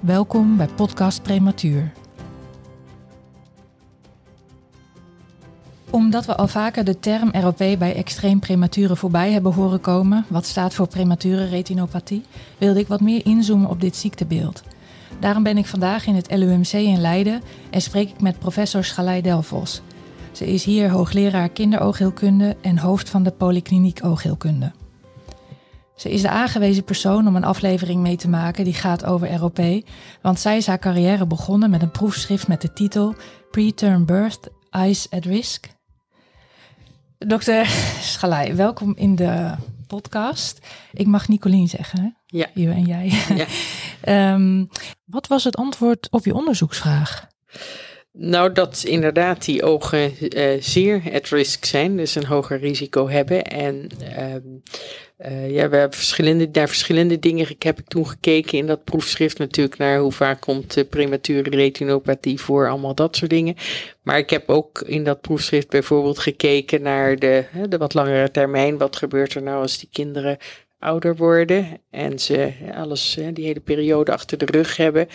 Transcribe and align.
Welkom 0.00 0.56
bij 0.56 0.66
Podcast 0.66 1.22
Prematuur. 1.22 1.92
Omdat 5.90 6.26
we 6.26 6.36
al 6.36 6.48
vaker 6.48 6.84
de 6.84 6.98
term 6.98 7.30
ROP 7.32 7.56
bij 7.56 7.94
extreem 7.94 8.38
premature 8.38 8.96
voorbij 8.96 9.32
hebben 9.32 9.52
horen 9.52 9.80
komen, 9.80 10.24
wat 10.28 10.46
staat 10.46 10.74
voor 10.74 10.88
premature 10.88 11.44
retinopathie, 11.44 12.22
wilde 12.58 12.80
ik 12.80 12.88
wat 12.88 13.00
meer 13.00 13.26
inzoomen 13.26 13.70
op 13.70 13.80
dit 13.80 13.96
ziektebeeld. 13.96 14.62
Daarom 15.20 15.42
ben 15.42 15.58
ik 15.58 15.66
vandaag 15.66 16.06
in 16.06 16.14
het 16.14 16.30
LUMC 16.30 16.72
in 16.72 17.00
Leiden 17.00 17.42
en 17.70 17.80
spreek 17.80 18.08
ik 18.08 18.20
met 18.20 18.38
professor 18.38 18.84
Schalei 18.84 19.22
Delvos. 19.22 19.82
Ze 20.32 20.46
is 20.46 20.64
hier 20.64 20.90
hoogleraar 20.90 21.48
kinderoogheelkunde 21.48 22.56
en 22.60 22.78
hoofd 22.78 23.08
van 23.08 23.22
de 23.22 23.30
polykliniek 23.30 24.04
oogheelkunde. 24.04 24.72
Ze 25.98 26.10
is 26.10 26.22
de 26.22 26.28
aangewezen 26.28 26.84
persoon 26.84 27.26
om 27.26 27.36
een 27.36 27.44
aflevering 27.44 28.00
mee 28.00 28.16
te 28.16 28.28
maken 28.28 28.64
die 28.64 28.74
gaat 28.74 29.04
over 29.04 29.36
ROP, 29.36 29.60
want 30.22 30.40
zij 30.40 30.56
is 30.56 30.66
haar 30.66 30.78
carrière 30.78 31.26
begonnen 31.26 31.70
met 31.70 31.82
een 31.82 31.90
proefschrift 31.90 32.48
met 32.48 32.60
de 32.60 32.72
titel 32.72 33.14
Preterm 33.50 34.06
Birth 34.06 34.48
Eyes 34.70 35.10
at 35.10 35.24
Risk. 35.24 35.68
Dokter 37.18 37.66
Schalai, 38.00 38.54
welkom 38.54 38.92
in 38.96 39.16
de 39.16 39.54
podcast. 39.86 40.66
Ik 40.92 41.06
mag 41.06 41.28
Nicolien 41.28 41.68
zeggen, 41.68 42.00
hè? 42.00 42.08
Ja. 42.26 42.46
U 42.54 42.70
en 42.70 42.84
jij. 42.84 43.12
Ja. 43.34 43.46
Ehm, 44.00 44.64
wat 45.04 45.26
was 45.26 45.44
het 45.44 45.56
antwoord 45.56 46.10
op 46.10 46.24
je 46.24 46.34
onderzoeksvraag? 46.34 47.28
Nou, 48.20 48.52
dat 48.52 48.82
inderdaad 48.86 49.44
die 49.44 49.62
ogen 49.62 50.12
uh, 50.20 50.50
zeer 50.60 51.02
at 51.12 51.28
risk 51.28 51.64
zijn, 51.64 51.96
dus 51.96 52.14
een 52.14 52.26
hoger 52.26 52.58
risico 52.58 53.08
hebben. 53.08 53.44
En 53.44 53.88
uh, 54.00 55.50
ja, 55.50 55.68
we 55.68 55.76
hebben 55.76 55.98
verschillende, 55.98 56.48
naar 56.52 56.68
verschillende 56.68 57.18
dingen 57.18 57.46
heb 57.58 57.78
ik 57.78 57.86
toen 57.88 58.08
gekeken 58.08 58.58
in 58.58 58.66
dat 58.66 58.84
proefschrift 58.84 59.38
natuurlijk 59.38 59.78
naar 59.78 59.98
hoe 59.98 60.12
vaak 60.12 60.40
komt 60.40 60.76
uh, 60.76 60.84
premature 60.90 61.50
retinopathie 61.50 62.40
voor, 62.40 62.68
allemaal 62.68 62.94
dat 62.94 63.16
soort 63.16 63.30
dingen. 63.30 63.54
Maar 64.02 64.18
ik 64.18 64.30
heb 64.30 64.48
ook 64.48 64.80
in 64.80 65.04
dat 65.04 65.20
proefschrift 65.20 65.68
bijvoorbeeld 65.68 66.18
gekeken 66.18 66.82
naar 66.82 67.16
de, 67.16 67.44
de 67.68 67.78
wat 67.78 67.94
langere 67.94 68.30
termijn. 68.30 68.78
Wat 68.78 68.96
gebeurt 68.96 69.34
er 69.34 69.42
nou 69.42 69.60
als 69.60 69.78
die 69.78 69.88
kinderen 69.92 70.38
ouder 70.78 71.16
worden 71.16 71.80
en 71.90 72.18
ze 72.18 72.52
alles, 72.74 73.18
die 73.32 73.46
hele 73.46 73.60
periode 73.60 74.12
achter 74.12 74.38
de 74.38 74.46
rug 74.46 74.76
hebben? 74.76 75.08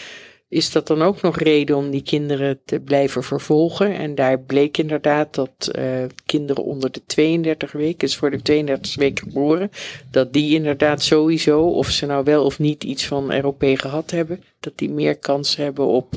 Is 0.47 0.71
dat 0.71 0.87
dan 0.87 1.01
ook 1.01 1.21
nog 1.21 1.37
reden 1.37 1.75
om 1.75 1.89
die 1.89 2.01
kinderen 2.01 2.59
te 2.65 2.79
blijven 2.79 3.23
vervolgen. 3.23 3.95
En 3.95 4.15
daar 4.15 4.39
bleek 4.39 4.77
inderdaad 4.77 5.35
dat 5.35 5.71
uh, 5.77 5.85
kinderen 6.25 6.63
onder 6.63 6.91
de 6.91 7.01
32 7.05 7.71
weken, 7.71 7.97
dus 7.97 8.15
voor 8.15 8.31
de 8.31 8.41
32 8.41 8.95
weken 8.95 9.27
geboren, 9.27 9.71
dat 10.11 10.33
die 10.33 10.55
inderdaad 10.55 11.03
sowieso, 11.03 11.61
of 11.61 11.89
ze 11.89 12.05
nou 12.05 12.23
wel 12.23 12.45
of 12.45 12.59
niet 12.59 12.83
iets 12.83 13.05
van 13.05 13.39
ROP 13.39 13.63
gehad 13.73 14.11
hebben, 14.11 14.43
dat 14.59 14.77
die 14.77 14.89
meer 14.89 15.17
kans 15.17 15.55
hebben 15.55 15.85
op 15.85 16.13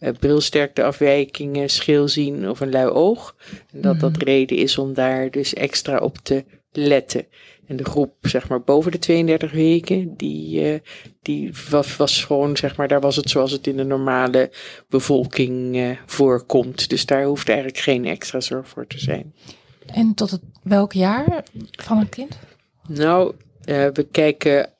uh, 0.00 0.10
brilsterkteafwijkingen, 0.18 1.70
scheelzien 1.70 2.48
of 2.48 2.60
een 2.60 2.70
lui 2.70 2.88
oog. 2.88 3.34
En 3.72 3.80
dat 3.80 4.00
dat 4.00 4.16
reden 4.16 4.56
is 4.56 4.78
om 4.78 4.94
daar 4.94 5.30
dus 5.30 5.54
extra 5.54 5.98
op 5.98 6.18
te 6.22 6.44
letten. 6.72 7.26
En 7.70 7.76
de 7.76 7.84
groep, 7.84 8.12
zeg 8.20 8.48
maar, 8.48 8.62
boven 8.62 8.92
de 8.92 8.98
32 8.98 9.52
weken, 9.52 10.16
die, 10.16 10.72
uh, 10.72 10.78
die 11.22 11.52
was, 11.70 11.96
was 11.96 12.24
gewoon, 12.24 12.56
zeg 12.56 12.76
maar, 12.76 12.88
daar 12.88 13.00
was 13.00 13.16
het 13.16 13.30
zoals 13.30 13.52
het 13.52 13.66
in 13.66 13.76
de 13.76 13.84
normale 13.84 14.50
bevolking 14.88 15.76
uh, 15.76 15.90
voorkomt. 16.06 16.88
Dus 16.88 17.06
daar 17.06 17.24
hoeft 17.24 17.48
eigenlijk 17.48 17.78
geen 17.78 18.06
extra 18.06 18.40
zorg 18.40 18.68
voor 18.68 18.86
te 18.86 18.98
zijn. 18.98 19.34
En 19.86 20.14
tot 20.14 20.30
het, 20.30 20.40
welk 20.62 20.92
jaar 20.92 21.44
van 21.70 21.98
een 21.98 22.08
kind? 22.08 22.38
Nou, 22.88 23.34
uh, 23.64 23.86
we 23.92 24.06
kijken 24.10 24.70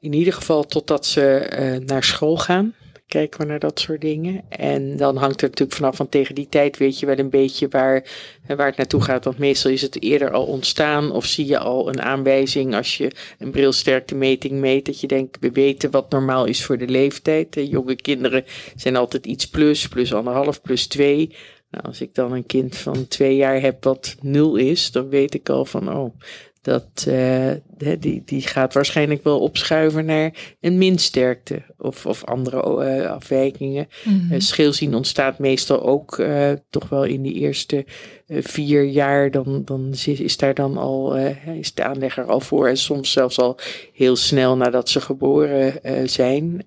in 0.00 0.12
ieder 0.12 0.32
geval 0.32 0.66
totdat 0.66 1.06
ze 1.06 1.82
naar 1.86 2.04
school 2.04 2.36
gaan 2.36 2.74
kijken 3.08 3.40
we 3.40 3.46
naar 3.46 3.58
dat 3.58 3.80
soort 3.80 4.00
dingen. 4.00 4.44
En 4.48 4.96
dan 4.96 5.16
hangt 5.16 5.42
er 5.42 5.48
natuurlijk 5.48 5.76
vanaf, 5.76 5.96
van 5.96 6.08
tegen 6.08 6.34
die 6.34 6.48
tijd 6.48 6.76
weet 6.76 6.98
je 6.98 7.06
wel 7.06 7.18
een 7.18 7.30
beetje 7.30 7.68
waar, 7.68 8.04
waar 8.46 8.66
het 8.66 8.76
naartoe 8.76 9.00
gaat. 9.00 9.24
Want 9.24 9.38
meestal 9.38 9.70
is 9.70 9.82
het 9.82 10.02
eerder 10.02 10.30
al 10.30 10.44
ontstaan 10.44 11.10
of 11.10 11.24
zie 11.24 11.46
je 11.46 11.58
al 11.58 11.88
een 11.88 12.02
aanwijzing 12.02 12.74
als 12.74 12.96
je 12.96 13.10
een 13.38 13.50
brilsterktemeting 13.50 14.60
meet. 14.60 14.86
Dat 14.86 15.00
je 15.00 15.06
denkt, 15.06 15.38
we 15.40 15.50
weten 15.50 15.90
wat 15.90 16.10
normaal 16.10 16.44
is 16.44 16.64
voor 16.64 16.78
de 16.78 16.88
leeftijd. 16.88 17.54
Jonge 17.54 17.96
kinderen 17.96 18.44
zijn 18.76 18.96
altijd 18.96 19.26
iets 19.26 19.48
plus, 19.48 19.88
plus 19.88 20.14
anderhalf, 20.14 20.60
plus 20.60 20.86
twee. 20.86 21.36
Nou, 21.70 21.84
als 21.84 22.00
ik 22.00 22.14
dan 22.14 22.32
een 22.32 22.46
kind 22.46 22.76
van 22.76 23.08
twee 23.08 23.36
jaar 23.36 23.60
heb 23.60 23.84
wat 23.84 24.16
nul 24.20 24.56
is, 24.56 24.90
dan 24.90 25.08
weet 25.08 25.34
ik 25.34 25.48
al 25.48 25.64
van, 25.64 25.96
oh, 25.96 26.14
dat, 26.62 27.06
uh, 27.08 27.50
die, 27.98 28.22
die 28.24 28.42
gaat 28.42 28.74
waarschijnlijk 28.74 29.24
wel 29.24 29.40
opschuiven 29.40 30.04
naar 30.04 30.56
een 30.60 30.78
minsterkte 30.78 31.62
of, 31.78 32.06
of 32.06 32.24
andere 32.24 32.56
uh, 32.56 33.10
afwijkingen. 33.10 33.88
Mm 34.04 34.20
-hmm. 34.20 34.32
uh, 34.32 34.40
scheelzien 34.40 34.94
ontstaat 34.94 35.38
meestal 35.38 35.82
ook 35.82 36.22
toch 36.70 36.88
wel 36.88 37.04
in 37.04 37.22
die 37.22 37.34
eerste 37.34 37.84
vier 38.28 38.84
jaar. 38.84 39.30
Dan, 39.30 39.62
dan 39.64 39.88
is, 39.92 40.06
is 40.08 40.36
daar 40.36 40.54
dan 40.54 40.76
al, 40.76 41.16
is 41.58 41.74
de 41.74 41.84
aanlegger 41.84 42.24
al 42.24 42.40
voor 42.40 42.68
en 42.68 42.76
soms 42.76 43.12
zelfs 43.12 43.38
al 43.38 43.58
heel 43.92 44.16
snel 44.16 44.56
nadat 44.56 44.88
ze 44.88 45.00
geboren 45.00 45.80
zijn. 46.08 46.62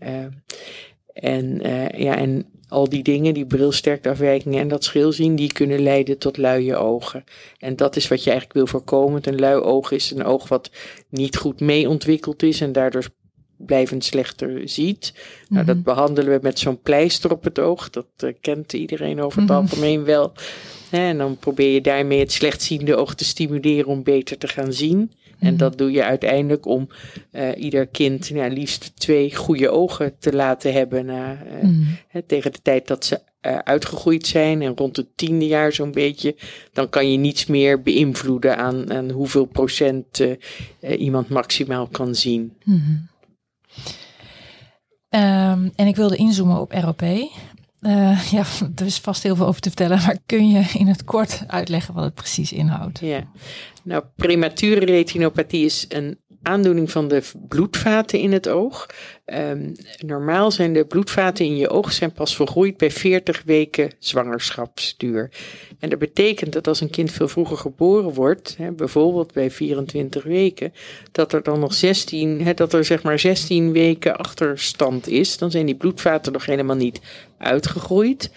en, 1.13 1.59
ja, 1.95 2.17
en 2.17 2.50
al 2.71 2.89
die 2.89 3.03
dingen, 3.03 3.33
die 3.33 3.45
brilsterkteafwijkingen 3.45 4.59
en 4.59 4.67
dat 4.67 4.83
scheelzien, 4.83 5.35
die 5.35 5.53
kunnen 5.53 5.79
leiden 5.79 6.17
tot 6.17 6.37
luie 6.37 6.75
ogen. 6.75 7.23
En 7.59 7.75
dat 7.75 7.95
is 7.95 8.07
wat 8.07 8.23
je 8.23 8.29
eigenlijk 8.29 8.59
wil 8.59 8.67
voorkomen. 8.67 9.11
Want 9.11 9.27
een 9.27 9.39
lui 9.39 9.61
oog 9.61 9.91
is 9.91 10.11
een 10.11 10.23
oog 10.23 10.47
wat 10.47 10.71
niet 11.09 11.37
goed 11.37 11.59
mee 11.59 11.89
ontwikkeld 11.89 12.43
is 12.43 12.61
en 12.61 12.71
daardoor 12.71 13.07
blijvend 13.57 14.03
slechter 14.03 14.69
ziet. 14.69 15.13
Mm 15.13 15.21
-hmm. 15.21 15.55
Nou, 15.55 15.65
dat 15.65 15.83
behandelen 15.83 16.33
we 16.33 16.39
met 16.41 16.59
zo'n 16.59 16.81
pleister 16.81 17.31
op 17.31 17.43
het 17.43 17.59
oog. 17.59 17.89
Dat 17.89 18.07
uh, 18.23 18.33
kent 18.41 18.73
iedereen 18.73 19.21
over 19.21 19.39
het 19.39 19.49
mm 19.49 19.55
-hmm. 19.55 19.65
algemeen 19.65 20.03
wel. 20.03 20.31
En 20.89 21.17
dan 21.17 21.37
probeer 21.37 21.73
je 21.73 21.81
daarmee 21.81 22.19
het 22.19 22.31
slechtziende 22.31 22.95
oog 22.95 23.15
te 23.15 23.25
stimuleren 23.25 23.89
om 23.89 24.03
beter 24.03 24.37
te 24.37 24.47
gaan 24.47 24.73
zien. 24.73 25.11
En 25.41 25.57
dat 25.57 25.77
doe 25.77 25.91
je 25.91 26.03
uiteindelijk 26.03 26.65
om 26.65 26.87
uh, 27.31 27.49
ieder 27.57 27.87
kind 27.87 28.27
ja, 28.27 28.47
liefst 28.47 28.91
twee 28.95 29.35
goede 29.35 29.69
ogen 29.69 30.13
te 30.19 30.33
laten 30.33 30.73
hebben. 30.73 31.05
Uh, 31.05 31.29
mm. 31.61 31.97
hè, 32.07 32.21
tegen 32.21 32.51
de 32.51 32.61
tijd 32.61 32.87
dat 32.87 33.05
ze 33.05 33.19
uh, 33.41 33.57
uitgegroeid 33.57 34.27
zijn 34.27 34.61
en 34.61 34.77
rond 34.77 34.97
het 34.97 35.07
tiende 35.15 35.47
jaar 35.47 35.71
zo'n 35.71 35.91
beetje. 35.91 36.35
Dan 36.73 36.89
kan 36.89 37.11
je 37.11 37.17
niets 37.17 37.45
meer 37.45 37.81
beïnvloeden 37.81 38.57
aan, 38.57 38.93
aan 38.93 39.09
hoeveel 39.09 39.45
procent 39.45 40.23
iemand 40.97 41.29
maximaal 41.29 41.87
kan 41.87 42.15
zien. 42.15 42.53
Mm. 42.63 43.09
Um, 45.13 45.71
en 45.75 45.87
ik 45.87 45.95
wilde 45.95 46.15
inzoomen 46.15 46.59
op 46.59 46.71
ROP. 46.71 47.01
Uh, 47.81 48.31
ja, 48.31 48.43
er 48.75 48.85
is 48.85 48.99
vast 48.99 49.23
heel 49.23 49.35
veel 49.35 49.45
over 49.47 49.61
te 49.61 49.69
vertellen, 49.69 49.97
maar 49.97 50.17
kun 50.25 50.49
je 50.49 50.65
in 50.73 50.87
het 50.87 51.03
kort 51.03 51.43
uitleggen 51.47 51.93
wat 51.93 52.03
het 52.03 52.13
precies 52.13 52.51
inhoudt? 52.51 52.99
Ja, 52.99 53.23
nou, 53.83 54.03
premature 54.15 54.85
retinopathie 54.85 55.65
is 55.65 55.85
een 55.89 56.19
aandoening 56.41 56.91
van 56.91 57.07
de 57.07 57.21
bloedvaten 57.47 58.19
in 58.19 58.31
het 58.31 58.47
oog. 58.47 58.89
Um, 59.25 59.75
normaal 60.05 60.51
zijn 60.51 60.73
de 60.73 60.85
bloedvaten 60.85 61.45
in 61.45 61.57
je 61.57 61.69
oog 61.69 61.91
zijn 61.91 62.11
pas 62.11 62.35
volgroeid 62.35 62.77
bij 62.77 62.91
40 62.91 63.41
weken 63.45 63.91
zwangerschapsduur. 63.99 65.31
En 65.79 65.89
dat 65.89 65.99
betekent 65.99 66.53
dat 66.53 66.67
als 66.67 66.81
een 66.81 66.89
kind 66.89 67.11
veel 67.11 67.27
vroeger 67.27 67.57
geboren 67.57 68.13
wordt, 68.13 68.55
hè, 68.57 68.71
bijvoorbeeld 68.71 69.33
bij 69.33 69.51
24 69.51 70.23
weken, 70.23 70.73
dat 71.11 71.33
er 71.33 71.43
dan 71.43 71.59
nog 71.59 71.73
16, 71.73 72.41
hè, 72.41 72.53
dat 72.53 72.73
er 72.73 72.85
zeg 72.85 73.03
maar 73.03 73.19
16 73.19 73.71
weken 73.71 74.15
achterstand 74.17 75.07
is. 75.07 75.37
Dan 75.37 75.51
zijn 75.51 75.65
die 75.65 75.75
bloedvaten 75.75 76.33
nog 76.33 76.45
helemaal 76.45 76.75
niet 76.75 77.01
uitgegroeid. 77.37 78.31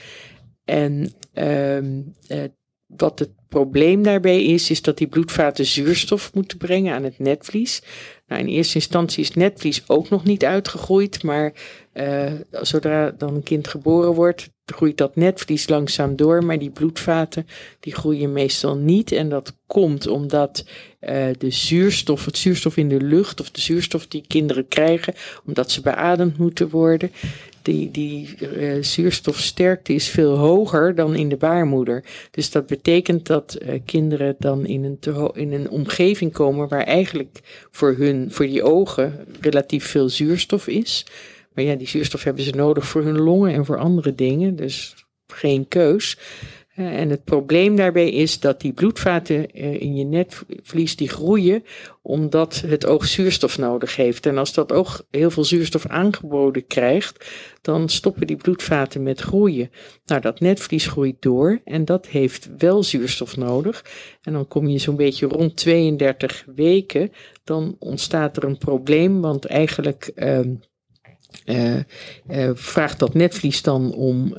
En 0.65 1.13
um, 1.35 2.15
uh, 2.29 2.45
wat 2.97 3.19
het 3.19 3.31
probleem 3.49 4.03
daarbij 4.03 4.45
is, 4.45 4.71
is 4.71 4.83
dat 4.83 4.99
die 4.99 5.07
bloedvaten 5.07 5.67
zuurstof 5.67 6.35
moeten 6.35 6.59
brengen 6.59 6.95
aan 6.95 7.05
het 7.05 7.19
netvlies. 7.19 7.83
Nou, 8.27 8.41
in 8.41 8.49
eerste 8.49 8.75
instantie 8.75 9.23
is 9.23 9.35
netvlies 9.35 9.83
ook 9.87 10.09
nog 10.09 10.25
niet 10.25 10.45
uitgegroeid, 10.45 11.23
maar 11.23 11.53
uh, 11.95 12.33
zodra 12.51 13.11
dan 13.11 13.35
een 13.35 13.43
kind 13.43 13.69
geboren 13.69 14.15
wordt, 14.15 14.51
groeit 14.65 14.97
dat 14.97 15.17
netvlies 15.17 15.69
langzaam 15.69 16.17
door, 16.17 16.45
maar 16.45 16.59
die 16.59 16.71
bloedvaten 16.71 17.47
die 17.81 17.95
groeien 17.95 18.33
meestal 18.33 18.77
niet. 18.77 19.13
En 19.13 19.29
dat 19.29 19.57
komt 19.67 20.07
omdat 20.07 20.65
uh, 21.01 21.27
de 21.39 21.51
zuurstof, 21.51 22.25
het 22.25 22.39
zuurstof 22.39 22.77
in 22.77 22.89
de 22.89 23.01
lucht 23.01 23.41
of 23.41 23.51
de 23.51 23.61
zuurstof 23.61 24.07
die 24.07 24.25
kinderen 24.27 24.69
krijgen, 24.69 25.15
omdat 25.45 25.71
ze 25.71 25.81
beademd 25.81 26.39
moeten 26.39 26.69
worden, 26.69 27.11
die, 27.65 27.91
die 27.91 28.37
uh, 28.41 28.83
zuurstofsterkte 28.83 29.93
is 29.93 30.09
veel 30.09 30.37
hoger 30.37 30.95
dan 30.95 31.15
in 31.15 31.29
de 31.29 31.37
baarmoeder. 31.37 32.05
Dus 32.31 32.51
dat 32.51 32.67
betekent 32.67 33.27
dat 33.27 33.59
uh, 33.63 33.81
kinderen 33.85 34.37
dan 34.39 34.67
in 34.67 34.85
een, 34.85 35.31
in 35.35 35.53
een 35.53 35.71
omgeving 35.71 36.33
komen 36.33 36.69
waar 36.69 36.85
eigenlijk 36.85 37.41
voor 37.71 37.95
hun, 37.99 38.33
voor 38.33 38.47
die 38.47 38.63
ogen, 38.63 39.27
relatief 39.41 39.87
veel 39.87 40.09
zuurstof 40.09 40.67
is. 40.67 41.07
Maar 41.55 41.65
ja, 41.65 41.75
die 41.75 41.89
zuurstof 41.89 42.25
hebben 42.25 42.45
ze 42.45 42.51
nodig 42.51 42.87
voor 42.87 43.03
hun 43.03 43.21
longen 43.21 43.53
en 43.53 43.65
voor 43.65 43.79
andere 43.79 44.15
dingen. 44.15 44.57
Dus 44.57 44.95
geen 45.27 45.69
keus. 45.69 46.19
Uh, 46.77 47.01
en 47.01 47.11
het 47.11 47.25
probleem 47.25 47.77
daarbij 47.77 48.11
is 48.11 48.41
dat 48.41 48.61
die 48.61 48.73
bloedvaten 48.73 49.59
uh, 49.59 49.81
in 49.81 49.97
je 49.97 50.05
netvlies 50.05 50.97
die 50.97 51.09
groeien 51.09 51.65
omdat 52.03 52.63
het 52.67 52.87
oog 52.87 53.07
zuurstof 53.07 53.59
nodig 53.59 53.97
heeft. 53.97 54.27
En 54.27 54.39
als 54.39 54.55
dat 54.55 54.73
oog 54.73 55.07
heel 55.11 55.31
veel 55.31 55.45
zuurstof 55.45 55.87
aangeboden 55.87 56.67
krijgt, 56.67 57.27
dan 57.63 57.89
stoppen 57.89 58.27
die 58.27 58.37
bloedvaten 58.37 59.03
met 59.03 59.21
groeien. 59.21 59.71
Nou, 60.05 60.21
dat 60.21 60.41
netvlies 60.41 60.87
groeit 60.87 61.23
door 61.23 61.61
en 61.65 61.85
dat 61.85 62.07
heeft 62.07 62.49
wel 62.59 62.83
zuurstof 62.83 63.37
nodig. 63.37 63.85
En 64.23 64.33
dan 64.33 64.49
kom 64.49 64.69
je 64.69 64.79
zo'n 64.79 64.97
beetje 64.97 65.27
rond 65.27 65.57
32 65.57 66.45
weken, 66.55 67.13
dan 67.45 67.77
ontstaat 67.79 68.37
er 68.37 68.45
een 68.45 68.59
probleem, 68.59 69.21
want 69.21 69.45
eigenlijk 69.45 70.13
uh, 71.47 71.81
vraagt 72.55 72.99
dat 72.99 73.15
netvlies 73.15 73.63
dan 73.63 73.93
om, 73.93 74.35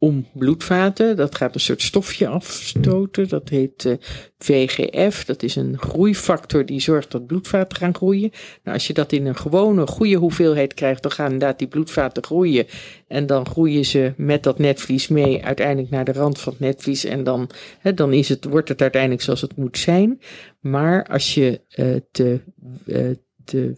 om 0.00 0.26
bloedvaten. 0.32 1.16
Dat 1.16 1.34
gaat 1.34 1.54
een 1.54 1.60
soort 1.60 1.82
stofje 1.82 2.28
afstoten. 2.28 3.28
Dat 3.28 3.48
heet 3.48 3.84
uh, 3.84 3.94
VGF. 4.38 5.24
Dat 5.24 5.42
is 5.42 5.56
een 5.56 5.78
groeifactor 5.78 6.66
die 6.66 6.80
zorgt 6.80 7.10
dat 7.10 7.26
bloedvaten 7.26 7.76
gaan 7.76 7.94
groeien. 7.94 8.30
Nou, 8.62 8.76
als 8.76 8.86
je 8.86 8.92
dat 8.92 9.12
in 9.12 9.26
een 9.26 9.36
gewone 9.36 9.86
goede 9.86 10.16
hoeveelheid 10.16 10.74
krijgt, 10.74 11.02
dan 11.02 11.12
gaan 11.12 11.32
inderdaad 11.32 11.58
die 11.58 11.68
bloedvaten 11.68 12.24
groeien. 12.24 12.66
En 13.08 13.26
dan 13.26 13.46
groeien 13.46 13.84
ze 13.84 14.12
met 14.16 14.42
dat 14.42 14.58
netvlies 14.58 15.08
mee 15.08 15.44
uiteindelijk 15.44 15.90
naar 15.90 16.04
de 16.04 16.12
rand 16.12 16.40
van 16.40 16.52
het 16.52 16.60
netvlies. 16.60 17.04
En 17.04 17.24
dan, 17.24 17.50
hè, 17.78 17.94
dan 17.94 18.12
is 18.12 18.28
het, 18.28 18.44
wordt 18.44 18.68
het 18.68 18.80
uiteindelijk 18.82 19.22
zoals 19.22 19.40
het 19.40 19.56
moet 19.56 19.78
zijn. 19.78 20.20
Maar 20.60 21.06
als 21.06 21.34
je 21.34 21.60
uh, 21.76 21.96
te, 22.10 22.40
uh, 22.86 23.10
te 23.44 23.74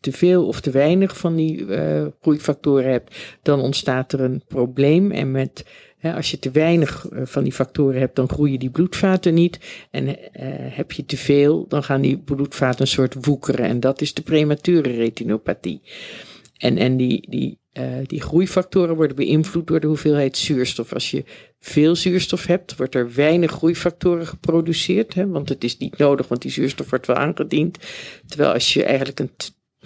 te 0.00 0.12
veel 0.12 0.46
of 0.46 0.60
te 0.60 0.70
weinig 0.70 1.16
van 1.16 1.36
die 1.36 1.60
uh, 1.60 2.06
groeifactoren 2.20 2.90
hebt, 2.90 3.38
dan 3.42 3.60
ontstaat 3.60 4.12
er 4.12 4.20
een 4.20 4.42
probleem. 4.48 5.10
En 5.10 5.30
met, 5.30 5.66
hè, 5.98 6.14
als 6.14 6.30
je 6.30 6.38
te 6.38 6.50
weinig 6.50 7.10
uh, 7.10 7.20
van 7.24 7.42
die 7.42 7.52
factoren 7.52 8.00
hebt, 8.00 8.16
dan 8.16 8.28
groeien 8.28 8.58
die 8.58 8.70
bloedvaten 8.70 9.34
niet. 9.34 9.86
En 9.90 10.16
heb 10.70 10.92
je 10.92 11.04
te 11.04 11.16
veel, 11.16 11.68
dan 11.68 11.82
gaan 11.82 12.00
die 12.00 12.18
bloedvaten 12.18 12.80
een 12.80 12.86
soort 12.86 13.26
woekeren. 13.26 13.66
En 13.66 13.80
dat 13.80 14.00
is 14.00 14.14
de 14.14 14.22
premature 14.22 14.90
retinopathie. 14.90 15.80
En, 16.56 16.78
en 16.78 16.96
die, 16.96 17.30
die, 17.30 17.58
die 18.06 18.20
groeifactoren 18.20 18.96
worden 18.96 19.16
beïnvloed 19.16 19.66
door 19.66 19.80
de 19.80 19.86
hoeveelheid 19.86 20.36
zuurstof. 20.36 20.92
Als 20.92 21.10
je 21.10 21.24
veel 21.60 21.96
zuurstof 21.96 22.46
hebt, 22.46 22.76
wordt 22.76 22.94
er 22.94 23.14
weinig 23.14 23.50
groeifactoren 23.50 24.26
geproduceerd. 24.26 25.14
Hè, 25.14 25.28
want 25.28 25.48
het 25.48 25.64
is 25.64 25.76
niet 25.76 25.98
nodig, 25.98 26.28
want 26.28 26.42
die 26.42 26.50
zuurstof 26.50 26.90
wordt 26.90 27.06
wel 27.06 27.16
aangediend. 27.16 27.78
Terwijl 28.26 28.52
als 28.52 28.74
je 28.74 28.84
eigenlijk 28.84 29.20
een 29.20 29.30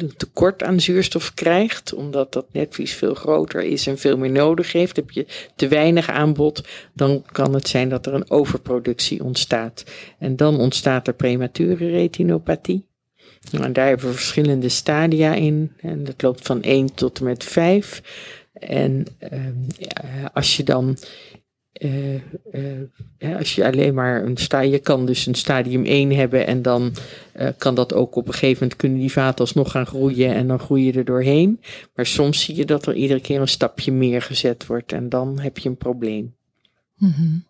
een 0.00 0.17
tekort 0.17 0.62
aan 0.62 0.81
zuurstof 0.81 1.35
krijgt, 1.35 1.94
omdat 1.94 2.32
dat 2.32 2.52
netvlies 2.52 2.94
veel 2.94 3.14
groter 3.14 3.62
is 3.62 3.87
en 3.87 3.99
veel 3.99 4.17
meer 4.17 4.31
nodig 4.31 4.73
heeft, 4.73 4.96
heb 4.96 5.11
je 5.11 5.26
te 5.56 5.69
weinig 5.69 6.08
aanbod, 6.08 6.69
dan 6.93 7.25
kan 7.32 7.55
het 7.55 7.69
zijn 7.69 7.88
dat 7.88 8.06
er 8.06 8.14
een 8.14 8.31
overproductie 8.31 9.25
ontstaat. 9.25 9.85
En 10.19 10.37
dan 10.37 10.58
ontstaat 10.58 11.06
er 11.06 11.14
premature 11.14 11.90
retinopathie. 11.90 12.88
Nou, 13.50 13.64
en 13.64 13.72
daar 13.72 13.86
hebben 13.86 14.06
we 14.06 14.12
verschillende 14.12 14.69
stadia 14.69 15.34
in. 15.34 15.72
En 15.80 16.04
dat 16.04 16.22
loopt 16.22 16.46
van 16.46 16.62
1 16.62 16.94
tot 16.94 17.19
en 17.19 17.25
met 17.25 17.44
5. 17.44 18.02
En 18.52 19.06
uh, 19.32 20.25
als 20.32 20.56
je 20.56 20.62
dan 20.62 20.96
uh, 21.78 22.14
uh, 23.19 23.36
als 23.36 23.54
je 23.54 23.66
alleen 23.66 23.94
maar 23.94 24.25
een 24.25 24.36
stadium, 24.36 24.72
je 24.72 24.78
kan 24.78 25.06
dus 25.06 25.26
een 25.26 25.34
stadium 25.34 25.84
1 25.84 26.10
hebben 26.10 26.46
en 26.46 26.62
dan 26.62 26.94
uh, 27.36 27.48
kan 27.58 27.75
dat 27.75 27.94
ook 27.94 28.16
op 28.16 28.26
een 28.26 28.32
gegeven 28.32 28.62
moment 28.62 28.76
kunnen 28.76 28.98
die 28.98 29.12
vaten 29.12 29.38
alsnog 29.38 29.70
gaan 29.70 29.86
groeien 29.86 30.34
en 30.34 30.46
dan 30.46 30.58
groei 30.58 30.84
je 30.84 30.92
er 30.92 31.04
doorheen. 31.04 31.60
Maar 31.94 32.06
soms 32.06 32.44
zie 32.44 32.56
je 32.56 32.64
dat 32.64 32.86
er 32.86 32.94
iedere 32.94 33.20
keer 33.20 33.40
een 33.40 33.48
stapje 33.48 33.92
meer 33.92 34.22
gezet 34.22 34.66
wordt 34.66 34.92
en 34.92 35.08
dan 35.08 35.38
heb 35.40 35.58
je 35.58 35.69
een 35.69 35.76
probleem. 35.76 36.34
Mm 36.96 37.12
-hmm. 37.16 37.46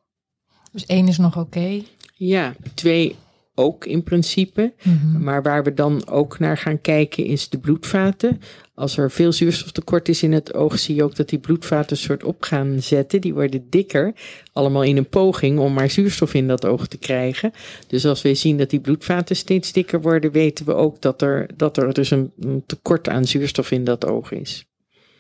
Dus 0.72 0.86
1 0.86 1.08
is 1.08 1.19
nog 1.19 1.36
oké? 1.36 1.58
Okay. 1.58 1.84
Ja, 2.14 2.54
2 2.75 3.16
ook 3.58 3.87
in 3.87 4.02
principe. 4.02 4.72
Mm 4.82 4.99
-hmm. 4.99 5.22
Maar 5.22 5.43
waar 5.43 5.64
we 5.64 5.75
dan 5.75 6.08
ook 6.08 6.38
naar 6.38 6.56
gaan 6.56 6.81
kijken 6.81 7.25
is 7.25 7.49
de 7.49 7.58
bloedvaten. 7.58 8.40
Als 8.75 8.96
er 8.96 9.10
veel 9.10 9.32
zuurstoftekort 9.32 10.08
is 10.08 10.22
in 10.22 10.32
het 10.32 10.55
oog, 10.55 10.78
zie 10.78 10.94
je 10.94 11.02
ook 11.02 11.16
dat 11.16 11.28
die 11.28 11.38
bloedvaten 11.38 11.90
een 11.90 12.02
soort 12.02 12.25
op 12.25 12.43
gaan 12.43 12.82
zetten. 12.82 13.20
Die 13.20 13.34
worden 13.34 13.66
dikker, 13.70 14.12
allemaal 14.52 14.82
in 14.82 14.96
een 14.96 15.08
poging 15.08 15.58
om 15.58 15.72
maar 15.72 15.90
zuurstof 15.90 16.34
in 16.34 16.46
dat 16.46 16.64
oog 16.64 16.87
te 16.87 16.99
krijgen. 16.99 17.52
Dus 17.87 18.06
als 18.06 18.22
we 18.22 18.34
zien 18.34 18.58
dat 18.58 18.70
die 18.70 18.81
bloedvaten 18.81 19.37
steeds 19.37 19.72
dikker 19.72 20.00
worden, 20.00 20.32
weten 20.32 20.64
we 20.64 20.75
ook 20.75 21.02
dat 21.02 21.22
er, 21.22 21.50
dat 21.56 21.76
er 21.76 21.93
dus 21.93 22.11
een, 22.11 22.32
een 22.40 22.62
tekort 22.66 23.08
aan 23.08 23.25
zuurstof 23.25 23.70
in 23.70 23.84
dat 23.84 24.06
oog 24.06 24.32
is. 24.32 24.66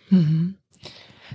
Mm 0.08 0.24
-hmm. 0.24 0.57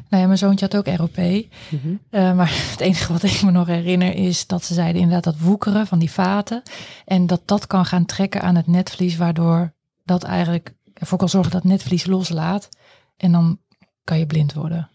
Nou 0.10 0.22
ja, 0.22 0.28
mijn 0.28 0.38
zoontje 0.38 0.68
had 0.72 0.76
ook 0.76 0.96
ROP. 0.98 1.18
Mm 1.18 1.80
-hmm. 1.82 2.00
uh, 2.12 2.36
maar 2.36 2.52
het 2.72 2.80
enige 2.80 3.14
wat 3.14 3.24
ik 3.24 3.42
me 3.44 3.52
nog 3.52 3.68
herinner 3.68 4.16
is 4.16 4.48
dat 4.48 4.64
ze 4.64 4.74
zeiden 4.74 5.02
inderdaad 5.02 5.34
dat 5.34 5.40
woekeren 5.40 5.88
van 5.88 6.00
die 6.00 6.12
vaten. 6.12 6.62
En 7.06 7.28
dat 7.28 7.42
dat 7.46 7.68
kan 7.68 7.86
gaan 7.86 8.06
trekken 8.06 8.42
aan 8.42 8.56
het 8.56 8.68
netvlies, 8.68 9.18
waardoor 9.18 9.74
dat 10.06 10.24
eigenlijk 10.24 10.74
ervoor 10.94 11.18
kan 11.18 11.30
zorgen 11.30 11.52
dat 11.52 11.64
het 11.64 11.72
netvlies 11.72 12.06
loslaat. 12.06 12.70
En 13.18 13.32
dan 13.32 13.60
kan 14.04 14.20
je 14.20 14.26
blind 14.26 14.54
worden. 14.54 14.90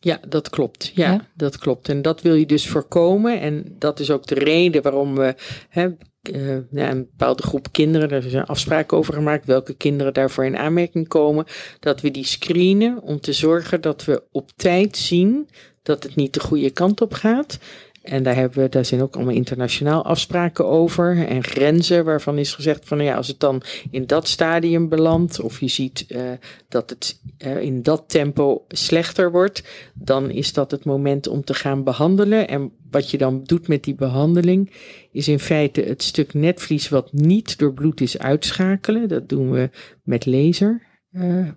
Ja, 0.00 0.20
dat 0.28 0.50
klopt. 0.50 0.92
Ja, 0.94 1.12
ja, 1.12 1.26
dat 1.34 1.58
klopt. 1.58 1.88
En 1.88 2.02
dat 2.02 2.22
wil 2.22 2.34
je 2.34 2.46
dus 2.46 2.68
voorkomen. 2.68 3.40
En 3.40 3.76
dat 3.78 4.00
is 4.00 4.10
ook 4.10 4.26
de 4.26 4.34
reden 4.34 4.82
waarom 4.82 5.14
we 5.14 5.34
hè, 5.68 5.88
uh, 6.30 6.58
ja, 6.70 6.90
een 6.90 7.08
bepaalde 7.10 7.42
groep 7.42 7.72
kinderen, 7.72 8.08
daar 8.08 8.22
zijn 8.22 8.44
afspraken 8.44 8.96
over 8.96 9.14
gemaakt, 9.14 9.46
welke 9.46 9.74
kinderen 9.74 10.14
daarvoor 10.14 10.44
in 10.44 10.56
aanmerking 10.56 11.08
komen, 11.08 11.44
dat 11.80 12.00
we 12.00 12.10
die 12.10 12.26
screenen 12.26 13.02
om 13.02 13.20
te 13.20 13.32
zorgen 13.32 13.80
dat 13.80 14.04
we 14.04 14.22
op 14.30 14.50
tijd 14.56 14.96
zien 14.96 15.48
dat 15.82 16.02
het 16.02 16.14
niet 16.14 16.34
de 16.34 16.40
goede 16.40 16.70
kant 16.70 17.00
op 17.00 17.12
gaat. 17.12 17.58
En 18.02 18.22
daar, 18.22 18.34
hebben 18.34 18.62
we, 18.62 18.68
daar 18.68 18.84
zijn 18.84 19.02
ook 19.02 19.14
allemaal 19.14 19.34
internationaal 19.34 20.04
afspraken 20.04 20.66
over 20.66 21.26
en 21.26 21.44
grenzen 21.44 22.04
waarvan 22.04 22.38
is 22.38 22.54
gezegd 22.54 22.88
van 22.88 22.96
nou 22.96 23.08
ja, 23.08 23.16
als 23.16 23.28
het 23.28 23.40
dan 23.40 23.62
in 23.90 24.06
dat 24.06 24.28
stadium 24.28 24.88
belandt 24.88 25.40
of 25.40 25.60
je 25.60 25.68
ziet 25.68 26.04
uh, 26.08 26.30
dat 26.68 26.90
het 26.90 27.20
uh, 27.46 27.62
in 27.62 27.82
dat 27.82 28.04
tempo 28.06 28.64
slechter 28.68 29.30
wordt, 29.30 29.62
dan 29.94 30.30
is 30.30 30.52
dat 30.52 30.70
het 30.70 30.84
moment 30.84 31.26
om 31.26 31.44
te 31.44 31.54
gaan 31.54 31.84
behandelen. 31.84 32.48
En 32.48 32.72
wat 32.90 33.10
je 33.10 33.18
dan 33.18 33.44
doet 33.44 33.68
met 33.68 33.84
die 33.84 33.94
behandeling 33.94 34.72
is 35.12 35.28
in 35.28 35.38
feite 35.38 35.80
het 35.80 36.02
stuk 36.02 36.34
netvlies 36.34 36.88
wat 36.88 37.12
niet 37.12 37.58
door 37.58 37.72
bloed 37.72 38.00
is 38.00 38.18
uitschakelen. 38.18 39.08
Dat 39.08 39.28
doen 39.28 39.50
we 39.50 39.70
met 40.02 40.26
laser. 40.26 40.90
Uh, 41.12 41.48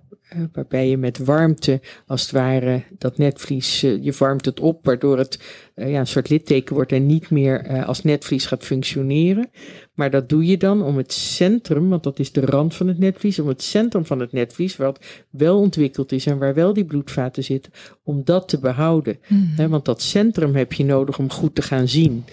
waarbij 0.54 0.90
je 0.90 0.98
met 0.98 1.18
warmte, 1.18 1.82
als 2.08 2.22
het 2.22 2.32
ware, 2.32 2.84
dat 2.98 3.18
netvlies, 3.18 3.84
uh, 3.84 4.04
je 4.04 4.14
warmt 4.18 4.46
het 4.46 4.60
op, 4.60 4.86
waardoor 4.86 5.18
het 5.18 5.40
uh, 5.76 5.92
ja, 5.92 6.00
een 6.00 6.08
soort 6.08 6.30
litteken 6.30 6.76
wordt 6.76 6.92
en 6.92 7.06
niet 7.06 7.30
meer 7.30 7.84
als 7.86 8.04
netvlies 8.04 8.46
gaat 8.46 8.64
functioneren. 8.64 9.50
Maar 9.94 10.12
dat 10.12 10.30
doe 10.30 10.46
je 10.46 10.58
dan 10.58 10.84
om 10.84 10.98
het 10.98 11.14
centrum, 11.14 11.90
want 11.90 12.04
dat 12.04 12.20
is 12.20 12.32
de 12.32 12.42
rand 12.46 12.76
van 12.76 12.88
het 12.88 13.00
netvlies, 13.00 13.40
om 13.40 13.48
het 13.48 13.62
centrum 13.62 14.06
van 14.06 14.20
het 14.20 14.32
netvlies, 14.32 14.78
wat 14.78 15.06
wel 15.30 15.60
ontwikkeld 15.60 16.12
is 16.12 16.26
en 16.26 16.38
waar 16.38 16.54
wel 16.54 16.74
die 16.74 16.86
bloedvaten 16.86 17.44
zitten, 17.44 17.72
om 18.04 18.22
dat 18.24 18.48
te 18.48 18.60
behouden. 18.60 19.18
Mm 19.28 19.52
-hmm. 19.56 19.70
want 19.70 19.86
dat 19.86 20.02
centrum 20.02 20.56
heb 20.56 20.74
je 20.74 20.86
nodig 20.86 21.20
om 21.20 21.32
goed 21.32 21.56
te 21.56 21.62
gaan 21.62 21.88
zien. 21.88 22.26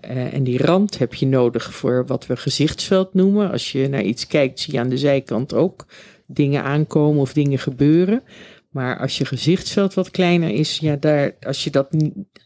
en 0.00 0.44
die 0.44 0.58
rand 0.58 0.98
heb 0.98 1.14
je 1.14 1.26
nodig 1.26 1.74
voor 1.74 2.06
wat 2.06 2.26
we 2.26 2.36
gezichtsveld 2.36 3.14
noemen. 3.14 3.50
Als 3.50 3.72
je 3.72 3.88
naar 3.88 4.02
iets 4.02 4.26
kijkt, 4.26 4.60
zie 4.60 4.72
je 4.72 4.80
aan 4.80 4.88
de 4.88 4.98
zijkant 4.98 5.54
ook 5.54 5.86
dingen 6.34 6.62
aankomen 6.62 7.20
of 7.20 7.32
dingen 7.32 7.58
gebeuren. 7.58 8.22
Maar 8.70 8.98
als 8.98 9.18
je 9.18 9.24
gezichtsveld 9.24 9.94
wat 9.94 10.10
kleiner 10.10 10.50
is, 10.50 10.78
ja, 10.78 10.96
daar, 10.96 11.34
als, 11.40 11.64
je 11.64 11.70
dat 11.70 11.88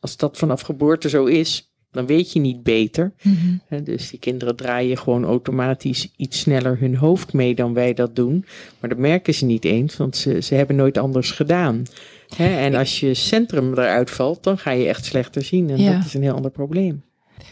als 0.00 0.16
dat 0.16 0.36
vanaf 0.36 0.60
geboorte 0.60 1.08
zo 1.08 1.24
is, 1.24 1.70
dan 1.90 2.06
weet 2.06 2.32
je 2.32 2.40
niet 2.40 2.62
beter. 2.62 3.12
Mm 3.22 3.36
-hmm. 3.68 3.84
Dus 3.84 4.10
die 4.10 4.18
kinderen 4.18 4.56
draaien 4.56 4.98
gewoon 4.98 5.24
automatisch 5.24 6.12
iets 6.16 6.38
sneller 6.38 6.78
hun 6.78 6.96
hoofd 6.96 7.32
mee 7.32 7.54
dan 7.54 7.74
wij 7.74 7.94
dat 7.94 8.16
doen. 8.16 8.44
Maar 8.80 8.90
dat 8.90 8.98
merken 8.98 9.34
ze 9.34 9.44
niet 9.44 9.64
eens, 9.64 9.96
want 9.96 10.16
ze, 10.16 10.40
ze 10.42 10.54
hebben 10.54 10.76
nooit 10.76 10.98
anders 10.98 11.30
gedaan. 11.30 11.82
En 12.36 12.74
als 12.74 13.00
je 13.00 13.14
centrum 13.14 13.72
eruit 13.72 14.10
valt, 14.10 14.42
dan 14.42 14.58
ga 14.58 14.70
je 14.70 14.86
echt 14.88 15.04
slechter 15.04 15.42
zien. 15.42 15.70
En 15.70 15.78
ja. 15.78 15.92
dat 15.92 16.04
is 16.04 16.14
een 16.14 16.22
heel 16.22 16.34
ander 16.34 16.50
probleem. 16.50 17.02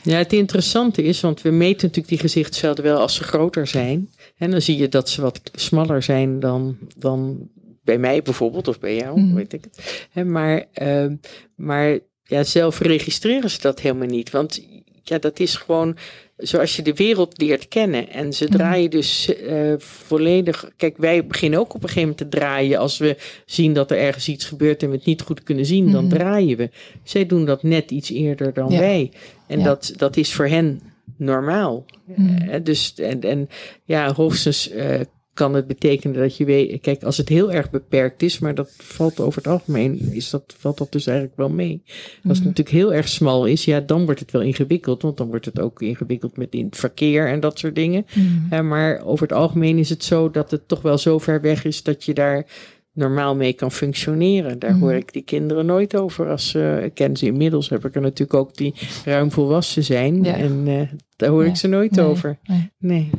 Ja, 0.03 0.17
het 0.17 0.33
interessante 0.33 1.03
is, 1.03 1.21
want 1.21 1.43
we 1.43 1.51
meten 1.51 1.87
natuurlijk 1.87 2.09
die 2.09 2.19
gezichtsvelden 2.19 2.85
wel 2.85 2.99
als 2.99 3.15
ze 3.15 3.25
groter 3.25 3.67
zijn. 3.67 4.11
En 4.37 4.51
dan 4.51 4.63
zie 4.63 4.77
je 4.77 4.89
dat 4.89 5.09
ze 5.09 5.21
wat 5.21 5.41
smaller 5.55 6.03
zijn 6.03 6.41
dan, 6.41 6.79
dan 6.97 7.49
bij 7.83 7.99
mij 7.99 8.23
bijvoorbeeld, 8.23 8.69
of 8.69 8.79
bij 8.79 8.97
jou, 8.97 9.21
mm. 9.21 9.35
weet 9.35 9.53
ik 9.53 9.65
het. 9.65 10.07
He, 10.11 10.25
maar, 10.25 10.65
uh, 10.83 11.07
maar 11.55 11.99
ja, 12.23 12.43
zelf 12.43 12.79
registreren 12.79 13.51
ze 13.51 13.61
dat 13.61 13.81
helemaal 13.81 14.09
niet. 14.09 14.31
Want 14.31 14.67
ja, 15.03 15.19
dat 15.19 15.41
is 15.41 15.57
gewoon 15.57 15.97
zoals 16.37 16.77
je 16.77 16.83
de 16.83 16.95
wereld 16.95 17.41
leert 17.41 17.69
kennen. 17.69 18.09
En 18.11 18.33
zodra 18.33 18.75
je 18.75 18.89
dus 18.89 19.35
uh, 19.43 19.75
volledig. 19.79 20.71
Kijk, 20.77 20.97
wij 20.97 21.27
beginnen 21.27 21.59
ook 21.59 21.75
op 21.75 21.83
een 21.83 21.89
gegeven 21.89 22.09
moment 22.09 22.19
te 22.19 22.39
draaien. 22.39 22.79
Als 22.79 22.99
we 22.99 23.17
zien 23.47 23.73
dat 23.73 23.91
er 23.91 23.99
ergens 23.99 24.29
iets 24.29 24.45
gebeurt 24.45 24.83
en 24.83 24.91
we 24.91 24.97
het 24.97 25.05
niet 25.05 25.23
goed 25.23 25.43
kunnen 25.43 25.67
zien, 25.67 25.91
dan 25.91 26.05
mhm. 26.07 26.15
draaien 26.15 26.57
we. 26.57 26.71
Zij 27.03 27.27
doen 27.27 27.45
dat 27.45 27.63
net 27.63 27.91
iets 27.91 28.11
eerder 28.11 28.53
dan 28.53 28.69
wij. 28.69 29.13
En 29.47 29.63
dat, 29.63 29.93
dat 29.97 30.17
is 30.17 30.33
voor 30.33 30.47
hen 30.47 30.81
normaal. 31.17 31.85
Mm. 32.17 32.63
dus 32.63 32.95
en, 32.95 33.21
en 33.21 33.49
ja, 33.85 34.13
hoogstens 34.15 34.73
uh, 34.73 35.01
kan 35.35 35.55
het 35.55 35.67
betekenen 35.67 36.21
dat 36.21 36.37
je 36.37 36.45
weet, 36.45 36.81
kijk, 36.81 37.03
als 37.03 37.17
het 37.17 37.29
heel 37.29 37.53
erg 37.53 37.71
beperkt 37.71 38.23
is, 38.23 38.39
maar 38.39 38.55
dat 38.55 38.71
valt 38.77 39.21
over 39.21 39.43
het 39.43 39.53
algemeen, 39.53 40.13
is 40.13 40.31
dat, 40.31 40.55
valt 40.59 40.79
dat 40.79 40.93
dus 40.93 41.07
eigenlijk 41.07 41.37
wel 41.37 41.51
mee. 41.51 41.83
Als 41.85 41.93
het 42.23 42.25
mhm. 42.25 42.47
natuurlijk 42.47 42.77
heel 42.77 42.95
erg 42.95 43.09
smal 43.09 43.47
is, 43.47 43.65
ja, 43.65 43.81
dan 43.81 44.05
wordt 44.05 44.21
het 44.21 44.31
wel 44.31 44.43
ingewikkeld, 44.43 45.03
want 45.03 45.17
dan 45.17 45.29
wordt 45.29 45.45
het 45.45 45.61
ook 45.61 45.83
ingewikkeld 45.83 46.37
met 46.37 46.55
in 46.55 46.65
het 46.65 46.77
verkeer 46.77 47.29
en 47.29 47.41
dat 47.41 47.59
soort 47.59 47.75
dingen. 47.75 48.07
Mhm. 48.15 48.69
maar 48.69 49.05
over 49.05 49.27
het 49.27 49.37
algemeen 49.37 49.79
is 49.79 49.89
het 49.89 50.05
zo 50.05 50.31
dat 50.31 50.51
het 50.51 50.69
toch 50.69 50.83
wel 50.83 50.99
zo 50.99 51.19
ver 51.19 51.41
weg 51.41 51.65
is 51.65 51.83
dat 51.83 52.05
je 52.05 52.15
daar 52.15 52.47
normaal 52.93 53.37
mee 53.37 53.53
kan 53.53 53.73
functioneren. 53.73 54.59
Daar 54.59 54.73
hoor 54.73 54.89
mhm. 54.89 54.99
ik 54.99 55.13
die 55.13 55.23
kinderen 55.23 55.67
nooit 55.67 55.97
over. 55.97 56.31
Als 56.31 56.49
ze, 56.49 56.81
ik 56.85 56.95
ken 56.95 57.17
ze 57.17 57.27
inmiddels, 57.27 57.69
heb 57.69 57.85
ik 57.85 57.95
er 57.95 58.01
natuurlijk 58.01 58.35
ook 58.35 58.57
die 58.57 58.75
ruim 59.05 59.31
volwassen 59.31 59.85
zijn. 59.85 60.25
En 60.25 60.67
uh, 60.67 60.81
daar 61.17 61.31
hoor 61.31 61.45
ik 61.45 61.57
ze 61.57 61.69
nooit 61.69 62.01
over. 62.01 62.39
nee. 62.79 63.11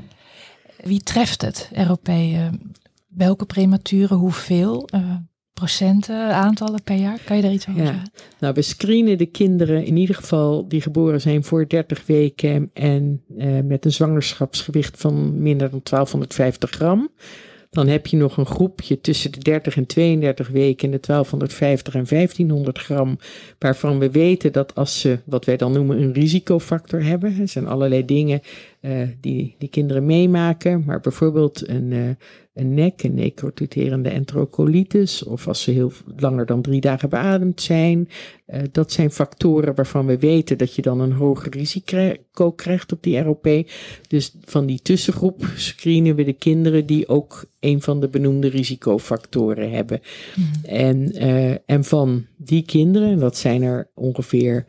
Wie 0.87 0.99
treft 0.99 1.41
het, 1.41 1.69
ROP? 1.73 2.07
Uh, 2.07 2.47
welke 3.07 3.45
prematuren, 3.45 4.17
hoeveel? 4.17 4.89
Uh, 4.95 5.15
procenten, 5.53 6.33
aantallen 6.33 6.83
per 6.83 6.95
jaar? 6.95 7.19
Kan 7.25 7.35
je 7.35 7.41
daar 7.41 7.51
iets 7.51 7.67
over 7.69 7.81
ja. 7.81 7.87
zeggen? 7.87 8.11
Nou, 8.39 8.53
we 8.53 8.61
screenen 8.61 9.17
de 9.17 9.25
kinderen 9.25 9.85
in 9.85 9.97
ieder 9.97 10.15
geval 10.15 10.67
die 10.67 10.81
geboren 10.81 11.21
zijn 11.21 11.43
voor 11.43 11.67
30 11.67 12.05
weken 12.05 12.69
en 12.73 13.23
uh, 13.37 13.59
met 13.63 13.85
een 13.85 13.91
zwangerschapsgewicht 13.91 14.99
van 14.99 15.41
minder 15.41 15.69
dan 15.69 15.81
1250 15.83 16.69
gram. 16.69 17.09
Dan 17.75 17.87
heb 17.87 18.07
je 18.07 18.17
nog 18.17 18.37
een 18.37 18.45
groepje 18.45 19.01
tussen 19.01 19.31
de 19.31 19.39
30 19.39 19.77
en 19.77 19.85
32 19.85 20.47
weken 20.47 20.85
in 20.85 20.91
de 20.91 20.99
1250 20.99 21.93
en 21.95 22.05
1500 22.09 22.79
gram, 22.79 23.17
waarvan 23.59 23.99
we 23.99 24.11
weten 24.11 24.51
dat 24.51 24.75
als 24.75 24.99
ze 24.99 25.19
wat 25.25 25.45
wij 25.45 25.57
dan 25.57 25.71
noemen 25.71 26.01
een 26.01 26.13
risicofactor 26.13 27.03
hebben, 27.03 27.39
er 27.39 27.47
zijn 27.47 27.67
allerlei 27.67 28.05
dingen 28.05 28.41
uh, 28.81 28.91
die 29.21 29.55
die 29.57 29.69
kinderen 29.69 30.05
meemaken, 30.05 30.83
maar 30.85 30.99
bijvoorbeeld 30.99 31.67
een, 31.69 31.91
uh, 31.91 32.09
een 32.55 32.73
nek, 32.73 33.03
een 33.03 33.13
necrotiterende 33.13 34.09
enterocolitis, 34.09 35.23
of 35.23 35.47
als 35.47 35.61
ze 35.61 35.71
heel 35.71 35.91
langer 36.17 36.45
dan 36.45 36.61
drie 36.61 36.81
dagen 36.81 37.09
beademd 37.09 37.61
zijn. 37.61 38.09
Uh, 38.47 38.59
dat 38.71 38.91
zijn 38.91 39.11
factoren 39.11 39.75
waarvan 39.75 40.05
we 40.05 40.17
weten 40.17 40.57
dat 40.57 40.73
je 40.75 40.81
dan 40.81 40.99
een 40.99 41.11
hoger 41.11 41.51
risico 41.51 42.51
krijgt 42.55 42.91
op 42.91 43.03
die 43.03 43.21
ROP. 43.21 43.47
Dus 44.07 44.35
van 44.45 44.65
die 44.65 44.81
tussengroep 44.81 45.45
screenen 45.55 46.15
we 46.15 46.23
de 46.23 46.33
kinderen 46.33 46.85
die 46.85 47.07
ook 47.07 47.45
een 47.59 47.81
van 47.81 47.99
de 47.99 48.07
benoemde 48.07 48.47
risicofactoren 48.47 49.71
hebben. 49.71 50.01
Mm. 50.35 50.65
En, 50.65 51.11
en 51.65 51.83
van 51.83 52.25
die 52.37 52.65
kinderen, 52.65 53.09
en 53.09 53.19
dat 53.19 53.37
zijn 53.37 53.61
er 53.61 53.89
ongeveer, 53.93 54.65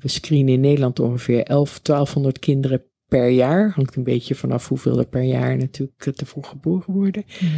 we 0.00 0.08
screenen 0.08 0.54
in 0.54 0.60
Nederland 0.60 1.00
ongeveer 1.00 1.42
11, 1.42 1.80
1200 1.80 2.38
kinderen 2.38 2.82
per 3.08 3.28
jaar. 3.28 3.70
Hangt 3.74 3.96
een 3.96 4.04
beetje 4.04 4.34
vanaf 4.34 4.68
hoeveel 4.68 4.98
er 4.98 5.06
per 5.06 5.22
jaar 5.22 5.56
natuurlijk 5.56 6.16
te 6.16 6.26
vroeg 6.26 6.48
geboren 6.48 6.94
worden. 6.94 7.24
Mhm. 7.26 7.52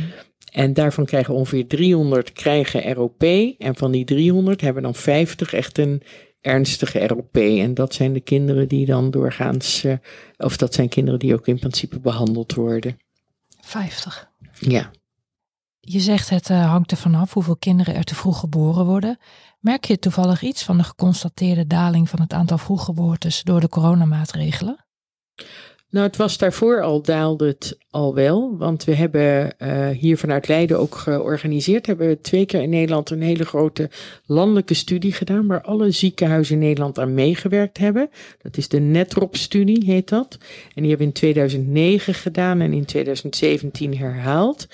En 0.53 0.73
daarvan 0.73 1.05
krijgen 1.05 1.35
ongeveer 1.35 1.67
300 1.67 2.33
krijgen 2.33 2.93
ROP. 2.93 3.23
En 3.59 3.77
van 3.77 3.91
die 3.91 4.05
300 4.05 4.61
hebben 4.61 4.83
dan 4.83 4.95
50 4.95 5.53
echt 5.53 5.79
een 5.79 6.03
ernstige 6.41 7.07
ROP. 7.07 7.37
En 7.37 7.75
dat 7.75 7.95
zijn 7.95 8.13
de 8.13 8.21
kinderen 8.21 8.69
die 8.69 8.87
dan 8.87 9.11
doorgaans, 9.11 9.85
uh, 9.85 9.93
of 10.37 10.57
dat 10.57 10.75
zijn 10.75 10.89
kinderen 10.89 11.19
die 11.19 11.35
ook 11.35 11.47
in 11.47 11.59
principe 11.59 12.01
behandeld 12.01 12.55
worden. 12.55 12.99
50. 13.61 14.31
Ja. 14.59 14.91
Je 15.81 16.01
zegt 16.01 16.31
het 16.31 16.49
uh, 16.49 16.71
hangt 16.71 16.91
er 16.91 16.97
vanaf 16.97 17.33
hoeveel 17.33 17.57
kinderen 17.57 17.95
er 17.95 18.05
te 18.05 18.15
vroeg 18.15 18.41
geboren 18.41 18.85
worden. 18.85 19.19
Merk 19.61 19.85
je 19.85 19.99
toevallig 19.99 20.43
iets 20.43 20.65
van 20.65 20.77
de 20.77 20.85
geconstateerde 20.85 21.67
daling 21.67 22.09
van 22.09 22.21
het 22.21 22.33
aantal 22.33 22.59
vroeggeboortes 22.59 23.43
door 23.43 23.61
de 23.61 23.69
coronamaatregelen? 23.69 24.88
Nou, 25.91 26.07
het 26.07 26.17
was 26.17 26.39
daarvoor 26.39 26.83
al, 26.83 27.03
daalde 27.03 27.47
het 27.47 27.79
al 27.91 28.15
wel. 28.15 28.57
Want 28.59 28.85
we 28.85 28.95
hebben 28.95 29.55
uh, 29.59 29.89
hier 29.89 30.19
vanuit 30.19 30.49
Leiden 30.49 30.79
ook 30.79 30.95
georganiseerd. 30.95 31.87
Hebben 31.87 32.09
we 32.09 32.21
twee 32.21 32.47
keer 32.47 32.63
in 32.63 32.71
Nederland 32.71 33.11
een 33.11 33.23
hele 33.23 33.45
grote 33.45 33.91
landelijke 34.27 34.75
studie 34.75 35.13
gedaan. 35.13 35.47
Waar 35.47 35.63
alle 35.63 35.91
ziekenhuizen 35.91 36.55
in 36.55 36.61
Nederland 36.61 36.99
aan 36.99 37.15
meegewerkt 37.15 37.79
hebben. 37.79 38.11
Dat 38.43 38.57
is 38.57 38.69
de 38.69 38.81
NETROP-studie, 38.81 39.85
heet 39.85 40.09
dat. 40.09 40.39
En 40.75 40.83
die 40.83 40.89
hebben 40.89 40.99
we 40.99 41.05
in 41.05 41.13
2009 41.13 42.15
gedaan 42.15 42.61
en 42.61 42.73
in 42.73 42.85
2017 42.85 43.97
herhaald. 43.97 44.69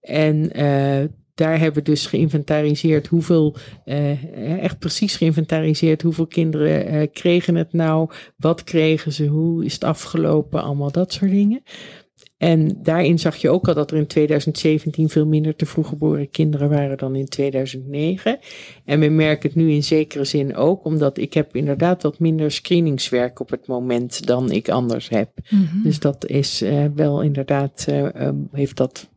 En 0.00 0.60
uh, 0.60 1.04
daar 1.36 1.58
hebben 1.58 1.84
we 1.84 1.90
dus 1.90 2.06
geïnventariseerd 2.06 3.06
hoeveel, 3.06 3.56
uh, 3.84 4.62
echt 4.62 4.78
precies 4.78 5.16
geïnventariseerd 5.16 6.02
hoeveel 6.02 6.26
kinderen 6.26 6.94
uh, 6.94 7.06
kregen 7.12 7.54
het 7.54 7.72
nou, 7.72 8.10
wat 8.36 8.64
kregen 8.64 9.12
ze, 9.12 9.26
hoe 9.26 9.64
is 9.64 9.72
het 9.72 9.84
afgelopen, 9.84 10.62
allemaal 10.62 10.90
dat 10.90 11.12
soort 11.12 11.30
dingen. 11.30 11.62
En 12.38 12.78
daarin 12.82 13.18
zag 13.18 13.36
je 13.36 13.50
ook 13.50 13.68
al 13.68 13.74
dat 13.74 13.90
er 13.90 13.96
in 13.96 14.06
2017 14.06 15.08
veel 15.08 15.26
minder 15.26 15.56
te 15.56 15.66
vroeg 15.66 15.88
geboren 15.88 16.30
kinderen 16.30 16.68
waren 16.68 16.96
dan 16.96 17.14
in 17.14 17.28
2009. 17.28 18.38
En 18.84 19.00
we 19.00 19.08
merken 19.08 19.48
het 19.48 19.58
nu 19.58 19.70
in 19.70 19.84
zekere 19.84 20.24
zin 20.24 20.54
ook, 20.54 20.84
omdat 20.84 21.18
ik 21.18 21.34
heb 21.34 21.56
inderdaad 21.56 22.02
wat 22.02 22.18
minder 22.18 22.50
screeningswerk 22.50 23.40
op 23.40 23.50
het 23.50 23.66
moment 23.66 24.26
dan 24.26 24.50
ik 24.50 24.68
anders 24.68 25.08
heb. 25.08 25.30
Mm 25.50 25.82
Dus 25.82 25.98
dat 25.98 26.26
is 26.26 26.62
uh, 26.62 26.84
wel 26.94 27.22
inderdaad, 27.22 27.86
heeft 28.52 28.76
dat 28.76 29.08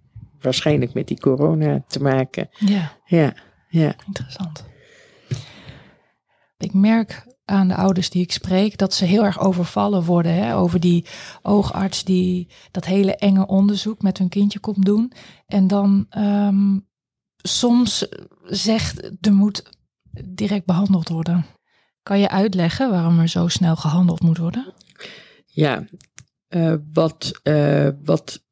waarschijnlijk 0.42 0.94
met 0.94 1.08
die 1.08 1.20
corona 1.20 1.84
te 1.88 2.02
maken. 2.02 2.50
Ja. 2.58 2.92
Ja, 3.06 3.34
ja. 3.70 3.96
Interessant. 4.08 4.66
Ik 6.58 6.74
merk 6.74 7.28
aan 7.46 7.68
de 7.68 7.76
ouders 7.76 8.10
die 8.10 8.22
ik 8.22 8.32
spreek 8.32 8.78
dat 8.78 8.94
ze 8.94 9.06
heel 9.06 9.24
erg 9.24 9.40
overvallen 9.40 10.04
worden 10.04 10.34
hè, 10.34 10.56
over 10.56 10.80
die 10.80 11.06
oogarts 11.42 12.04
die 12.04 12.48
dat 12.72 12.86
hele 12.86 13.16
enge 13.16 13.48
onderzoek 13.48 14.02
met 14.02 14.18
hun 14.18 14.30
kindje 14.30 14.60
komt 14.60 14.86
doen. 14.86 15.12
En 15.46 15.68
dan 15.68 16.06
um, 16.18 16.88
soms 17.36 18.08
zegt 18.44 19.12
er 19.22 19.34
moet 19.34 19.70
direct 20.26 20.66
behandeld 20.66 21.10
worden. 21.10 21.46
Kan 22.04 22.20
je 22.20 22.30
uitleggen 22.30 22.90
waarom 22.90 23.20
er 23.20 23.28
zo 23.28 23.48
snel 23.48 23.76
gehandeld 23.76 24.22
moet 24.22 24.38
worden? 24.38 24.74
Ja, 25.46 25.84
uh, 26.50 26.76
wat, 26.94 27.40
uh, 27.44 27.90
wat 28.04 28.44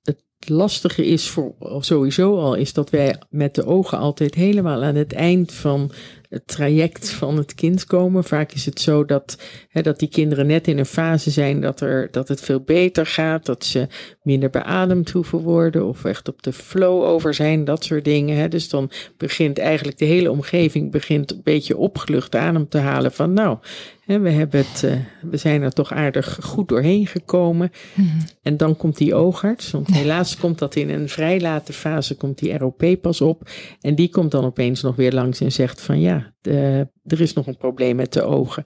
lastige 0.50 1.06
is 1.06 1.30
voor 1.30 1.54
sowieso 1.80 2.38
al, 2.40 2.56
is 2.56 2.74
dat 2.74 2.90
wij 2.90 3.22
met 3.30 3.56
de 3.56 3.66
ogen 3.66 3.98
altijd 3.98 4.34
helemaal 4.36 4.84
aan 4.84 4.96
het 4.96 5.14
eind 5.14 5.54
van 5.54 5.92
het 6.30 6.48
traject 6.48 7.10
van 7.10 7.38
het 7.38 7.56
kind 7.56 7.86
komen. 7.86 8.24
Vaak 8.24 8.52
is 8.52 8.66
het 8.66 8.80
zo 8.80 9.06
dat, 9.06 9.38
hè, 9.70 9.82
dat 9.82 10.00
die 10.00 10.10
kinderen 10.10 10.48
net 10.48 10.68
in 10.68 10.78
een 10.78 10.86
fase 10.86 11.32
zijn 11.32 11.62
dat, 11.62 11.82
er, 11.82 12.08
dat 12.12 12.28
het 12.28 12.42
veel 12.42 12.60
beter 12.60 13.06
gaat, 13.06 13.46
dat 13.46 13.66
ze 13.66 13.88
minder 14.24 14.50
beademd 14.50 15.10
hoeven 15.10 15.40
worden 15.40 15.86
of 15.86 16.06
echt 16.06 16.28
op 16.28 16.44
de 16.44 16.54
flow 16.54 17.04
over 17.04 17.34
zijn, 17.34 17.66
dat 17.66 17.84
soort 17.84 18.06
dingen. 18.06 18.38
Hè. 18.38 18.48
Dus 18.48 18.70
dan 18.70 18.92
begint 19.18 19.58
eigenlijk 19.58 19.98
de 19.98 20.06
hele 20.06 20.32
omgeving 20.32 20.92
begint 20.92 21.32
een 21.32 21.42
beetje 21.44 21.78
opgelucht 21.78 22.36
adem 22.36 22.70
te 22.70 22.78
halen 22.78 23.12
van 23.12 23.34
nou, 23.34 23.58
hè, 24.06 24.20
we, 24.20 24.30
hebben 24.30 24.60
het, 24.60 24.84
uh, 24.84 24.92
we 25.22 25.38
zijn 25.38 25.62
er 25.62 25.74
toch 25.74 25.94
aardig 25.94 26.40
goed 26.42 26.68
doorheen 26.68 27.08
gekomen. 27.08 27.72
Mhm. 27.94 28.08
En 28.42 28.58
dan 28.58 28.78
komt 28.78 28.98
die 28.98 29.16
oogarts, 29.16 29.72
want 29.72 29.88
helaas 29.88 30.38
komt 30.38 30.60
dat 30.60 30.76
in 30.76 30.90
een 30.90 31.10
vrij 31.10 31.42
late 31.42 31.74
fase, 31.74 32.16
komt 32.16 32.40
die 32.40 32.58
ROP 32.58 32.84
pas 33.02 33.22
op. 33.22 33.50
En 33.82 33.96
die 33.96 34.10
komt 34.10 34.32
dan 34.32 34.46
opeens 34.46 34.82
nog 34.82 34.96
weer 34.96 35.14
langs 35.14 35.42
en 35.42 35.52
zegt 35.52 35.82
van 35.82 36.00
ja, 36.00 36.17
er 36.42 37.22
is 37.22 37.34
nog 37.34 37.48
een 37.48 37.58
probleem 37.58 37.96
met 37.96 38.14
de 38.14 38.22
ogen. 38.22 38.64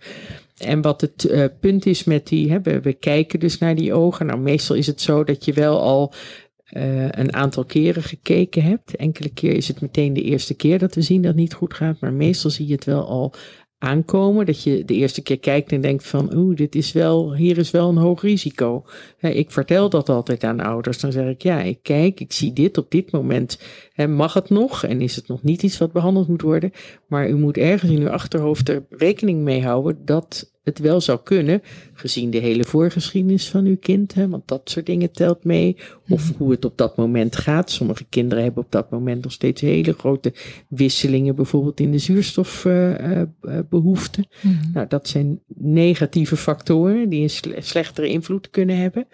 En 0.58 0.82
wat 0.82 1.02
het 1.02 1.28
uh, 1.30 1.46
punt 1.60 1.86
is 1.86 2.04
met 2.04 2.28
die, 2.28 2.52
hè, 2.52 2.62
we, 2.62 2.94
kijken 2.94 3.40
dus 3.40 3.58
naar 3.58 3.76
die 3.76 3.94
ogen. 3.94 4.26
Nou, 4.26 4.40
meestal 4.40 4.76
is 4.76 4.88
het 4.88 5.02
zo 5.02 5.24
dat 5.24 5.46
je 5.46 5.54
wel 5.54 5.82
al 5.82 6.14
uh, 6.72 7.10
een 7.10 7.34
aantal 7.34 7.66
keren 7.66 8.04
gekeken 8.04 8.64
hebt. 8.64 8.96
Enkele 8.96 9.30
keer 9.30 9.54
is 9.54 9.68
het 9.68 9.82
meteen 9.82 10.14
de 10.14 10.22
eerste 10.22 10.54
keer 10.54 10.80
dat 10.80 10.96
we 10.96 11.02
zien 11.02 11.22
dat 11.22 11.32
het 11.32 11.40
niet 11.40 11.54
goed 11.54 11.74
gaat. 11.74 12.00
Maar 12.00 12.14
meestal 12.14 12.50
zie 12.50 12.68
je 12.68 12.74
het 12.74 12.86
wel 12.86 13.08
al 13.08 13.34
aankomen. 13.82 14.46
Dat 14.46 14.64
je 14.64 14.86
de 14.86 14.94
eerste 14.94 15.22
keer 15.22 15.40
kijkt 15.40 15.72
en 15.72 15.82
denkt 15.82 16.08
van, 16.08 16.36
oeh, 16.36 16.56
dit 16.56 16.76
is 16.76 16.92
wel, 16.92 17.36
hier 17.36 17.58
is 17.58 17.72
wel 17.72 17.90
een 17.90 17.98
hoog 17.98 18.22
risico. 18.22 18.86
ik 19.20 19.52
vertel 19.52 19.90
dat 19.90 20.10
altijd 20.10 20.44
aan 20.44 20.60
ouders. 20.60 21.00
Dan 21.00 21.12
zeg 21.12 21.28
ik, 21.28 21.42
ja, 21.42 21.62
ik 21.62 21.80
kijk, 21.82 22.20
ik 22.20 22.32
zie 22.32 22.54
dit 22.54 22.78
op 22.78 22.92
dit 22.92 23.12
moment. 23.12 23.60
mag 24.08 24.34
het 24.34 24.50
nog? 24.50 24.84
En 24.84 25.02
is 25.02 25.16
het 25.16 25.28
nog 25.28 25.44
niet 25.44 25.64
iets 25.64 25.78
wat 25.78 25.92
behandeld 25.92 26.28
moet 26.28 26.42
worden? 26.42 26.72
Maar 27.08 27.30
u 27.30 27.36
moet 27.36 27.58
ergens 27.58 27.92
in 27.92 28.02
uw 28.02 28.10
achterhoofd 28.10 28.70
er 28.70 28.86
rekening 28.90 29.42
mee 29.42 29.64
houden 29.64 30.06
dat 30.06 30.52
het 30.64 30.80
wel 30.80 31.02
zou 31.02 31.20
kunnen, 31.24 31.62
gezien 31.94 32.30
de 32.30 32.38
hele 32.38 32.66
voorgeschiedenis 32.66 33.50
van 33.50 33.66
uw 33.66 33.78
kind, 33.78 34.14
hè, 34.14 34.30
want 34.30 34.48
dat 34.48 34.62
soort 34.70 34.86
dingen 34.86 35.12
telt 35.12 35.44
mee, 35.44 35.78
of 36.10 36.30
Mhm. 36.30 36.38
hoe 36.38 36.52
het 36.52 36.66
op 36.66 36.78
dat 36.78 36.98
moment 36.98 37.36
gaat. 37.36 37.72
Sommige 37.72 38.06
kinderen 38.10 38.44
hebben 38.44 38.64
op 38.64 38.72
dat 38.72 38.90
moment 38.92 39.24
nog 39.24 39.32
steeds 39.32 39.62
hele 39.62 39.94
grote 39.94 40.34
wisselingen, 40.70 41.36
bijvoorbeeld 41.36 41.80
in 41.80 41.92
de 41.92 41.98
zuurstofbehoeften. 41.98 44.28
Mhm. 44.42 44.72
Nou, 44.74 44.88
dat 44.88 45.08
zijn 45.08 45.40
negatieve 45.56 46.36
factoren 46.36 47.10
die 47.10 47.22
een 47.22 47.30
sle- 47.30 47.62
slechtere 47.62 48.08
invloed 48.08 48.50
kunnen 48.50 48.78
hebben. 48.78 49.08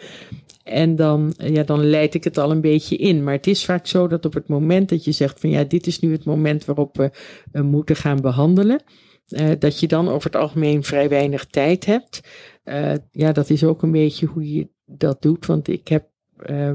En 0.63 0.95
dan, 0.95 1.33
ja, 1.37 1.63
dan 1.63 1.89
leid 1.89 2.13
ik 2.13 2.23
het 2.23 2.37
al 2.37 2.51
een 2.51 2.61
beetje 2.61 2.95
in. 2.97 3.23
Maar 3.23 3.33
het 3.33 3.47
is 3.47 3.65
vaak 3.65 3.87
zo 3.87 4.07
dat 4.07 4.25
op 4.25 4.33
het 4.33 4.47
moment 4.47 4.89
dat 4.89 5.03
je 5.03 5.11
zegt 5.11 5.39
van 5.39 5.49
ja, 5.49 5.63
dit 5.63 5.87
is 5.87 5.99
nu 5.99 6.11
het 6.11 6.25
moment 6.25 6.65
waarop 6.65 6.97
we 6.97 7.11
eh, 7.51 7.61
moeten 7.61 7.95
gaan 7.95 8.21
behandelen. 8.21 8.81
Eh, 9.27 9.49
dat 9.59 9.79
je 9.79 9.87
dan 9.87 10.09
over 10.09 10.31
het 10.31 10.41
algemeen 10.41 10.83
vrij 10.83 11.09
weinig 11.09 11.45
tijd 11.45 11.85
hebt. 11.85 12.21
Eh, 12.67 12.93
ja, 13.11 13.31
dat 13.31 13.49
is 13.49 13.63
ook 13.63 13.81
een 13.81 13.91
beetje 13.91 14.25
hoe 14.25 14.53
je 14.53 14.67
dat 14.85 15.21
doet. 15.21 15.45
Want 15.45 15.67
ik 15.67 15.87
heb 15.87 16.05
eh, 16.37 16.71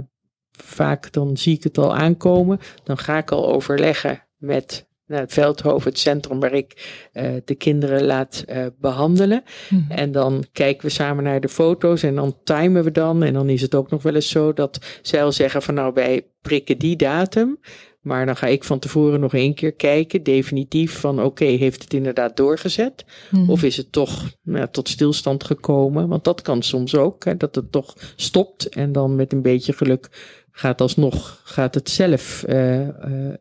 vaak, 0.53 1.13
dan 1.13 1.37
zie 1.37 1.57
ik 1.57 1.63
het 1.63 1.79
al 1.79 1.95
aankomen. 1.95 2.59
Dan 2.85 2.99
ga 2.99 3.19
ik 3.19 3.31
al 3.31 3.53
overleggen 3.53 4.23
met 4.37 4.87
nou, 5.07 5.21
het 5.21 5.33
Veldhoven, 5.33 5.91
het 5.91 5.99
centrum 5.99 6.41
waar 6.41 6.53
ik 6.53 7.01
de 7.45 7.55
kinderen 7.55 8.05
laat 8.05 8.45
eh, 8.47 8.67
behandelen. 8.79 9.43
Mhm. 9.71 9.91
En 9.91 10.13
dan 10.13 10.45
kijken 10.53 10.87
we 10.87 10.93
samen 10.93 11.25
naar 11.25 11.41
de 11.41 11.49
foto's 11.49 12.03
en 12.03 12.15
dan 12.15 12.37
timen 12.45 12.85
we 12.85 12.91
dan. 12.91 13.23
En 13.23 13.33
dan 13.33 13.49
is 13.49 13.61
het 13.61 13.75
ook 13.75 13.91
nog 13.91 14.03
wel 14.03 14.15
eens 14.15 14.31
zo 14.31 14.53
dat 14.53 14.99
zij 15.03 15.25
al 15.25 15.33
zeggen 15.33 15.63
van 15.63 15.75
nou 15.75 15.93
wij 15.95 16.27
prikken 16.41 16.79
die 16.79 16.97
datum. 16.97 17.59
Maar 18.03 18.27
dan 18.27 18.37
ga 18.37 18.47
ik 18.47 18.65
van 18.65 18.79
tevoren 18.79 19.21
nog 19.21 19.35
één 19.35 19.55
keer 19.55 19.73
kijken, 19.73 20.23
definitief 20.23 20.99
van 20.99 21.23
oké, 21.23 21.45
heeft 21.45 21.83
het 21.83 21.95
inderdaad 21.95 22.37
doorgezet? 22.37 23.05
Mhm. 23.31 23.51
Of 23.51 23.63
is 23.63 23.77
het 23.77 23.93
toch 23.93 24.31
nou, 24.43 24.67
tot 24.71 24.89
stilstand 24.89 25.45
gekomen? 25.45 26.09
Want 26.09 26.25
dat 26.25 26.43
kan 26.43 26.63
soms 26.63 26.95
ook, 26.95 27.25
hè, 27.25 27.37
dat 27.37 27.55
het 27.55 27.73
toch 27.73 27.95
stopt 28.17 28.69
en 28.69 28.93
dan 28.93 29.17
met 29.17 29.33
een 29.33 29.43
beetje 29.43 29.73
geluk 29.73 30.09
gaat 30.53 30.81
alsnog, 30.81 31.41
gaat 31.45 31.75
het 31.75 31.91
zelf, 31.91 32.43
eh, 32.43 32.89
eh, 32.89 33.35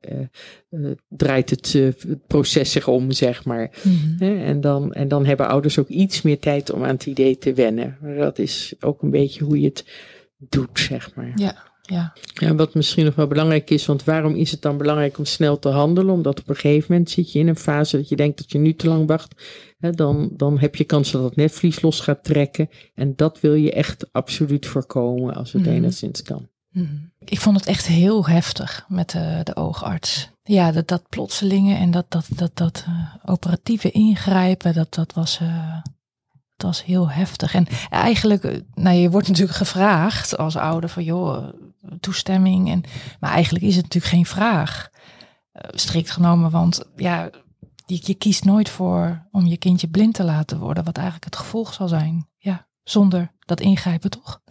eh, 0.70 0.92
draait 1.08 1.50
het, 1.50 1.74
het 1.74 2.28
proces 2.28 2.72
zich 2.72 2.88
om, 2.88 3.12
zeg 3.12 3.46
maar. 3.46 3.72
Mhm. 3.82 4.24
En, 4.24 4.62
dan, 4.62 4.94
en 4.94 5.08
dan 5.08 5.26
hebben 5.26 5.48
ouders 5.48 5.80
ook 5.80 5.88
iets 5.88 6.22
meer 6.22 6.40
tijd 6.40 6.72
om 6.72 6.84
aan 6.84 6.90
het 6.90 7.06
idee 7.06 7.38
te 7.38 7.54
wennen. 7.54 7.98
Dat 8.18 8.40
is 8.40 8.74
ook 8.80 9.02
een 9.02 9.12
beetje 9.12 9.44
hoe 9.44 9.60
je 9.60 9.68
het 9.68 9.86
doet, 10.38 10.80
zeg 10.80 11.16
maar. 11.16 11.32
Ja, 11.36 11.71
ja. 11.92 12.14
Ja, 12.34 12.56
wat 12.56 12.74
misschien 12.74 13.06
nog 13.06 13.16
wel 13.16 13.28
belangrijk 13.28 13.70
is, 13.70 13.86
want 13.86 14.04
waarom 14.04 14.36
is 14.36 14.52
het 14.52 14.62
dan 14.62 14.78
belangrijk 14.78 15.18
om 15.18 15.26
snel 15.26 15.60
te 15.60 15.70
handelen? 15.70 16.14
Omdat 16.14 16.40
op 16.40 16.50
een 16.50 16.56
gegeven 16.56 16.86
moment 16.92 17.10
zit 17.10 17.32
je 17.32 17.40
in 17.40 17.48
een 17.48 17.56
fase 17.56 17.98
dat 17.98 18.10
je 18.10 18.16
denkt 18.16 18.38
dat 18.38 18.52
je 18.52 18.58
nu 18.58 18.74
te 18.76 18.88
lang 18.88 19.08
wacht. 19.08 19.36
Hè, 19.80 19.92
dan, 19.92 20.30
dan 20.34 20.60
heb 20.60 20.76
je 20.76 20.84
kans 20.84 21.12
dat 21.12 21.24
het 21.24 21.36
netvlies 21.36 21.82
los 21.82 22.00
gaat 22.00 22.24
trekken. 22.24 22.70
En 22.96 23.14
dat 23.16 23.40
wil 23.40 23.54
je 23.54 23.72
echt 23.72 24.08
absoluut 24.12 24.66
voorkomen 24.66 25.34
als 25.36 25.52
het 25.54 25.62
Mhm. 25.66 25.72
enigszins 25.72 26.22
kan. 26.22 26.50
Mhm. 26.72 26.96
Ik 27.20 27.40
vond 27.40 27.58
het 27.58 27.66
echt 27.68 27.88
heel 27.88 28.26
heftig 28.28 28.86
met 28.88 29.10
de, 29.10 29.40
de 29.44 29.56
oogarts. 29.56 30.30
Ja, 30.44 30.72
dat, 30.72 30.88
dat 30.88 31.10
plotselinge 31.10 31.76
en 31.76 31.92
dat, 31.92 32.06
dat, 32.10 32.26
dat, 32.36 32.52
dat 32.58 32.84
eh, 32.88 33.16
operatieve 33.26 33.92
ingrijpen, 33.92 34.74
dat, 34.74 34.94
dat, 34.94 35.14
was, 35.14 35.40
eh, 35.42 35.82
was 36.62 36.84
heel 36.86 37.10
heftig. 37.10 37.54
En 37.54 37.68
eigenlijk, 37.90 38.44
eh, 38.44 38.60
nou, 38.74 38.96
je 38.96 39.10
wordt 39.10 39.28
natuurlijk 39.28 39.58
gevraagd 39.58 40.38
als 40.38 40.56
ouder 40.56 40.90
van 40.90 41.04
joh, 41.04 41.48
toestemming. 42.00 42.70
En, 42.70 42.84
maar 43.20 43.32
eigenlijk 43.32 43.64
is 43.66 43.76
het 43.76 43.84
natuurlijk 43.84 44.14
geen 44.14 44.26
vraag, 44.26 44.90
eh, 45.52 45.70
strikt 45.74 46.12
genomen. 46.12 46.52
Want 46.52 46.84
ja, 46.96 47.30
je, 47.86 48.00
je 48.02 48.14
kiest 48.14 48.44
nooit 48.44 48.70
voor 48.70 49.28
om 49.32 49.46
je 49.46 49.58
kindje 49.58 49.88
blind 49.88 50.14
te 50.14 50.24
laten 50.24 50.60
worden, 50.60 50.84
wat 50.84 50.96
eigenlijk 50.96 51.26
het 51.26 51.36
gevolg 51.36 51.74
zal 51.74 51.88
zijn. 51.88 52.30
Zonder 52.84 53.32
dat 53.46 53.62
ingrijpen 53.62 54.10
toch? 54.10 54.42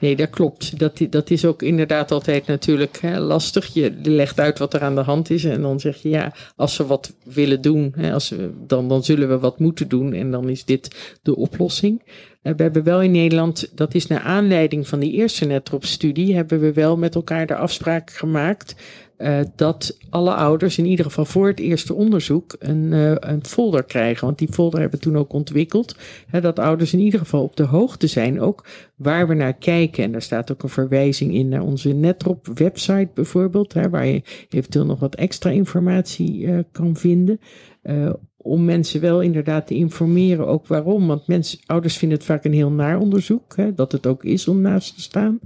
Nee, 0.00 0.16
dat 0.16 0.30
klopt. 0.30 0.78
Dat, 0.78 1.00
dat 1.10 1.30
is 1.30 1.44
ook 1.44 1.62
inderdaad 1.62 2.10
altijd 2.10 2.46
natuurlijk 2.46 2.98
hè, 3.00 3.18
lastig. 3.18 3.66
Je 3.74 3.98
legt 4.02 4.40
uit 4.40 4.58
wat 4.58 4.74
er 4.74 4.80
aan 4.80 4.94
de 4.94 5.00
hand 5.00 5.30
is 5.30 5.44
en 5.44 5.62
dan 5.62 5.80
zeg 5.80 5.96
je 5.96 6.08
ja, 6.08 6.32
als 6.56 6.76
we 6.76 6.86
wat 6.86 7.14
willen 7.24 7.60
doen, 7.60 7.92
hè, 7.96 8.12
als 8.12 8.28
we, 8.28 8.52
dan, 8.66 8.88
dan 8.88 9.04
zullen 9.04 9.28
we 9.28 9.38
wat 9.38 9.58
moeten 9.58 9.88
doen 9.88 10.12
en 10.12 10.30
dan 10.30 10.48
is 10.48 10.64
dit 10.64 11.18
de 11.22 11.36
oplossing. 11.36 12.02
Eh, 12.42 12.52
we 12.56 12.62
hebben 12.62 12.84
wel 12.84 13.02
in 13.02 13.10
Nederland, 13.10 13.72
dat 13.74 13.94
is 13.94 14.06
naar 14.06 14.20
aanleiding 14.20 14.88
van 14.88 14.98
die 14.98 15.12
eerste 15.12 15.44
netrop-studie, 15.44 16.34
hebben 16.34 16.60
we 16.60 16.72
wel 16.72 16.96
met 16.96 17.14
elkaar 17.14 17.46
de 17.46 17.56
afspraak 17.56 18.10
gemaakt 18.10 18.74
eh, 19.18 19.40
dat 19.56 19.98
alle 20.10 20.34
ouders 20.34 20.78
in 20.78 20.84
ieder 20.84 21.04
geval 21.04 21.24
voor 21.24 21.46
het 21.46 21.60
eerste 21.60 21.94
onderzoek 21.94 22.56
een, 22.58 22.92
eh, 22.92 23.14
een 23.18 23.44
folder 23.44 23.84
krijgen. 23.84 24.24
Want 24.26 24.38
die 24.38 24.52
folder 24.52 24.80
hebben 24.80 24.98
we 24.98 25.04
toen 25.04 25.16
ook 25.16 25.32
ontwikkeld. 25.32 25.96
Dat 26.40 26.58
ouders 26.58 26.92
in 26.92 26.98
ieder 26.98 27.20
geval 27.20 27.42
op 27.42 27.56
de 27.56 27.64
hoogte 27.64 28.06
zijn 28.06 28.40
ook 28.40 28.66
waar 28.96 29.28
we 29.28 29.34
naar 29.34 29.54
kijken. 29.54 30.04
En 30.04 30.12
daar 30.12 30.22
staat 30.22 30.52
ook 30.52 30.62
een 30.62 30.68
verwijzing 30.68 31.34
in 31.34 31.48
naar 31.48 31.62
onze 31.62 31.88
Netrop 31.88 32.46
website 32.46 33.08
bijvoorbeeld, 33.14 33.72
hè, 33.72 33.90
waar 33.90 34.06
je 34.06 34.22
eventueel 34.48 34.86
nog 34.86 35.00
wat 35.00 35.14
extra 35.14 35.50
informatie 35.50 36.46
eh, 36.46 36.58
kan 36.72 36.96
vinden. 36.96 37.40
Om 38.36 38.64
mensen 38.64 39.00
wel 39.00 39.20
inderdaad 39.20 39.66
te 39.66 39.74
informeren, 39.74 40.46
ook 40.46 40.66
waarom. 40.66 41.06
Want 41.06 41.26
mensen, 41.26 41.58
ouders 41.66 41.96
vinden 41.96 42.18
het 42.18 42.26
vaak 42.26 42.44
een 42.44 42.52
heel 42.52 42.70
naar 42.70 42.98
onderzoek, 42.98 43.56
hè, 43.56 43.74
dat 43.74 43.92
het 43.92 44.06
ook 44.06 44.24
is 44.24 44.48
om 44.48 44.60
naast 44.60 44.94
te 44.94 45.00
staan. 45.00 45.40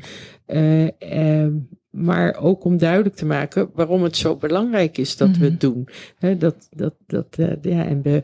Eh, 0.47 1.44
eh, 1.44 1.53
maar 1.92 2.37
ook 2.37 2.64
om 2.64 2.78
duidelijk 2.78 3.14
te 3.14 3.26
maken 3.26 3.70
waarom 3.74 4.02
het 4.02 4.16
zo 4.16 4.37
belangrijk 4.37 4.98
is 4.98 5.16
dat 5.16 5.28
we 5.31 5.37
Mhm. 5.37 5.44
het 5.44 5.61
doen. 5.61 5.88
Hè, 6.18 6.37
dat, 6.37 6.68
dat, 6.70 6.94
dat, 7.07 7.26
eh, 7.38 7.52
ja, 7.62 7.85
en 7.87 8.02
we, 8.02 8.22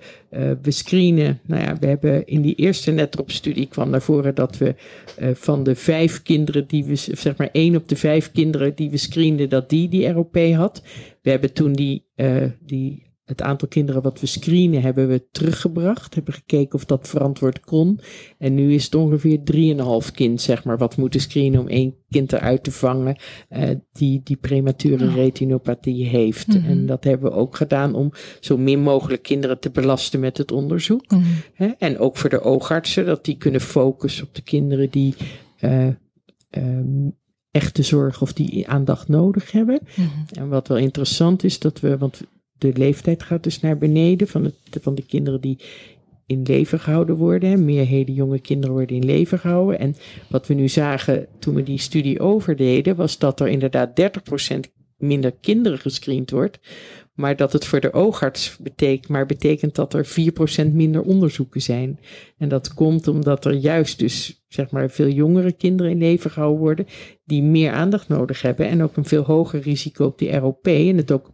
we 0.62 0.70
screenen. 0.70 1.40
Nou 1.46 1.62
ja, 1.62 1.76
we 1.78 1.86
hebben 1.86 2.26
in 2.26 2.42
die 2.42 2.54
eerste 2.54 2.90
netrop-studie 2.90 3.66
kwam 3.66 3.90
naar 3.90 4.02
voren 4.02 4.34
dat 4.34 4.58
we 4.58 4.74
eh, 5.16 5.28
van 5.34 5.62
de 5.62 5.74
vijf 5.74 6.22
kinderen 6.22 6.66
die 6.66 6.84
we, 6.84 6.94
zeg 6.96 7.36
maar 7.36 7.48
één 7.52 7.76
op 7.76 7.88
de 7.88 7.96
vijf 7.96 8.32
kinderen 8.32 8.74
die 8.74 8.90
we 8.90 8.96
screenden, 8.96 9.48
dat 9.48 9.68
die 9.70 9.88
die 9.88 10.08
ROP 10.12 10.36
had. 10.36 10.82
We 11.22 11.30
hebben 11.30 11.52
toen 11.52 11.72
die, 11.72 12.04
die 12.66 13.07
het 13.28 13.42
aantal 13.42 13.68
kinderen 13.68 14.02
wat 14.02 14.20
we 14.20 14.26
screenen 14.26 14.82
hebben 14.82 15.08
we 15.08 15.28
teruggebracht. 15.30 16.14
Hebben 16.14 16.34
gekeken 16.34 16.74
of 16.74 16.84
dat 16.84 17.08
verantwoord 17.08 17.60
kon. 17.60 18.00
En 18.38 18.54
nu 18.54 18.72
is 18.74 18.84
het 18.84 18.94
ongeveer 18.94 19.38
3,5 20.04 20.10
kind, 20.14 20.40
zeg 20.40 20.64
maar, 20.64 20.78
wat 20.78 20.96
moeten 20.96 21.20
screenen 21.20 21.60
om 21.60 21.68
één 21.68 21.94
kind 22.08 22.32
eruit 22.32 22.64
te 22.64 22.70
vangen 22.70 23.16
eh, 23.48 23.70
die 23.92 24.20
die 24.24 24.36
premature 24.36 25.04
Ja. 25.04 25.14
retinopathie 25.14 26.06
heeft. 26.06 26.46
Mhm. 26.46 26.70
En 26.70 26.86
dat 26.86 27.04
hebben 27.04 27.30
we 27.30 27.36
ook 27.36 27.56
gedaan 27.56 27.94
om 27.94 28.12
zo 28.40 28.56
min 28.56 28.80
mogelijk 28.80 29.22
kinderen 29.22 29.58
te 29.60 29.70
belasten 29.70 30.20
met 30.20 30.36
het 30.38 30.52
onderzoek. 30.52 31.10
Mhm. 31.10 31.22
Hè? 31.54 31.66
En 31.66 31.98
ook 31.98 32.16
voor 32.16 32.30
de 32.30 32.40
oogartsen, 32.40 33.06
dat 33.06 33.24
die 33.24 33.36
kunnen 33.36 33.60
focussen 33.60 34.24
op 34.26 34.34
de 34.34 34.42
kinderen 34.42 34.90
die 34.90 35.14
eh, 35.58 35.86
ehm, 36.50 37.08
echte 37.50 37.82
zorg 37.82 38.22
of 38.22 38.32
die 38.32 38.68
aandacht 38.68 39.08
nodig 39.08 39.52
hebben. 39.52 39.80
Mhm. 39.96 40.08
En 40.32 40.48
wat 40.48 40.68
wel 40.68 40.78
interessant 40.78 41.44
is, 41.44 41.58
dat 41.58 41.80
we, 41.80 41.98
want 41.98 42.20
de 42.58 42.72
leeftijd 42.74 43.22
gaat 43.22 43.42
dus 43.42 43.60
naar 43.60 43.78
beneden 43.78 44.28
van, 44.28 44.44
het, 44.44 44.54
van 44.80 44.94
de 44.94 45.02
kinderen 45.02 45.40
die 45.40 45.58
in 46.26 46.42
leven 46.42 46.80
gehouden 46.80 47.16
worden. 47.16 47.64
Meer 47.64 47.86
hele 47.86 48.14
jonge 48.14 48.38
kinderen 48.38 48.74
worden 48.74 48.96
in 48.96 49.04
leven 49.04 49.38
gehouden. 49.38 49.78
En 49.78 49.94
wat 50.28 50.46
we 50.46 50.54
nu 50.54 50.68
zagen 50.68 51.26
toen 51.38 51.54
we 51.54 51.62
die 51.62 51.78
studie 51.78 52.20
overdeden, 52.20 52.96
was 52.96 53.18
dat 53.18 53.40
er 53.40 53.48
inderdaad 53.48 54.00
30% 54.00 54.58
minder 54.96 55.32
kinderen 55.40 55.78
gescreend 55.78 56.30
wordt. 56.30 56.58
Maar 57.14 57.36
dat 57.36 57.52
het 57.52 57.64
voor 57.64 57.80
de 57.80 57.92
oogarts 57.92 58.56
betekent, 58.56 59.08
maar 59.08 59.26
betekent 59.26 59.74
dat 59.74 59.94
er 59.94 60.06
4% 60.66 60.72
minder 60.72 61.02
onderzoeken 61.02 61.62
zijn. 61.62 62.00
En 62.36 62.48
dat 62.48 62.74
komt 62.74 63.08
omdat 63.08 63.44
er 63.44 63.52
juist 63.52 63.98
dus, 63.98 64.44
zeg 64.48 64.70
maar, 64.70 64.90
veel 64.90 65.08
jongere 65.08 65.52
kinderen 65.52 65.92
in 65.92 65.98
leven 65.98 66.30
gehouden 66.30 66.60
worden, 66.60 66.86
die 67.24 67.42
meer 67.42 67.72
aandacht 67.72 68.08
nodig 68.08 68.42
hebben 68.42 68.68
en 68.68 68.82
ook 68.82 68.96
een 68.96 69.04
veel 69.04 69.24
hoger 69.24 69.60
risico 69.60 70.04
op 70.04 70.18
die 70.18 70.36
ROP 70.36 70.66
en 70.66 70.96
het 70.96 71.12
ook 71.12 71.30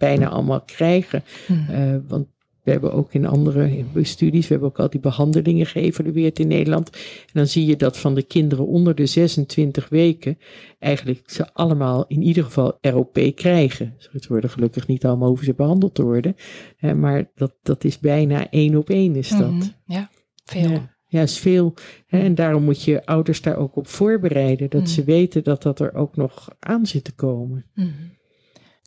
bijna 0.00 0.28
allemaal 0.28 0.60
krijgen. 0.60 1.22
Mhm. 1.48 1.70
Eh, 1.70 1.96
want 2.08 2.26
we 2.62 2.70
hebben 2.70 2.92
ook 2.92 3.14
in 3.14 3.26
andere 3.26 3.84
studies, 4.02 4.42
we 4.46 4.52
hebben 4.52 4.68
ook 4.68 4.78
al 4.78 4.90
die 4.90 5.00
behandelingen 5.00 5.66
geëvalueerd 5.66 6.38
in 6.38 6.48
Nederland. 6.48 6.90
En 6.90 7.32
dan 7.32 7.46
zie 7.46 7.66
je 7.66 7.76
dat 7.76 7.98
van 7.98 8.14
de 8.14 8.22
kinderen 8.22 8.66
onder 8.66 8.94
de 8.94 9.06
26 9.06 9.88
weken 9.88 10.38
eigenlijk 10.78 11.22
ze 11.26 11.52
allemaal 11.52 12.04
in 12.06 12.22
ieder 12.22 12.44
geval 12.44 12.78
ROP 12.80 13.32
krijgen. 13.34 13.94
Ze 13.98 14.28
worden 14.28 14.50
gelukkig 14.50 14.86
niet 14.86 15.04
allemaal 15.04 15.28
hoeven 15.28 15.46
ze 15.46 15.54
behandeld 15.54 15.94
te 15.94 16.02
worden. 16.02 16.36
Hè, 16.76 16.94
maar 16.94 17.30
dat, 17.34 17.54
dat 17.62 17.84
is 17.84 17.98
bijna 17.98 18.50
één 18.50 18.76
op 18.76 18.90
één 18.90 19.16
is 19.16 19.28
dat. 19.28 19.50
Mhm. 19.52 19.66
Ja, 19.84 20.10
veel. 20.44 20.70
Ja, 20.70 20.96
ja, 21.06 21.22
is 21.22 21.38
veel. 21.38 21.74
Hè, 22.06 22.18
en 22.18 22.34
daarom 22.34 22.64
moet 22.64 22.82
je 22.82 23.06
ouders 23.06 23.42
daar 23.42 23.56
ook 23.56 23.76
op 23.76 23.86
voorbereiden. 23.86 24.70
Dat 24.70 24.80
Mm. 24.80 24.86
ze 24.86 25.04
weten 25.04 25.44
dat 25.44 25.62
dat 25.62 25.80
er 25.80 25.94
ook 25.94 26.16
nog 26.16 26.48
aan 26.58 26.86
zit 26.86 27.04
te 27.04 27.14
komen. 27.14 27.66
Mhm. 27.74 27.88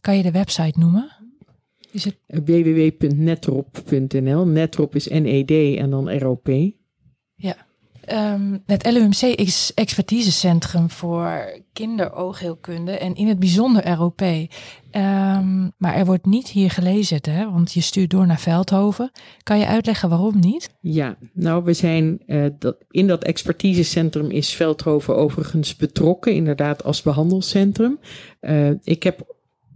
Kan 0.03 0.17
je 0.17 0.23
de 0.23 0.31
website 0.31 0.79
noemen? 0.79 1.11
Is 1.91 2.05
het 2.05 2.17
www.netrop.nl. 2.27 4.45
Netrop 4.45 4.95
is 4.95 5.07
N-E-D 5.07 5.77
en 5.77 5.89
dan 5.89 6.17
R-O-P. 6.17 6.49
Ja. 7.35 7.55
Um, 8.11 8.63
het 8.65 8.91
LUMC 8.91 9.21
is 9.21 9.71
expertisecentrum 9.75 10.89
voor 10.89 11.61
kinderoogheelkunde 11.73 12.91
en 12.91 13.15
in 13.15 13.27
het 13.27 13.39
bijzonder 13.39 13.87
ROP. 13.87 14.21
Um, 14.21 14.47
ehm, 14.91 15.69
maar 15.77 15.95
er 15.95 16.05
wordt 16.05 16.25
niet 16.25 16.47
hier 16.47 16.69
gelezen, 16.69 17.19
hè? 17.21 17.51
want 17.51 17.73
je 17.73 17.81
stuurt 17.81 18.09
door 18.09 18.27
naar 18.27 18.39
Veldhoven. 18.39 19.11
Kan 19.43 19.59
je 19.59 19.67
uitleggen 19.67 20.09
waarom 20.09 20.39
niet? 20.39 20.69
Ja, 20.79 21.17
nou 21.33 21.63
we 21.63 21.73
zijn 21.73 22.21
uh, 22.27 22.45
dat, 22.59 22.77
in 22.89 23.07
dat 23.07 23.23
expertisecentrum 23.23 24.31
is 24.31 24.53
Veldhoven 24.53 25.15
overigens 25.15 25.75
betrokken, 25.75 26.33
inderdaad 26.33 26.83
als 26.83 27.01
behandelcentrum. 27.01 27.99
Uh, 28.41 28.69
ik 28.83 29.03
heb 29.03 29.33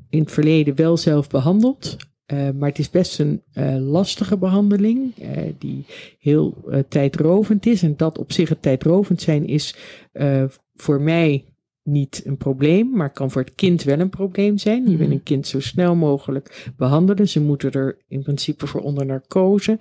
in 0.10 0.20
het 0.20 0.32
verleden 0.32 0.76
wel 0.76 0.98
zelf 0.98 1.30
behandeld. 1.30 1.98
Uh, 2.34 2.50
maar 2.60 2.70
het 2.70 2.80
is 2.80 2.90
best 2.90 3.20
een 3.20 3.42
uh, 3.54 3.76
lastige 3.80 4.38
behandeling, 4.38 5.14
uh, 5.22 5.28
die 5.58 5.86
heel 6.20 6.54
tijdrovend 6.88 7.66
is. 7.66 7.84
En 7.84 7.94
dat 7.98 8.18
op 8.18 8.32
zich 8.32 8.50
het 8.50 8.62
tijdrovend 8.62 9.22
zijn 9.22 9.48
is 9.48 9.76
voor 10.76 11.02
mij 11.02 11.46
niet 11.84 12.22
een 12.26 12.38
probleem, 12.38 12.90
maar 12.92 13.10
kan 13.10 13.32
voor 13.32 13.42
het 13.42 13.56
kind 13.56 13.84
wel 13.84 14.00
een 14.00 14.10
probleem 14.10 14.58
zijn. 14.58 14.90
Je 14.90 14.98
wil 14.98 15.06
mhm. 15.06 15.16
een 15.16 15.24
kind 15.24 15.48
zo 15.48 15.60
snel 15.60 15.96
mogelijk 15.96 16.72
behandelen. 16.78 17.28
Ze 17.28 17.42
moeten 17.42 17.72
er 17.72 17.98
in 18.08 18.22
principe 18.22 18.68
voor 18.68 18.82
onder 18.82 19.06
narcose. 19.06 19.80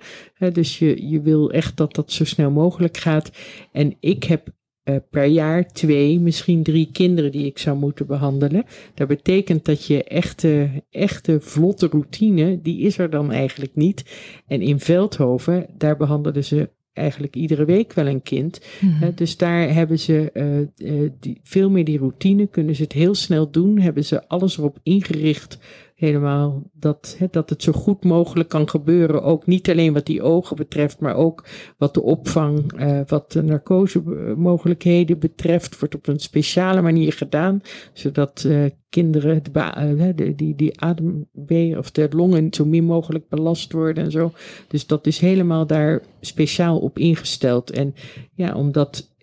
dus 0.53 0.79
je, 0.79 1.07
je 1.09 1.21
wil 1.21 1.51
echt 1.51 1.77
dat 1.77 1.95
dat 1.95 2.11
zo 2.11 2.25
snel 2.25 2.51
mogelijk 2.51 2.97
gaat. 2.97 3.31
En 3.71 3.95
ik 3.99 4.23
heb 4.23 4.47
uh, 4.89 4.95
per 5.09 5.25
jaar 5.25 5.67
twee, 5.67 6.19
misschien 6.19 6.63
drie 6.63 6.89
kinderen 6.91 7.31
die 7.31 7.45
ik 7.45 7.57
zou 7.57 7.77
moeten 7.77 8.07
behandelen. 8.07 8.63
Dat 8.93 9.07
betekent 9.07 9.65
dat 9.65 9.85
je 9.85 10.03
echte, 10.03 10.69
echte 10.89 11.37
vlotte 11.41 11.87
routine, 11.87 12.61
die 12.61 12.79
is 12.79 12.97
er 12.97 13.09
dan 13.09 13.31
eigenlijk 13.31 13.75
niet. 13.75 14.03
En 14.47 14.61
in 14.61 14.79
Veldhoven, 14.79 15.65
daar 15.77 15.97
behandelen 15.97 16.43
ze 16.43 16.69
eigenlijk 16.93 17.35
iedere 17.35 17.65
week 17.65 17.93
wel 17.93 18.07
een 18.07 18.21
kind. 18.21 18.61
Mm 18.81 18.95
dus 19.15 19.37
daar 19.37 19.73
hebben 19.73 19.99
ze 19.99 20.29
uh, 20.33 20.91
uh, 20.91 21.09
die, 21.19 21.39
veel 21.43 21.69
meer 21.69 21.85
die 21.85 21.97
routine, 21.97 22.47
kunnen 22.47 22.75
ze 22.75 22.83
het 22.83 22.91
heel 22.91 23.15
snel 23.15 23.51
doen, 23.51 23.79
hebben 23.79 24.05
ze 24.05 24.27
alles 24.27 24.57
erop 24.57 24.79
ingericht 24.83 25.59
helemaal 25.97 26.63
dat, 26.73 27.15
hè, 27.19 27.27
dat 27.31 27.49
het 27.49 27.63
zo 27.63 27.71
goed 27.71 28.03
mogelijk 28.03 28.49
kan 28.49 28.69
gebeuren. 28.69 29.23
Ook 29.23 29.45
niet 29.45 29.69
alleen 29.69 29.93
wat 29.93 30.05
die 30.05 30.21
ogen 30.21 30.55
betreft, 30.55 30.99
maar 30.99 31.15
ook 31.15 31.45
wat 31.77 31.93
de 31.93 32.01
opvang, 32.01 32.79
uh, 32.79 32.99
wat 33.07 33.31
de 33.31 33.43
narcosemogelijkheden 33.43 35.19
betreft, 35.19 35.79
wordt 35.79 35.95
op 35.95 36.07
een 36.07 36.19
speciale 36.19 36.81
manier 36.81 37.13
gedaan, 37.13 37.61
zodat 37.93 38.43
uh, 38.47 38.65
kinderen 38.89 39.43
de, 39.43 40.13
de, 40.15 40.35
die, 40.35 40.55
die 40.55 40.81
ademwegen 40.81 41.77
of 41.77 41.91
de 41.91 42.07
longen 42.11 42.53
zo 42.53 42.65
min 42.65 42.83
mogelijk 42.83 43.29
belast 43.29 43.71
worden 43.71 44.03
en 44.03 44.11
zo. 44.11 44.31
Dus 44.67 44.87
dat 44.87 45.07
is 45.07 45.19
helemaal 45.19 45.67
daar 45.67 46.01
speciaal 46.21 46.79
op 46.79 46.97
ingesteld. 46.97 47.71
En 47.71 47.93
ja, 48.33 48.55
omdat 48.55 49.15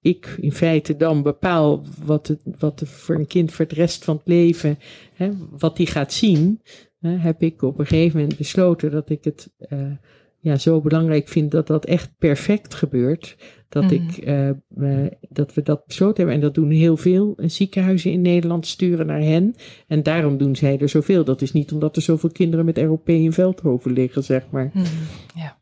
ik 0.00 0.36
in 0.40 0.52
feite 0.52 0.96
dan 0.96 1.22
bepaal 1.22 1.84
wat, 2.04 2.26
het, 2.26 2.40
wat 2.58 2.80
er 2.80 2.86
voor 2.86 3.14
een 3.14 3.26
kind 3.26 3.52
voor 3.52 3.64
het 3.64 3.74
rest 3.74 4.04
van 4.04 4.16
het 4.16 4.26
leven, 4.26 4.78
hè, 5.14 5.30
wat 5.50 5.76
die 5.76 5.86
gaat 5.86 6.12
zien, 6.12 6.60
hè, 7.00 7.10
heb 7.10 7.42
ik 7.42 7.62
op 7.62 7.78
een 7.78 7.86
gegeven 7.86 8.20
moment 8.20 8.38
besloten 8.38 8.90
dat 8.90 9.10
ik 9.10 9.24
het 9.24 9.50
uh, 9.72 9.78
ja, 10.40 10.56
zo 10.56 10.80
belangrijk 10.80 11.28
vind 11.28 11.50
dat 11.50 11.66
dat 11.66 11.84
echt 11.84 12.10
perfect 12.18 12.74
gebeurt. 12.74 13.36
Dat, 13.68 13.82
mm. 13.82 13.90
ik, 13.90 14.26
uh, 14.26 14.48
uh, 14.78 15.06
dat 15.28 15.54
we 15.54 15.62
dat 15.62 15.86
besloten 15.86 16.16
hebben. 16.16 16.34
En 16.34 16.40
dat 16.40 16.54
doen 16.54 16.70
heel 16.70 16.96
veel 16.96 17.34
ziekenhuizen 17.36 18.12
in 18.12 18.20
Nederland, 18.20 18.66
sturen 18.66 19.06
naar 19.06 19.20
hen. 19.20 19.54
En 19.86 20.02
daarom 20.02 20.36
doen 20.36 20.56
zij 20.56 20.78
er 20.78 20.88
zoveel. 20.88 21.24
Dat 21.24 21.42
is 21.42 21.52
niet 21.52 21.72
omdat 21.72 21.96
er 21.96 22.02
zoveel 22.02 22.30
kinderen 22.30 22.64
met 22.64 22.78
ROP 22.78 23.08
in 23.08 23.32
Veldhoven 23.32 23.92
liggen, 23.92 24.24
zeg 24.24 24.46
maar. 24.50 24.70
Mm, 24.74 24.82
ja. 25.34 25.59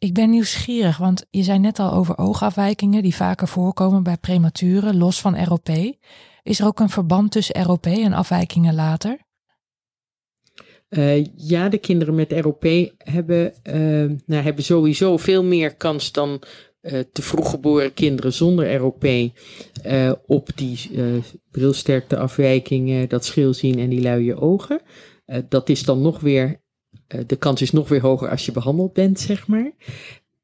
Ik 0.00 0.14
ben 0.14 0.30
nieuwsgierig, 0.30 0.96
want 0.96 1.26
je 1.30 1.42
zei 1.42 1.58
net 1.58 1.78
al 1.78 1.92
over 1.92 2.18
oogafwijkingen 2.18 3.02
die 3.02 3.14
vaker 3.14 3.48
voorkomen 3.48 4.02
bij 4.02 4.16
prematuren, 4.16 4.96
los 4.96 5.20
van 5.20 5.44
ROP. 5.44 5.68
Is 6.42 6.60
er 6.60 6.66
ook 6.66 6.80
een 6.80 6.88
verband 6.88 7.32
tussen 7.32 7.62
ROP 7.62 7.86
en 7.86 8.12
afwijkingen 8.12 8.74
later? 8.74 9.18
Uh, 10.88 11.24
ja, 11.36 11.68
de 11.68 11.78
kinderen 11.78 12.14
met 12.14 12.32
ROP 12.32 12.64
hebben, 12.98 13.54
uh, 13.64 13.74
nou, 14.26 14.42
hebben 14.42 14.64
sowieso 14.64 15.16
veel 15.16 15.44
meer 15.44 15.74
kans 15.74 16.12
dan 16.12 16.42
uh, 16.82 17.00
te 17.12 17.22
vroeg 17.22 17.50
geboren 17.50 17.94
kinderen 17.94 18.32
zonder 18.32 18.76
ROP 18.76 19.04
op 20.26 20.48
die 20.54 20.90
brilsterkteafwijkingen, 21.50 23.08
dat 23.08 23.24
schilzien 23.24 23.78
en 23.78 23.88
die 23.88 24.02
luie 24.02 24.36
ogen. 24.36 24.80
dat 25.48 25.68
is 25.68 25.82
dan 25.82 26.02
nog 26.02 26.20
weer 26.20 26.60
de 27.26 27.36
kans 27.36 27.62
is 27.62 27.70
nog 27.70 27.88
weer 27.88 28.00
hoger 28.00 28.28
als 28.28 28.46
je 28.46 28.52
behandeld 28.52 28.92
bent, 28.92 29.20
zeg 29.20 29.46
maar. 29.46 29.70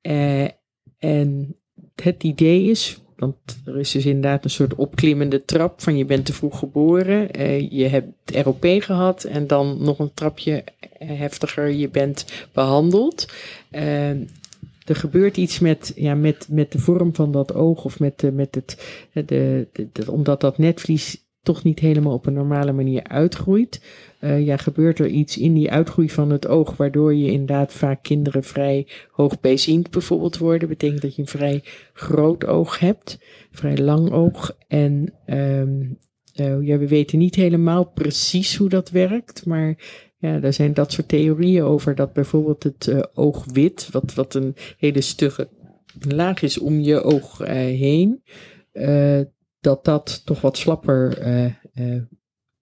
Uh, 0.03 0.49
en 0.99 1.57
het 2.03 2.23
idee 2.23 2.63
is, 2.63 3.01
want 3.17 3.37
er 3.65 3.79
is 3.79 3.91
dus 3.91 4.07
inderdaad 4.07 4.45
een 4.45 4.51
soort 4.51 4.75
opklimmende 4.75 5.45
trap 5.45 5.83
van 5.83 5.97
je 5.97 6.05
bent 6.05 6.25
te 6.27 6.33
vroeg 6.33 6.59
geboren, 6.59 7.41
uh, 7.41 7.71
je 7.71 7.87
hebt 7.87 8.31
ROP 8.31 8.65
gehad 8.79 9.25
en 9.25 9.47
dan 9.47 9.77
nog 9.83 9.99
een 9.99 10.15
trapje 10.15 10.65
heftiger, 10.99 11.69
je 11.69 11.89
bent 11.89 12.49
behandeld. 12.53 13.33
er 13.71 14.97
gebeurt 14.97 15.37
iets 15.37 15.59
met, 15.59 15.93
ja, 15.95 16.15
met, 16.15 16.47
met 16.51 16.73
de 16.73 16.79
vorm 16.79 17.15
van 17.15 17.33
dat 17.33 17.55
oog 17.55 17.85
of 17.85 17.99
met, 17.99 18.23
met 18.33 18.55
het, 18.55 18.77
de, 19.27 19.67
omdat 20.07 20.41
dat 20.41 20.59
netvlies 20.59 21.26
toch 21.47 21.63
niet 21.63 21.79
helemaal 21.79 22.13
op 22.13 22.27
een 22.27 22.33
normale 22.33 22.73
manier 22.73 23.05
uitgroeit. 23.05 23.81
Uh, 24.21 24.47
ja, 24.47 24.57
gebeurt 24.57 24.99
er 24.99 25.07
iets 25.07 25.39
in 25.39 25.55
die 25.55 25.71
uitgroei 25.71 26.11
van 26.11 26.31
het 26.31 26.47
oog, 26.47 26.77
waardoor 26.77 27.15
je 27.15 27.31
inderdaad 27.31 27.73
vaak 27.73 28.03
kinderen 28.03 28.45
vrij 28.45 28.87
hoogbeziend 29.11 29.91
bijvoorbeeld 29.91 30.39
worden. 30.39 30.69
Betekent 30.69 31.03
dat 31.03 31.15
je 31.15 31.23
een 31.23 31.29
vrij 31.29 31.63
groot 31.93 32.47
oog 32.47 32.79
hebt, 32.79 33.19
vrij 33.51 33.77
lang 33.77 34.11
oog. 34.11 34.57
En 34.69 35.13
um, 35.27 35.99
uh, 36.41 36.67
ja, 36.67 36.79
we 36.79 36.89
weten 36.89 37.19
niet 37.19 37.35
helemaal 37.35 37.85
precies 37.85 38.57
hoe 38.57 38.69
dat 38.69 38.91
werkt, 38.91 39.47
maar 39.47 39.77
ja, 40.19 40.43
er 40.43 40.53
zijn 40.53 40.75
dat 40.75 40.93
soort 40.93 41.09
theorieën 41.09 41.63
over 41.63 41.95
dat 41.95 42.13
bijvoorbeeld 42.13 42.63
het 42.63 42.87
uh, 42.87 43.03
oogwit, 43.15 43.89
wat, 43.93 44.15
wat 44.15 44.35
een 44.35 44.55
hele 44.79 45.01
stugge 45.01 45.49
laag 46.09 46.43
is 46.43 46.59
om 46.59 46.81
je 46.81 47.03
oog 47.03 47.39
heen, 47.39 48.23
dat 49.67 49.85
dat 49.85 50.23
toch 50.25 50.41
wat 50.41 50.57
slapper 50.57 51.27
uh, 51.75 52.03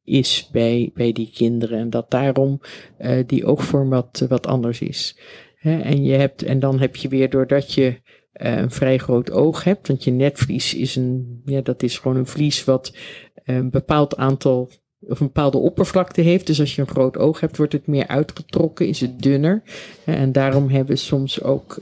is 0.02 0.48
bij, 0.52 0.90
bij 0.94 1.12
die 1.12 1.30
kinderen. 1.34 1.78
En 1.78 1.90
dat 1.90 2.10
daarom 2.10 2.60
uh, 2.98 3.22
die 3.26 3.44
oogvorm 3.44 3.88
wat, 3.88 4.24
wat 4.28 4.46
anders 4.46 4.80
is. 4.80 5.18
en, 5.60 6.04
je 6.04 6.12
hebt, 6.12 6.42
en 6.42 6.58
dan 6.58 6.80
heb 6.80 6.96
je 6.96 7.08
weer, 7.08 7.30
doordat 7.30 7.72
je 7.72 8.00
een 8.32 8.70
vrij 8.70 8.98
groot 8.98 9.30
oog 9.30 9.64
hebt, 9.64 9.88
want 9.88 10.04
je 10.04 10.10
netvlies 10.10 10.74
is 10.74 10.96
een, 10.96 11.42
ja, 11.44 11.60
dat 11.60 11.82
is 11.82 11.98
gewoon 11.98 12.16
een 12.16 12.26
vlies 12.26 12.64
wat 12.64 12.96
een 13.34 13.70
bepaald 13.70 14.16
aantal 14.16 14.70
of 15.00 15.20
een 15.20 15.26
bepaalde 15.26 15.58
oppervlakte 15.58 16.20
heeft. 16.20 16.46
Dus 16.46 16.60
als 16.60 16.74
je 16.74 16.80
een 16.80 16.88
groot 16.88 17.16
oog 17.16 17.40
hebt, 17.40 17.56
wordt 17.56 17.72
het 17.72 17.86
meer 17.86 18.06
uitgetrokken, 18.06 18.88
is 18.88 19.00
het 19.00 19.22
dunner. 19.22 19.62
En 20.04 20.32
daarom 20.32 20.68
hebben 20.68 20.98
soms 20.98 21.42
ook 21.42 21.76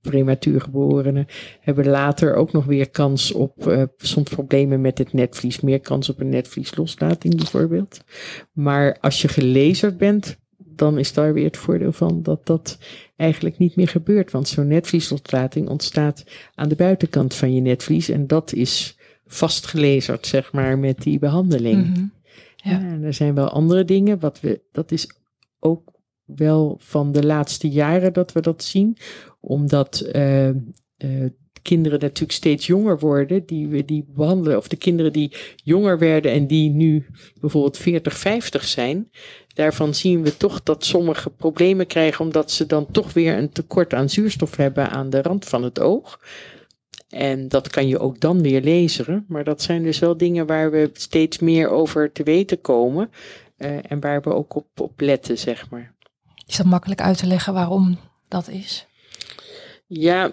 prematuur 0.00 0.60
geborenen 0.60 1.26
hebben 1.60 1.86
later 1.86 2.34
ook 2.34 2.52
nog 2.52 2.64
weer 2.64 2.90
kans 2.90 3.32
op 3.32 3.66
uh, 3.66 3.82
soms 3.96 4.30
problemen 4.30 4.80
met 4.80 4.98
het 4.98 5.12
netvlies. 5.12 5.60
Meer 5.60 5.80
kans 5.80 6.08
op 6.08 6.20
een 6.20 6.28
netvliesloslating 6.28 7.36
bijvoorbeeld. 7.36 8.00
Maar 8.52 8.98
als 9.00 9.22
je 9.22 9.28
gelezerd 9.28 9.98
bent, 9.98 10.38
dan 10.56 10.98
is 10.98 11.12
daar 11.12 11.32
weer 11.32 11.44
het 11.44 11.56
voordeel 11.56 11.92
van 11.92 12.22
dat 12.22 12.46
dat 12.46 12.78
eigenlijk 13.16 13.58
niet 13.58 13.76
meer 13.76 13.88
gebeurt. 13.88 14.30
Want 14.30 14.48
zo'n 14.48 14.66
netvliesloslating 14.66 15.68
ontstaat 15.68 16.24
aan 16.54 16.68
de 16.68 16.76
buitenkant 16.76 17.34
van 17.34 17.54
je 17.54 17.60
netvlies. 17.60 18.08
En 18.08 18.26
dat 18.26 18.52
is 18.52 18.98
vastgelezerd, 19.26 20.26
zeg 20.26 20.52
maar, 20.52 20.78
met 20.78 21.02
die 21.02 21.18
behandeling. 21.18 21.86
Mhm. 21.86 22.04
ja. 22.56 22.80
en 22.80 23.02
er 23.02 23.14
zijn 23.14 23.34
wel 23.34 23.48
andere 23.48 23.84
dingen. 23.84 24.18
Wat 24.18 24.40
we, 24.40 24.60
dat 24.72 24.92
is 24.92 25.10
ook 25.58 25.92
wel 26.24 26.76
van 26.80 27.12
de 27.12 27.26
laatste 27.26 27.68
jaren 27.68 28.12
dat 28.12 28.32
we 28.32 28.40
dat 28.40 28.64
zien. 28.64 28.96
Omdat 29.48 30.08
uh, 30.12 30.48
uh, 30.48 30.54
kinderen 31.62 32.00
natuurlijk 32.00 32.32
steeds 32.32 32.66
jonger 32.66 32.98
worden, 32.98 33.46
die 33.46 33.68
we 33.68 33.84
die 33.84 34.04
behandelen, 34.14 34.56
of 34.56 34.68
de 34.68 34.76
kinderen 34.76 35.12
die 35.12 35.32
jonger 35.64 35.98
werden 35.98 36.32
en 36.32 36.46
die 36.46 36.70
nu 36.70 37.06
bijvoorbeeld 37.40 37.76
40, 37.76 38.16
50 38.18 38.64
zijn, 38.64 39.10
daarvan 39.54 39.94
zien 39.94 40.22
we 40.22 40.36
toch 40.36 40.62
dat 40.62 40.84
sommige 40.84 41.30
problemen 41.30 41.86
krijgen 41.86 42.24
omdat 42.24 42.50
ze 42.50 42.66
dan 42.66 42.86
toch 42.90 43.12
weer 43.12 43.36
een 43.36 43.50
tekort 43.50 43.94
aan 43.94 44.10
zuurstof 44.10 44.56
hebben 44.56 44.90
aan 44.90 45.10
de 45.10 45.22
rand 45.22 45.44
van 45.44 45.62
het 45.62 45.80
oog. 45.80 46.20
En 47.08 47.48
dat 47.48 47.68
kan 47.68 47.88
je 47.88 47.98
ook 47.98 48.20
dan 48.20 48.42
weer 48.42 48.60
lezen, 48.60 49.24
maar 49.28 49.44
dat 49.44 49.62
zijn 49.62 49.82
dus 49.82 49.98
wel 49.98 50.16
dingen 50.16 50.46
waar 50.46 50.70
we 50.70 50.90
steeds 50.92 51.38
meer 51.38 51.68
over 51.68 52.12
te 52.12 52.22
weten 52.22 52.60
komen 52.60 53.10
uh, 53.58 53.90
en 53.90 54.00
waar 54.00 54.20
we 54.20 54.34
ook 54.34 54.54
op, 54.54 54.80
op 54.80 55.00
letten, 55.00 55.38
zeg 55.38 55.70
maar. 55.70 55.94
Is 56.46 56.56
dat 56.56 56.66
makkelijk 56.66 57.00
uit 57.00 57.18
te 57.18 57.26
leggen 57.26 57.52
waarom 57.52 57.98
dat 58.28 58.48
is? 58.48 58.86
Ja, 59.88 60.32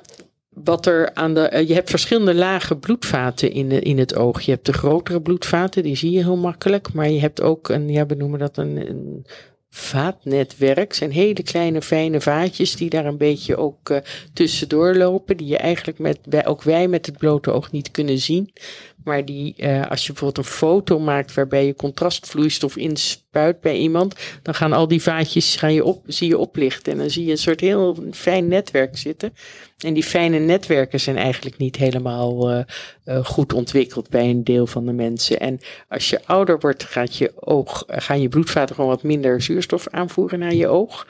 wat 0.49 0.85
er 0.85 1.13
aan 1.13 1.33
de. 1.33 1.51
Uh, 1.53 1.67
je 1.67 1.73
hebt 1.73 1.89
verschillende 1.89 2.33
lage 2.33 2.77
bloedvaten 2.77 3.51
in, 3.51 3.69
de, 3.69 3.79
in 3.79 3.97
het 3.97 4.15
oog. 4.15 4.41
Je 4.41 4.51
hebt 4.51 4.65
de 4.65 4.73
grotere 4.73 5.21
bloedvaten, 5.21 5.83
die 5.83 5.95
zie 5.95 6.11
je 6.11 6.23
heel 6.23 6.37
makkelijk. 6.37 6.93
Maar 6.93 7.09
je 7.09 7.19
hebt 7.19 7.41
ook 7.41 7.69
een, 7.69 7.89
ja, 7.89 8.05
we 8.05 8.15
noemen 8.15 8.39
dat 8.39 8.57
een, 8.57 9.25
vaatnetwerk. 9.69 10.93
zijn 10.93 11.11
hele 11.11 11.43
kleine 11.43 11.81
fijne 11.81 12.21
vaatjes 12.21 12.75
die 12.75 12.89
daar 12.89 13.05
een 13.05 13.17
beetje 13.17 13.57
ook 13.57 13.89
uh, 13.89 13.97
tussendoor 14.33 14.95
lopen. 14.95 15.37
Die 15.37 15.47
je 15.47 15.57
eigenlijk 15.57 15.99
met, 15.99 16.45
ook 16.45 16.63
wij 16.63 16.87
met 16.87 17.05
het 17.05 17.17
blote 17.17 17.51
oog 17.51 17.71
niet 17.71 17.91
kunnen 17.91 18.17
zien. 18.17 18.53
Maar 19.05 19.25
die, 19.25 19.53
uh, 19.57 19.89
als 19.89 20.05
je 20.05 20.11
bijvoorbeeld 20.11 20.45
een 20.45 20.53
foto 20.53 20.99
maakt 20.99 21.33
waarbij 21.33 21.65
je 21.65 21.75
contrastvloeistof 21.75 22.75
inspuit 22.75 23.61
bij 23.61 23.77
iemand, 23.77 24.15
dan 24.41 24.53
gaan 24.53 24.73
al 24.73 24.87
die 24.87 25.01
vaatjes 25.01 25.55
ga 25.55 25.67
je 25.67 25.83
op, 25.83 26.03
zie 26.05 26.27
je 26.27 26.37
oplichten. 26.37 26.91
En 26.91 26.97
dan 26.97 27.09
zie 27.09 27.25
je 27.25 27.31
een 27.31 27.37
soort 27.37 27.59
heel 27.59 27.97
fijn 28.11 28.47
netwerk 28.47 28.97
zitten. 28.97 29.33
En 29.77 29.93
die 29.93 30.03
fijne 30.03 30.39
netwerken 30.39 30.99
zijn 30.99 31.17
eigenlijk 31.17 31.57
niet 31.57 31.75
helemaal 31.75 32.51
uh, 32.51 32.59
uh, 33.05 33.25
goed 33.25 33.53
ontwikkeld 33.53 34.09
bij 34.09 34.29
een 34.29 34.43
deel 34.43 34.67
van 34.67 34.85
de 34.85 34.93
mensen. 34.93 35.39
En 35.39 35.59
als 35.89 36.09
je 36.09 36.25
ouder 36.25 36.59
wordt, 36.59 36.83
gaat 36.83 37.15
je 37.15 37.31
oog, 37.35 37.83
gaan 37.87 38.21
je 38.21 38.29
bloedvaten 38.29 38.75
gewoon 38.75 38.89
wat 38.89 39.03
minder 39.03 39.41
zuurstof 39.41 39.87
aanvoeren 39.87 40.39
naar 40.39 40.53
je 40.53 40.67
oog 40.67 41.07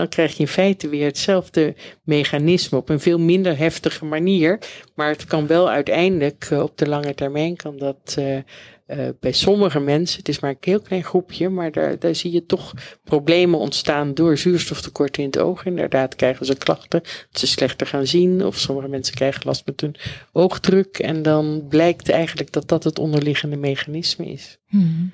dan 0.00 0.08
krijg 0.08 0.32
je 0.32 0.40
in 0.40 0.48
feite 0.48 0.88
weer 0.88 1.06
hetzelfde 1.06 1.74
mechanisme 2.02 2.78
op 2.78 2.88
een 2.88 3.00
veel 3.00 3.18
minder 3.18 3.58
heftige 3.58 4.04
manier. 4.04 4.58
Maar 4.94 5.08
het 5.08 5.24
kan 5.24 5.46
wel 5.46 5.70
uiteindelijk 5.70 6.48
uh, 6.52 6.62
op 6.62 6.78
de 6.78 6.88
lange 6.88 7.14
termijn 7.14 7.56
kan 7.56 7.76
dat 7.76 8.16
uh, 8.18 8.36
uh, 8.36 9.08
bij 9.20 9.32
sommige 9.32 9.80
mensen, 9.80 10.18
het 10.18 10.28
is 10.28 10.40
maar 10.40 10.50
een 10.50 10.56
heel 10.60 10.80
klein 10.80 11.04
groepje, 11.04 11.48
maar 11.48 11.72
daar, 11.72 11.98
daar 11.98 12.14
zie 12.14 12.32
je 12.32 12.46
toch 12.46 12.72
problemen 13.04 13.58
ontstaan 13.58 14.14
door 14.14 14.38
zuurstoftekort 14.38 15.18
in 15.18 15.24
het 15.24 15.38
oog. 15.38 15.64
Inderdaad 15.64 16.16
krijgen 16.16 16.46
ze 16.46 16.56
klachten 16.56 17.02
ze 17.30 17.46
slechter 17.46 17.86
gaan 17.86 18.06
zien 18.06 18.44
of 18.44 18.58
sommige 18.58 18.88
mensen 18.88 19.14
krijgen 19.14 19.42
last 19.44 19.66
met 19.66 19.80
hun 19.80 19.96
oogdruk. 20.32 20.98
En 20.98 21.22
dan 21.22 21.66
blijkt 21.68 22.08
eigenlijk 22.08 22.52
dat 22.52 22.68
dat 22.68 22.84
het 22.84 22.98
onderliggende 22.98 23.56
mechanisme 23.56 24.26
is. 24.26 24.58
Hmm. 24.66 25.12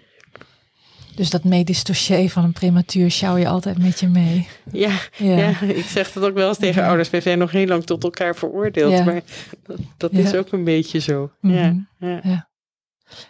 Dus 1.17 1.31
dat 1.31 1.45
medisch 1.45 1.85
dossier 1.85 2.31
van 2.31 2.45
een 2.45 2.53
prematuur 2.53 3.11
sjouw 3.11 3.37
je 3.37 3.49
altijd 3.49 3.79
met 3.79 4.01
je 4.01 4.09
mee. 4.09 4.49
Ja, 4.73 4.99
ja. 5.17 5.37
ja 5.37 5.61
ik 5.61 5.85
zeg 5.85 6.13
dat 6.13 6.23
ook 6.23 6.35
wel 6.35 6.49
eens 6.49 6.59
tegen 6.59 6.85
ouders. 6.85 7.11
We 7.11 7.21
zijn 7.21 7.39
nog 7.39 7.51
heel 7.51 7.67
lang 7.67 7.85
tot 7.85 8.05
elkaar 8.05 8.37
veroordeeld. 8.37 8.93
Ja. 8.93 9.05
Maar 9.05 9.23
dat, 9.67 9.79
dat 9.97 10.13
is 10.13 10.35
ook 10.35 10.53
een 10.53 10.65
beetje 10.65 10.99
zo. 10.99 11.31
Mm 11.41 11.57
-hmm. 11.57 11.89
ja, 11.99 12.49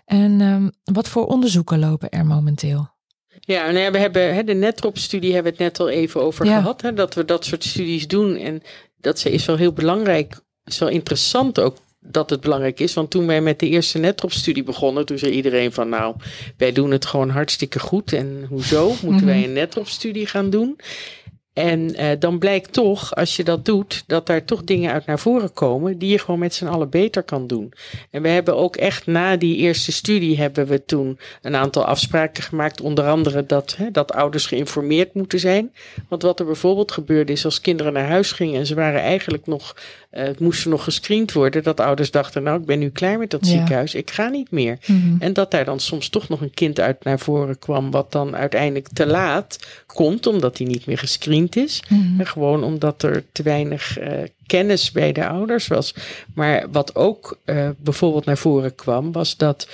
En 0.04 0.40
um, 0.40 0.72
wat 0.84 1.08
voor 1.08 1.26
onderzoeken 1.26 1.78
lopen 1.78 2.10
er 2.10 2.26
momenteel? 2.26 2.94
Ja, 3.40 3.64
nou 3.64 3.78
ja, 3.78 3.90
we 3.90 3.98
hebben 3.98 4.34
hè, 4.34 4.44
de 4.44 4.54
Netrop-studie 4.54 5.34
hebben 5.34 5.52
we 5.52 5.62
het 5.62 5.68
net 5.68 5.80
al 5.80 5.88
even 5.88 6.22
over 6.22 6.46
gehad. 6.46 6.82
Hè, 6.82 6.92
dat 6.92 7.14
we 7.14 7.24
dat 7.24 7.44
soort 7.44 7.64
studies 7.64 8.08
doen. 8.08 8.36
En 8.36 8.62
dat 9.00 9.24
is 9.24 9.46
wel 9.46 9.56
heel 9.56 9.72
belangrijk. 9.72 10.40
is 10.64 10.78
wel 10.78 10.88
interessant 10.88 11.60
ook 11.60 11.76
dat 12.10 12.30
het 12.30 12.40
belangrijk 12.40 12.80
is. 12.80 12.94
Want 12.94 13.10
toen 13.10 13.26
wij 13.26 13.40
met 13.40 13.58
de 13.58 13.68
eerste 13.68 13.98
netrop-studie 13.98 14.62
begonnen, 14.62 15.06
toen 15.06 15.18
zei 15.18 15.32
iedereen 15.32 15.72
van 15.72 15.88
nou, 15.88 16.14
wij 16.56 16.72
doen 16.72 16.90
het 16.90 17.06
gewoon 17.06 17.30
hartstikke 17.30 17.78
goed. 17.78 18.12
En 18.12 18.46
hoezo 18.48 18.92
moeten 19.02 19.26
wij 19.26 19.38
mhm. 19.38 19.44
een 19.44 19.52
netrop-studie 19.52 20.26
gaan 20.26 20.50
doen? 20.50 20.76
En 21.56 22.00
uh, 22.00 22.10
dan 22.18 22.38
blijkt 22.38 22.72
toch, 22.72 23.14
als 23.14 23.36
je 23.36 23.44
dat 23.44 23.64
doet, 23.64 24.04
dat 24.06 24.26
daar 24.26 24.44
toch 24.44 24.64
dingen 24.64 24.92
uit 24.92 25.06
naar 25.06 25.18
voren 25.18 25.52
komen 25.52 25.98
die 25.98 26.10
je 26.10 26.18
gewoon 26.18 26.40
met 26.40 26.54
z'n 26.54 26.66
allen 26.66 26.90
beter 26.90 27.22
kan 27.22 27.46
doen. 27.46 27.72
En 28.10 28.22
we 28.22 28.28
hebben 28.28 28.56
ook 28.56 28.76
echt 28.76 29.06
na 29.06 29.36
die 29.36 29.56
eerste 29.56 29.92
studie 29.92 30.38
hebben 30.38 30.66
we 30.66 30.84
toen 30.84 31.18
een 31.42 31.56
aantal 31.56 31.84
afspraken 31.84 32.42
gemaakt. 32.42 32.80
Onder 32.80 33.06
andere 33.06 33.46
dat, 33.46 33.76
hè, 33.76 33.90
dat 33.90 34.12
ouders 34.12 34.46
geïnformeerd 34.46 35.14
moeten 35.14 35.38
zijn. 35.38 35.72
Want 36.08 36.22
wat 36.22 36.40
er 36.40 36.46
bijvoorbeeld 36.46 36.92
gebeurde 36.92 37.32
is 37.32 37.44
als 37.44 37.60
kinderen 37.60 37.92
naar 37.92 38.08
huis 38.08 38.32
gingen 38.32 38.58
en 38.58 38.66
ze 38.66 38.74
waren 38.74 39.00
eigenlijk 39.00 39.46
nog 39.46 39.76
uh, 40.16 40.22
het 40.22 40.40
moest 40.40 40.66
nog 40.66 40.84
gescreend 40.84 41.32
worden. 41.32 41.62
Dat 41.62 41.80
ouders 41.80 42.10
dachten, 42.10 42.42
nou, 42.42 42.60
ik 42.60 42.66
ben 42.66 42.78
nu 42.78 42.90
klaar 42.90 43.18
met 43.18 43.30
dat 43.30 43.46
ziekenhuis. 43.46 43.94
Ik 43.94 44.10
ga 44.10 44.28
niet 44.28 44.50
meer. 44.50 44.78
Mm-hmm. 44.86 45.16
En 45.20 45.32
dat 45.32 45.50
daar 45.50 45.64
dan 45.64 45.80
soms 45.80 46.08
toch 46.08 46.28
nog 46.28 46.40
een 46.40 46.54
kind 46.54 46.80
uit 46.80 47.04
naar 47.04 47.18
voren 47.18 47.58
kwam. 47.58 47.90
Wat 47.90 48.12
dan 48.12 48.36
uiteindelijk 48.36 48.88
te 48.92 49.06
laat 49.06 49.58
komt. 49.86 50.26
Omdat 50.26 50.58
hij 50.58 50.66
niet 50.66 50.86
meer 50.86 50.98
gescreend 50.98 51.56
is. 51.56 51.82
Mm-hmm. 51.88 52.20
En 52.20 52.26
gewoon 52.26 52.64
omdat 52.64 53.02
er 53.02 53.24
te 53.32 53.42
weinig 53.42 54.00
uh, 54.00 54.08
kennis 54.46 54.90
bij 54.90 55.12
de 55.12 55.26
ouders 55.28 55.66
was. 55.66 55.94
Maar 56.34 56.66
wat 56.72 56.94
ook 56.94 57.38
uh, 57.44 57.68
bijvoorbeeld 57.78 58.24
naar 58.24 58.38
voren 58.38 58.74
kwam. 58.74 59.12
Was 59.12 59.36
dat 59.36 59.68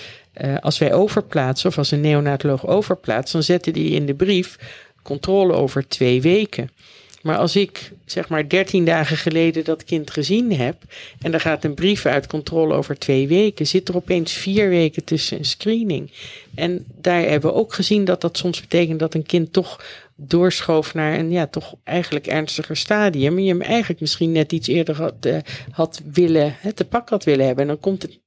als 0.60 0.78
wij 0.78 0.92
overplaatsen. 0.92 1.68
Of 1.68 1.78
als 1.78 1.90
een 1.90 2.00
neonatoloog 2.00 2.66
overplaatst. 2.66 3.32
Dan 3.32 3.42
zette 3.42 3.70
die 3.70 3.90
in 3.90 4.06
de 4.06 4.14
brief 4.14 4.58
controle 5.02 5.52
over 5.52 5.88
twee 5.88 6.22
weken. 6.22 6.70
Maar 7.22 7.36
als 7.36 7.56
ik 7.56 7.92
zeg 8.04 8.28
maar 8.28 8.48
13 8.48 8.84
dagen 8.84 9.16
geleden 9.16 9.64
dat 9.64 9.84
kind 9.84 10.10
gezien 10.10 10.52
heb 10.52 10.76
en 11.20 11.32
er 11.32 11.40
gaat 11.40 11.64
een 11.64 11.74
brief 11.74 12.06
uit 12.06 12.26
controle 12.26 12.74
over 12.74 12.98
twee 12.98 13.28
weken, 13.28 13.66
zit 13.66 13.88
er 13.88 13.96
opeens 13.96 14.32
vier 14.32 14.68
weken 14.68 15.04
tussen 15.04 15.38
een 15.38 15.44
screening. 15.44 16.10
En 16.54 16.84
daar 17.00 17.22
hebben 17.22 17.50
we 17.50 17.56
ook 17.56 17.74
gezien 17.74 18.04
dat 18.04 18.20
dat 18.20 18.36
soms 18.36 18.60
betekent 18.60 18.98
dat 18.98 19.14
een 19.14 19.26
kind 19.26 19.52
toch 19.52 19.84
doorschoof 20.16 20.94
naar 20.94 21.18
een 21.18 21.30
ja, 21.30 21.46
toch 21.46 21.74
eigenlijk 21.84 22.26
ernstiger 22.26 22.76
stadium. 22.76 23.36
En 23.36 23.44
je 23.44 23.50
hem 23.50 23.62
eigenlijk 23.62 24.00
misschien 24.00 24.32
net 24.32 24.52
iets 24.52 24.68
eerder 24.68 24.96
had, 24.96 25.26
uh, 25.26 25.36
had 25.70 26.02
willen, 26.12 26.56
te 26.74 26.84
pak 26.84 27.08
had 27.08 27.24
willen 27.24 27.46
hebben. 27.46 27.62
En 27.62 27.70
dan 27.70 27.80
komt 27.80 28.02
het 28.02 28.20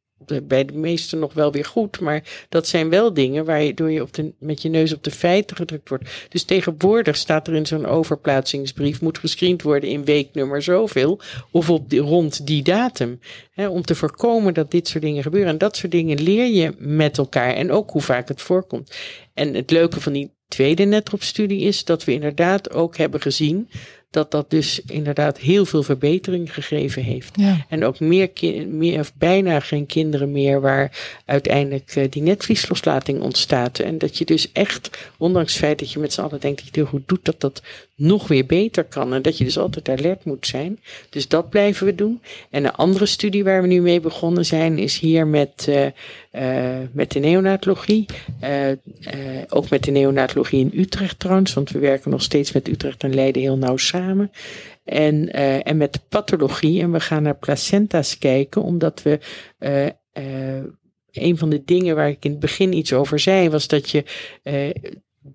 bij 0.44 0.66
de 0.66 0.74
meesten 0.74 1.20
nog 1.20 1.34
wel 1.34 1.52
weer 1.52 1.66
goed. 1.66 2.00
Maar 2.00 2.46
dat 2.50 2.68
zijn 2.68 2.90
wel 2.90 3.14
dingen 3.14 3.46
waar 3.46 3.64
je 3.64 4.02
op 4.02 4.14
de, 4.14 4.34
met 4.40 4.62
je 4.62 4.70
neus 4.70 4.94
op 4.94 5.04
de 5.04 5.12
feiten 5.12 5.56
gedrukt 5.56 5.90
wordt. 5.90 6.28
Dus 6.30 6.44
tegenwoordig 6.44 7.16
staat 7.16 7.48
er 7.48 7.54
in 7.54 7.66
zo'n 7.66 7.86
overplaatsingsbrief 7.86 9.02
moet 9.02 9.18
gescreend 9.18 9.62
worden 9.62 9.90
in 9.90 10.06
weeknummer 10.06 10.62
zoveel. 10.62 11.20
Of 11.52 11.70
op 11.70 11.92
rond 11.92 12.48
die 12.48 12.64
datum. 12.64 13.20
Hè, 13.52 13.68
om 13.68 13.82
te 13.82 13.96
voorkomen 13.96 14.54
dat 14.54 14.72
dit 14.72 14.88
soort 14.88 15.04
dingen 15.04 15.24
gebeuren. 15.24 15.50
En 15.50 15.58
dat 15.58 15.76
soort 15.76 15.92
dingen 15.92 16.22
leer 16.22 16.48
je 16.48 16.74
met 16.78 17.18
elkaar. 17.18 17.54
En 17.54 17.72
ook 17.72 17.90
hoe 17.92 18.02
vaak 18.02 18.28
het 18.28 18.42
voorkomt. 18.42 18.96
En 19.34 19.54
het 19.54 19.72
leuke 19.72 20.02
van 20.02 20.14
die 20.14 20.32
tweede 20.48 20.84
netrop-studie 20.84 21.62
is 21.62 21.84
dat 21.84 22.04
we 22.04 22.12
inderdaad 22.12 22.74
ook 22.74 22.98
hebben 22.98 23.22
gezien 23.22 23.70
dat 24.16 24.32
dat 24.32 24.50
dus 24.50 24.82
inderdaad 24.86 25.38
heel 25.38 25.66
veel 25.66 25.84
verbetering 25.84 26.54
gegeven 26.54 27.04
heeft. 27.04 27.32
Ja. 27.36 27.66
En 27.70 27.86
ook 27.86 28.00
meer, 28.00 28.30
meer 28.68 29.00
of 29.00 29.14
bijna 29.14 29.60
geen 29.60 29.86
kinderen 29.86 30.32
meer 30.32 30.62
waar 30.62 30.92
uiteindelijk 31.26 31.96
uh, 31.96 32.06
die 32.10 32.22
netvliesloslating 32.22 33.22
ontstaat. 33.22 33.80
En 33.80 33.98
dat 33.98 34.18
je 34.18 34.26
dus 34.26 34.52
echt, 34.52 34.90
ondanks 35.18 35.52
het 35.52 35.62
feit 35.62 35.80
dat 35.80 35.92
je 35.92 36.00
met 36.00 36.14
z'n 36.14 36.22
allen 36.22 36.40
denkt 36.40 36.58
dat 36.58 36.60
je 36.60 36.66
het 36.66 36.76
heel 36.76 37.00
goed 37.00 37.08
doet, 37.08 37.26
dat 37.26 37.42
dat 37.42 37.62
nog 37.96 38.28
weer 38.28 38.46
beter 38.46 38.84
kan. 38.84 39.14
En 39.14 39.22
dat 39.22 39.38
je 39.38 39.44
dus 39.44 39.58
altijd 39.58 39.90
alert 39.90 40.26
moet 40.26 40.48
zijn. 40.48 40.80
Dus 41.10 41.28
dat 41.28 41.50
blijven 41.50 41.86
we 41.86 41.96
doen. 41.96 42.22
En 42.50 42.66
een 42.66 42.72
andere 42.72 43.06
studie 43.06 43.44
waar 43.44 43.62
we 43.62 43.68
nu 43.68 43.82
mee 43.82 44.00
begonnen 44.00 44.46
zijn, 44.46 44.78
is 44.78 45.00
hier 45.00 45.28
met, 45.28 45.68
uh, 45.70 45.88
met 46.92 47.12
de 47.12 47.20
neonatologie. 47.20 48.06
Uh, 48.44 48.72
ook 49.50 49.70
met 49.70 49.84
de 49.84 49.92
neonatologie 49.92 50.60
in 50.60 50.80
Utrecht 50.80 51.20
trouwens, 51.20 51.54
want 51.54 51.70
we 51.70 51.80
werken 51.80 52.12
nog 52.12 52.22
steeds 52.22 52.52
met 52.52 52.68
Utrecht 52.68 53.04
en 53.04 53.16
Leiden 53.16 53.42
heel 53.42 53.58
nauw 53.58 53.78
samen. 53.78 54.32
En, 54.84 55.32
en 55.64 55.78
met 55.78 55.94
de 55.94 56.02
pathologie. 56.10 56.82
En 56.82 56.92
we 56.92 57.00
gaan 57.00 57.24
naar 57.24 57.38
placenta's 57.38 58.18
kijken, 58.18 58.62
omdat 58.62 59.02
we 59.02 59.20
een 61.12 61.38
van 61.38 61.50
de 61.50 61.62
dingen 61.66 61.96
waar 61.96 62.10
ik 62.10 62.26
in 62.26 62.32
het 62.32 62.40
begin 62.40 62.74
iets 62.74 62.94
over 62.94 63.20
zei, 63.20 63.50
was 63.50 63.68
dat 63.68 63.90
je 63.90 64.04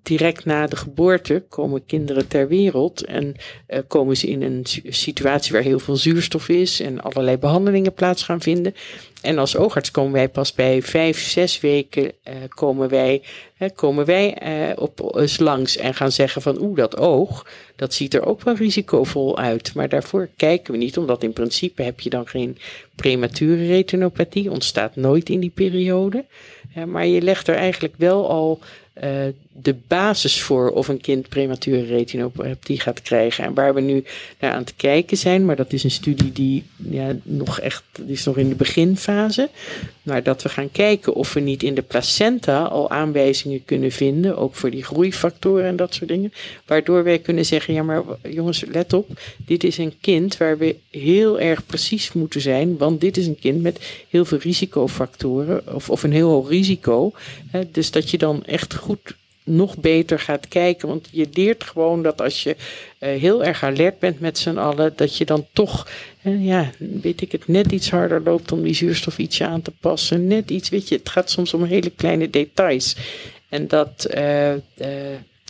direct 0.03 0.45
na 0.45 0.67
de 0.67 0.75
geboorte 0.75 1.43
komen 1.49 1.85
kinderen 1.85 2.27
ter 2.27 2.47
wereld 2.47 3.05
en 3.05 3.35
uh, 3.69 3.79
komen 3.87 4.17
ze 4.17 4.27
in 4.27 4.41
een 4.41 4.65
situatie 4.87 5.53
waar 5.53 5.61
heel 5.61 5.79
veel 5.79 5.95
zuurstof 5.95 6.49
is 6.49 6.79
en 6.79 7.01
allerlei 7.01 7.37
behandelingen 7.37 7.93
plaats 7.93 8.23
gaan 8.23 8.41
vinden. 8.41 8.75
En 9.21 9.37
als 9.37 9.55
oogarts 9.55 9.91
komen 9.91 10.11
wij 10.11 10.29
pas 10.29 10.53
bij 10.53 10.81
vijf, 10.81 11.19
zes 11.19 11.59
weken 11.59 12.03
uh, 12.03 12.33
komen 12.47 12.89
wij, 12.89 13.21
komen 13.75 14.05
wij 14.05 14.37
op 14.77 15.15
eens 15.15 15.39
langs 15.39 15.77
en 15.77 15.93
gaan 15.93 16.11
zeggen 16.11 16.41
van 16.41 16.61
oeh, 16.61 16.77
dat 16.77 16.97
oog, 16.97 17.45
dat 17.75 17.93
ziet 17.93 18.13
er 18.13 18.25
ook 18.25 18.41
wel 18.41 18.55
risicovol 18.55 19.37
uit. 19.37 19.73
Maar 19.73 19.89
daarvoor 19.89 20.29
kijken 20.35 20.71
we 20.71 20.77
niet, 20.77 20.97
omdat 20.97 21.23
in 21.23 21.33
principe 21.33 21.83
heb 21.83 21.99
je 21.99 22.09
dan 22.09 22.27
geen 22.27 22.57
premature 22.95 23.67
retinopathie, 23.67 24.51
ontstaat 24.51 24.95
nooit 24.95 25.29
in 25.29 25.39
die 25.39 25.51
periode. 25.53 26.25
maar 26.85 27.05
je 27.05 27.21
legt 27.21 27.47
er 27.47 27.55
eigenlijk 27.55 27.93
wel 27.97 28.29
al 28.29 28.59
de 29.53 29.75
basis 29.87 30.41
voor 30.41 30.69
of 30.69 30.87
een 30.87 31.01
kind 31.01 31.29
premature 31.29 31.85
retinopathie 31.85 32.79
gaat 32.79 33.01
krijgen. 33.01 33.43
En 33.43 33.53
waar 33.53 33.73
we 33.73 33.81
nu 33.81 34.03
naar 34.39 34.51
aan 34.53 34.63
te 34.63 34.73
kijken 34.75 35.17
zijn, 35.17 35.45
maar 35.45 35.55
dat 35.55 35.73
is 35.73 35.83
een 35.83 35.91
studie 35.91 36.31
die 36.31 36.63
ja, 36.89 37.15
nog 37.23 37.59
echt, 37.59 37.83
die 37.99 38.13
is 38.13 38.23
nog 38.23 38.37
in 38.37 38.49
de 38.49 38.55
beginfase. 38.55 39.49
Maar 40.03 40.23
dat 40.23 40.41
we 40.41 40.49
gaan 40.49 40.71
kijken 40.71 41.13
of 41.13 41.33
we 41.33 41.39
niet 41.39 41.63
in 41.63 41.75
de 41.75 41.81
placenta 41.81 42.63
al 42.63 42.89
aanwijzingen 42.89 43.65
kunnen 43.65 43.91
vinden, 43.91 44.37
ook 44.37 44.55
voor 44.55 44.71
die 44.71 44.83
groeifactoren 44.83 45.65
en 45.65 45.75
dat 45.75 45.93
soort 45.93 46.09
dingen. 46.09 46.33
Waardoor 46.65 47.03
wij 47.03 47.19
kunnen 47.19 47.45
zeggen, 47.45 47.73
ja 47.73 47.83
maar 47.83 48.03
jongens, 48.29 48.63
let 48.71 48.93
op, 48.93 49.07
dit 49.45 49.63
is 49.63 49.77
een 49.77 49.93
kind 50.01 50.37
waar 50.37 50.57
we 50.57 50.75
heel 50.89 51.39
erg 51.39 51.65
precies 51.65 52.13
moeten 52.13 52.41
zijn, 52.41 52.77
want 52.77 53.01
dit 53.01 53.17
is 53.17 53.27
een 53.27 53.39
kind 53.39 53.61
met 53.61 54.05
heel 54.09 54.25
veel 54.25 54.37
risicofactoren, 54.37 55.75
of, 55.75 55.89
of 55.89 56.03
een 56.03 56.13
heel 56.13 56.29
hoog 56.29 56.49
risico. 56.49 57.11
Hè, 57.51 57.71
dus 57.71 57.91
dat 57.91 58.09
je 58.09 58.17
dan 58.17 58.45
echt 58.45 58.75
goed 58.75 59.19
nog 59.43 59.77
beter 59.77 60.19
gaat 60.19 60.47
kijken. 60.47 60.87
Want 60.87 61.07
je 61.11 61.27
leert 61.33 61.63
gewoon 61.63 62.03
dat 62.03 62.21
als 62.21 62.43
je 62.43 62.55
uh, 62.99 63.09
heel 63.09 63.43
erg 63.43 63.63
alert 63.63 63.99
bent 63.99 64.19
met 64.19 64.37
z'n 64.37 64.57
allen, 64.57 64.93
dat 64.95 65.17
je 65.17 65.25
dan 65.25 65.45
toch, 65.53 65.89
uh, 66.23 66.45
ja, 66.45 66.69
weet 66.77 67.21
ik 67.21 67.31
het, 67.31 67.47
net 67.47 67.71
iets 67.71 67.89
harder 67.89 68.21
loopt 68.23 68.51
om 68.51 68.63
die 68.63 68.73
zuurstof 68.73 69.17
ietsje 69.17 69.45
aan 69.45 69.61
te 69.61 69.71
passen. 69.79 70.27
Net 70.27 70.49
iets, 70.49 70.69
weet 70.69 70.87
je, 70.87 70.95
het 70.95 71.09
gaat 71.09 71.29
soms 71.29 71.53
om 71.53 71.63
hele 71.63 71.89
kleine 71.89 72.29
details. 72.29 72.95
En 73.49 73.67
dat, 73.67 74.07
uh, 74.15 74.53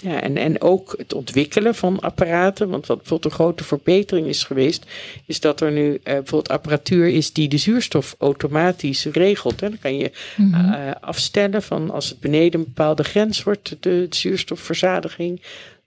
Ja, 0.02 0.22
en, 0.22 0.38
en 0.38 0.62
ook 0.62 0.94
het 0.98 1.14
ontwikkelen 1.14 1.76
van 1.76 2.00
apparaten. 2.00 2.70
Want 2.70 2.86
wat 2.86 2.98
bijvoorbeeld 2.98 3.32
een 3.32 3.40
grote 3.40 3.64
verbetering 3.64 4.28
is 4.28 4.44
geweest, 4.44 4.86
is 5.26 5.40
dat 5.40 5.62
er 5.62 5.72
nu 5.72 5.92
uh, 5.92 6.00
bijvoorbeeld 6.04 6.50
apparatuur 6.50 7.08
is 7.08 7.34
die 7.34 7.50
de 7.50 7.58
zuurstof 7.58 8.16
automatisch 8.20 9.06
regelt. 9.06 9.60
Hè. 9.60 9.70
Dan 9.70 9.80
kan 9.80 9.98
je 9.98 10.12
mm 10.36 10.54
-hmm. 10.54 10.74
uh, 10.74 10.92
afstellen 11.02 11.64
van 11.64 11.92
als 11.92 12.10
het 12.10 12.20
beneden 12.20 12.60
een 12.60 12.66
bepaalde 12.66 13.04
grens 13.04 13.44
wordt, 13.44 13.70
de, 13.70 13.78
de 13.80 14.08
zuurstofverzadiging, 14.10 15.42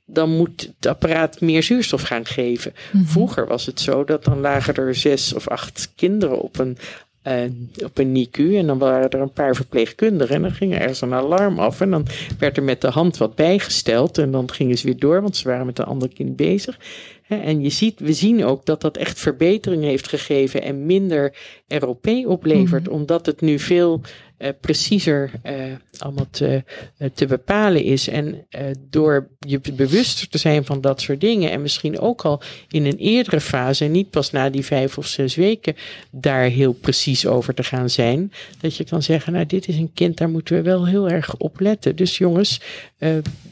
dan 0.07 0.31
moet 0.31 0.70
het 0.77 0.87
apparaat 0.87 1.40
meer 1.40 1.62
zuurstof 1.62 2.03
gaan 2.03 2.27
geven. 2.27 2.72
Mm 2.74 3.00
-hmm. 3.00 3.09
Vroeger 3.09 3.46
was 3.46 3.66
het 3.66 3.81
zo 3.81 4.05
dat 4.05 4.24
dan 4.24 4.40
lagen 4.40 4.74
er 4.74 4.94
zes 4.94 5.33
of 5.33 5.48
acht 5.48 5.92
kinderen 5.96 6.40
op 6.40 6.59
een 6.59 6.79
uh, 7.24 7.84
op 7.84 7.98
een 7.98 8.12
NICU. 8.12 8.56
En 8.56 8.66
dan 8.66 8.78
waren 8.78 9.10
er 9.10 9.20
een 9.20 9.32
paar 9.32 9.54
verpleegkundigen. 9.54 10.34
En 10.34 10.42
dan 10.42 10.50
ging 10.50 10.74
er 10.74 10.80
ergens 10.80 11.00
een 11.00 11.14
alarm 11.14 11.58
af. 11.58 11.80
En 11.80 11.90
dan 11.90 12.06
werd 12.38 12.56
er 12.56 12.62
met 12.62 12.80
de 12.80 12.88
hand 12.88 13.16
wat 13.16 13.34
bijgesteld. 13.34 14.18
En 14.18 14.30
dan 14.30 14.50
gingen 14.50 14.78
ze 14.78 14.87
weer 14.87 14.98
door, 14.98 15.22
want 15.22 15.37
ze 15.37 15.48
waren 15.48 15.66
met 15.66 15.78
een 15.78 15.84
ander 15.84 16.08
kind 16.08 16.37
bezig. 16.37 16.78
En 17.28 17.62
je 17.62 17.70
ziet, 17.70 18.00
we 18.00 18.12
zien 18.12 18.44
ook 18.44 18.66
dat 18.66 18.80
dat 18.80 18.96
echt 18.96 19.18
verbetering 19.18 19.82
heeft 19.82 20.08
gegeven 20.08 20.62
en 20.62 20.87
minder 20.87 21.37
ROP 21.68 22.06
oplevert, 22.26 22.87
mm. 22.87 22.92
omdat 22.92 23.26
het 23.26 23.40
nu 23.40 23.58
veel 23.58 24.00
preciezer 24.61 25.30
uh, 25.44 25.52
allemaal 25.98 26.26
te, 26.30 26.64
uh, 26.98 27.09
te 27.14 27.26
bepalen 27.26 27.83
is. 27.83 28.09
En 28.09 28.46
door 28.90 29.28
je 29.38 29.61
bewuster 29.72 30.28
te 30.28 30.38
zijn 30.38 30.64
van 30.64 30.80
dat 30.80 31.00
soort 31.00 31.20
dingen 31.20 31.50
en 31.50 31.62
misschien 31.62 31.98
ook 32.00 32.22
al 32.22 32.42
in 32.68 32.85
een 32.87 32.96
eerdere 32.96 33.40
fase, 33.40 33.85
en 33.85 33.90
niet 33.90 34.11
pas 34.11 34.30
na 34.30 34.50
die 34.50 34.64
vijf 34.64 34.98
of 34.98 35.07
zes 35.07 35.35
weken, 35.35 35.74
daar 36.11 36.44
heel 36.44 36.72
precies 36.72 37.26
over 37.26 37.54
te 37.54 37.62
gaan 37.62 37.90
zijn, 37.90 38.33
dat 38.61 38.76
je 38.76 38.85
kan 38.85 39.02
zeggen, 39.02 39.33
nou 39.33 39.46
dit 39.46 39.68
is 39.68 39.76
een 39.76 39.92
kind, 39.94 40.16
daar 40.16 40.28
moeten 40.28 40.57
we 40.57 40.62
wel 40.62 40.87
heel 40.87 41.09
erg 41.09 41.37
op 41.37 41.61
letten. 41.61 41.96
Dus 41.96 42.18
jongens, 42.18 42.61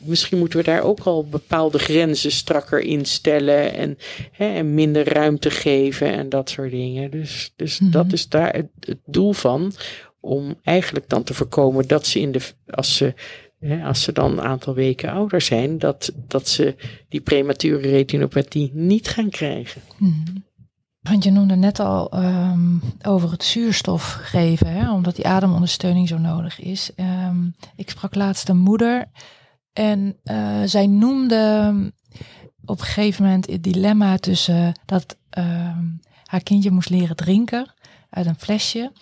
misschien 0.02 0.38
moeten 0.38 0.58
we 0.58 0.64
daar 0.64 0.82
ook 0.82 1.00
al 1.00 1.26
bepaalde 1.26 1.78
grenzen 1.78 2.32
strakker 2.32 2.80
instellen 2.80 3.74
en, 3.74 3.98
hè, 4.32 4.54
en 4.54 4.74
minder 4.74 5.12
ruimte 5.12 5.50
geven 5.50 6.12
en 6.12 6.28
dat 6.28 6.50
soort 6.50 6.70
dingen. 6.70 7.10
Dus, 7.10 7.52
dus 7.56 7.78
mm 7.78 7.86
-hmm. 7.86 8.02
dat 8.02 8.12
is 8.12 8.28
daar 8.28 8.54
het, 8.54 8.68
het 8.80 8.98
doel 9.04 9.32
van 9.32 9.72
om 10.22 10.54
eigenlijk 10.62 11.08
dan 11.08 11.22
te 11.22 11.34
voorkomen 11.34 11.88
dat 11.88 12.06
ze 12.06 12.20
in 12.20 12.32
de, 12.32 12.40
als 12.66 12.96
ze, 12.96 13.14
hè, 13.58 13.84
als 13.84 14.02
ze 14.02 14.12
dan 14.12 14.30
een 14.30 14.44
aantal 14.44 14.74
weken 14.74 15.10
ouder 15.10 15.40
zijn, 15.40 15.78
dat, 15.78 16.12
dat 16.28 16.48
ze 16.48 16.76
die 17.08 17.20
premature 17.20 17.88
retinopathie 17.88 18.70
niet 18.74 19.08
gaan 19.08 19.30
krijgen. 19.30 19.82
Hmm. 19.96 20.44
Want 21.00 21.24
je 21.24 21.30
noemde 21.30 21.56
net 21.56 21.80
al 21.80 22.24
um, 22.24 22.82
over 23.02 23.30
het 23.30 23.44
zuurstof 23.44 24.18
geven, 24.22 24.66
hè, 24.66 24.92
omdat 24.92 25.16
die 25.16 25.26
ademondersteuning 25.26 26.08
zo 26.08 26.18
nodig 26.18 26.60
is. 26.60 26.90
Um, 26.96 27.54
ik 27.76 27.90
sprak 27.90 28.14
laatst 28.14 28.48
een 28.48 28.58
moeder 28.58 29.10
en 29.72 30.16
uh, 30.24 30.62
zij 30.64 30.86
noemde 30.86 31.72
op 32.64 32.78
een 32.78 32.84
gegeven 32.84 33.24
moment 33.24 33.46
het 33.46 33.62
dilemma 33.62 34.16
tussen 34.16 34.80
dat 34.84 35.16
uh, 35.38 35.78
haar 36.24 36.42
kindje 36.42 36.70
moest 36.70 36.90
leren 36.90 37.16
drinken 37.16 37.74
uit 38.10 38.26
een 38.26 38.38
flesje 38.38 38.92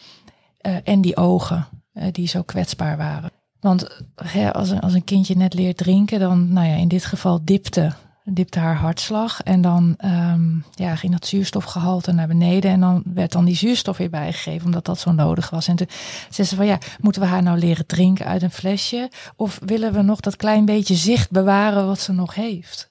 uh, 0.66 0.76
en 0.84 1.00
die 1.00 1.16
ogen 1.16 1.66
uh, 1.94 2.04
die 2.12 2.28
zo 2.28 2.42
kwetsbaar 2.42 2.96
waren. 2.96 3.30
Want 3.60 4.02
hè, 4.14 4.52
als, 4.52 4.70
een, 4.70 4.80
als 4.80 4.94
een 4.94 5.04
kindje 5.04 5.36
net 5.36 5.54
leert 5.54 5.76
drinken, 5.76 6.18
dan, 6.18 6.52
nou 6.52 6.66
ja, 6.66 6.74
in 6.74 6.88
dit 6.88 7.04
geval 7.04 7.40
dipte, 7.44 7.92
dipte 8.24 8.58
haar 8.58 8.76
hartslag. 8.76 9.42
En 9.42 9.60
dan 9.60 9.96
um, 10.04 10.64
ja, 10.74 10.96
ging 10.96 11.12
dat 11.12 11.26
zuurstofgehalte 11.26 12.12
naar 12.12 12.26
beneden. 12.26 12.70
En 12.70 12.80
dan 12.80 13.02
werd 13.04 13.32
dan 13.32 13.44
die 13.44 13.56
zuurstof 13.56 13.96
weer 13.96 14.10
bijgegeven, 14.10 14.66
omdat 14.66 14.84
dat 14.84 14.98
zo 14.98 15.12
nodig 15.12 15.50
was. 15.50 15.68
En 15.68 15.76
toen 15.76 15.88
zei 16.30 16.48
ze 16.48 16.56
van 16.56 16.66
ja, 16.66 16.78
moeten 17.00 17.22
we 17.22 17.28
haar 17.28 17.42
nou 17.42 17.58
leren 17.58 17.86
drinken 17.86 18.26
uit 18.26 18.42
een 18.42 18.50
flesje? 18.50 19.10
Of 19.36 19.60
willen 19.64 19.92
we 19.92 20.02
nog 20.02 20.20
dat 20.20 20.36
klein 20.36 20.64
beetje 20.64 20.94
zicht 20.94 21.30
bewaren 21.30 21.86
wat 21.86 22.00
ze 22.00 22.12
nog 22.12 22.34
heeft? 22.34 22.90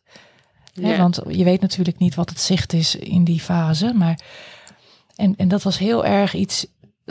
Ja. 0.73 0.87
Hè, 0.87 0.97
want 0.97 1.21
je 1.27 1.43
weet 1.43 1.61
natuurlijk 1.61 1.97
niet 1.97 2.15
wat 2.15 2.29
het 2.29 2.39
zicht 2.39 2.73
is 2.73 2.95
in 2.95 3.23
die 3.23 3.39
fase. 3.39 3.93
Maar 3.93 4.19
en, 5.15 5.35
en 5.37 5.47
dat 5.47 5.63
was 5.63 5.77
heel 5.77 6.05
erg 6.05 6.33
iets 6.33 6.67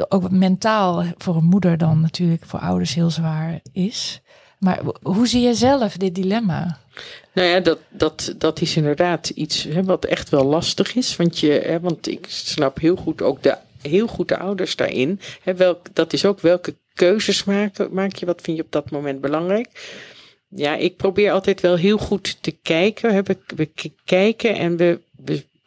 ook 0.08 0.30
mentaal 0.30 1.04
voor 1.16 1.36
een 1.36 1.44
moeder 1.44 1.78
dan 1.78 2.00
natuurlijk 2.00 2.44
voor 2.44 2.60
ouders 2.60 2.94
heel 2.94 3.10
zwaar 3.10 3.60
is. 3.72 4.20
Maar 4.58 4.80
hoe 5.02 5.26
zie 5.26 5.42
je 5.42 5.54
zelf 5.54 5.96
dit 5.96 6.14
dilemma? 6.14 6.78
Nou 7.32 7.48
ja, 7.48 7.60
dat, 7.60 7.78
dat, 7.88 8.34
dat 8.38 8.60
is 8.60 8.76
inderdaad 8.76 9.28
iets 9.28 9.62
hè, 9.62 9.84
wat 9.84 10.04
echt 10.04 10.28
wel 10.28 10.44
lastig 10.44 10.94
is. 10.94 11.16
Want, 11.16 11.38
je, 11.38 11.50
hè, 11.50 11.80
want 11.80 12.08
ik 12.08 12.26
snap 12.28 12.78
heel 12.78 12.96
goed 12.96 13.22
ook 13.22 13.42
de, 13.42 13.56
heel 13.82 14.06
goed 14.06 14.28
de 14.28 14.38
ouders 14.38 14.76
daarin. 14.76 15.20
Hè, 15.42 15.54
welk, 15.54 15.86
dat 15.92 16.12
is 16.12 16.24
ook 16.24 16.40
welke 16.40 16.74
keuzes 16.94 17.44
maken, 17.44 17.88
maak 17.92 18.14
je, 18.16 18.26
wat 18.26 18.40
vind 18.40 18.56
je 18.56 18.62
op 18.62 18.72
dat 18.72 18.90
moment 18.90 19.20
belangrijk. 19.20 19.68
Ja, 20.48 20.74
ik 20.74 20.96
probeer 20.96 21.32
altijd 21.32 21.60
wel 21.60 21.76
heel 21.76 21.98
goed 21.98 22.42
te 22.42 22.50
kijken. 22.50 23.24
We, 23.56 23.70
kijken 24.04 24.54
en 24.54 24.76
we 24.76 25.00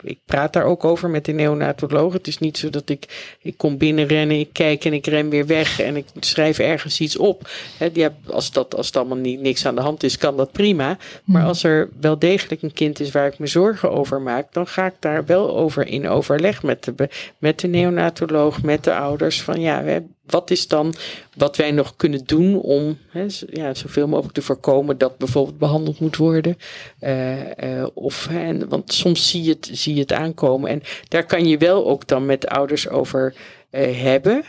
ik 0.03 0.19
praat 0.25 0.53
daar 0.53 0.63
ook 0.63 0.85
over 0.85 1.09
met 1.09 1.25
de 1.25 1.31
neonatoloog. 1.31 2.13
Het 2.13 2.27
is 2.27 2.37
niet 2.37 2.57
zo 2.57 2.69
dat 2.69 2.89
ik, 2.89 3.35
ik 3.41 3.57
kom 3.57 3.77
binnenrennen, 3.77 4.39
ik 4.39 4.49
kijk 4.51 4.85
en 4.85 4.93
ik 4.93 5.05
ren 5.05 5.29
weer 5.29 5.45
weg 5.45 5.79
en 5.79 5.95
ik 5.95 6.05
schrijf 6.19 6.59
ergens 6.59 6.99
iets 6.99 7.17
op. 7.17 7.49
He, 7.77 7.89
ja, 7.93 8.13
als, 8.27 8.51
dat, 8.51 8.75
als 8.75 8.85
het 8.85 8.95
allemaal 8.95 9.17
niet, 9.17 9.41
niks 9.41 9.65
aan 9.65 9.75
de 9.75 9.81
hand 9.81 10.03
is, 10.03 10.17
kan 10.17 10.37
dat 10.37 10.51
prima. 10.51 10.97
Maar 11.23 11.45
als 11.45 11.63
er 11.63 11.89
wel 11.99 12.19
degelijk 12.19 12.61
een 12.61 12.73
kind 12.73 12.99
is 12.99 13.11
waar 13.11 13.27
ik 13.27 13.39
me 13.39 13.47
zorgen 13.47 13.91
over 13.91 14.21
maak, 14.21 14.53
dan 14.53 14.67
ga 14.67 14.85
ik 14.85 14.95
daar 14.99 15.25
wel 15.25 15.57
over 15.57 15.87
in 15.87 16.07
overleg 16.07 16.63
met 16.63 16.83
de, 16.83 17.09
met 17.37 17.59
de 17.59 17.67
neonatoloog, 17.67 18.61
met 18.63 18.83
de 18.83 18.95
ouders. 18.95 19.41
Van 19.41 19.61
ja, 19.61 19.83
we, 19.83 20.03
wat 20.31 20.51
is 20.51 20.67
dan 20.67 20.93
wat 21.37 21.55
wij 21.55 21.71
nog 21.71 21.95
kunnen 21.95 22.25
doen 22.25 22.61
om 22.61 22.97
hè, 23.09 23.25
ja, 23.49 23.73
zoveel 23.73 24.07
mogelijk 24.07 24.33
te 24.33 24.41
voorkomen 24.41 24.97
dat 24.97 25.17
bijvoorbeeld 25.17 25.57
behandeld 25.57 25.99
moet 25.99 26.17
worden? 26.17 26.57
Uh, 27.01 27.39
uh, 27.39 27.87
of, 27.93 28.27
hè, 28.29 28.67
want 28.67 28.93
soms 28.93 29.29
zie 29.29 29.43
je, 29.43 29.49
het, 29.49 29.69
zie 29.71 29.93
je 29.93 30.01
het 30.01 30.13
aankomen. 30.13 30.69
En 30.69 30.81
daar 31.07 31.25
kan 31.25 31.47
je 31.47 31.57
wel 31.57 31.87
ook 31.87 32.07
dan 32.07 32.25
met 32.25 32.47
ouders 32.47 32.89
over 32.89 33.35
uh, 33.71 34.01
hebben. 34.01 34.43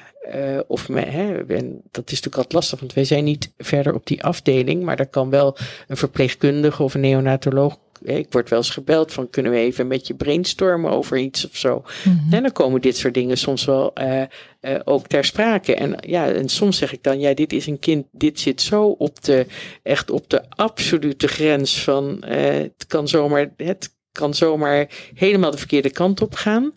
Of 0.67 0.89
me, 0.89 1.01
hè, 1.01 1.47
en 1.47 1.81
dat 1.91 2.05
is 2.05 2.21
natuurlijk 2.21 2.37
altijd 2.37 2.53
lastig, 2.53 2.81
want 2.81 2.93
wij 2.93 3.05
zijn 3.05 3.25
niet 3.25 3.53
verder 3.59 3.95
op 3.95 4.07
die 4.07 4.25
afdeling, 4.25 4.83
maar 4.83 4.97
daar 4.97 5.07
kan 5.07 5.31
wel 5.31 5.57
een 5.89 5.97
verpleegkundige 5.97 6.83
of 6.83 6.95
een 6.95 7.01
neonatoloog 7.01 7.79
ik 8.05 8.27
word 8.31 8.49
wel 8.49 8.59
eens 8.59 8.71
gebeld 8.71 9.13
van 9.13 9.31
kunnen 9.31 9.53
we 9.53 9.59
even 9.59 9.87
met 9.87 10.07
je 10.07 10.15
brainstormen 10.15 10.91
over 10.91 11.19
iets 11.19 11.49
of 11.49 11.57
zo. 11.57 11.85
Mm-hmm. 12.05 12.33
En 12.33 12.43
dan 12.43 12.53
komen 12.53 12.81
dit 12.81 12.97
soort 12.97 13.15
dingen 13.15 13.39
soms 13.39 13.65
wel 13.65 13.93
uh, 14.01 14.23
uh, 14.61 14.81
ook 14.85 15.07
ter 15.07 15.25
sprake. 15.25 15.75
En 15.75 15.97
ja, 16.07 16.29
en 16.33 16.49
soms 16.49 16.77
zeg 16.77 16.93
ik 16.93 17.03
dan, 17.03 17.21
ja, 17.21 17.35
dit 17.35 17.53
is 17.53 17.67
een 17.67 17.79
kind, 17.79 18.07
dit 18.11 18.41
zit 18.41 18.61
zo 18.61 18.85
op 18.85 19.25
de, 19.25 19.47
echt 19.83 20.11
op 20.11 20.31
de 20.31 20.43
absolute 20.49 21.29
grens 21.29 21.83
van, 21.83 22.25
uh, 22.25 22.35
het 22.45 22.87
kan 22.87 23.09
zomaar, 23.09 23.53
het 23.57 23.95
kan 24.13 24.35
zomaar 24.35 24.89
helemaal 25.15 25.51
de 25.51 25.59
verkeerde 25.59 25.91
kant 25.91 26.21
op 26.21 26.35
gaan. 26.35 26.73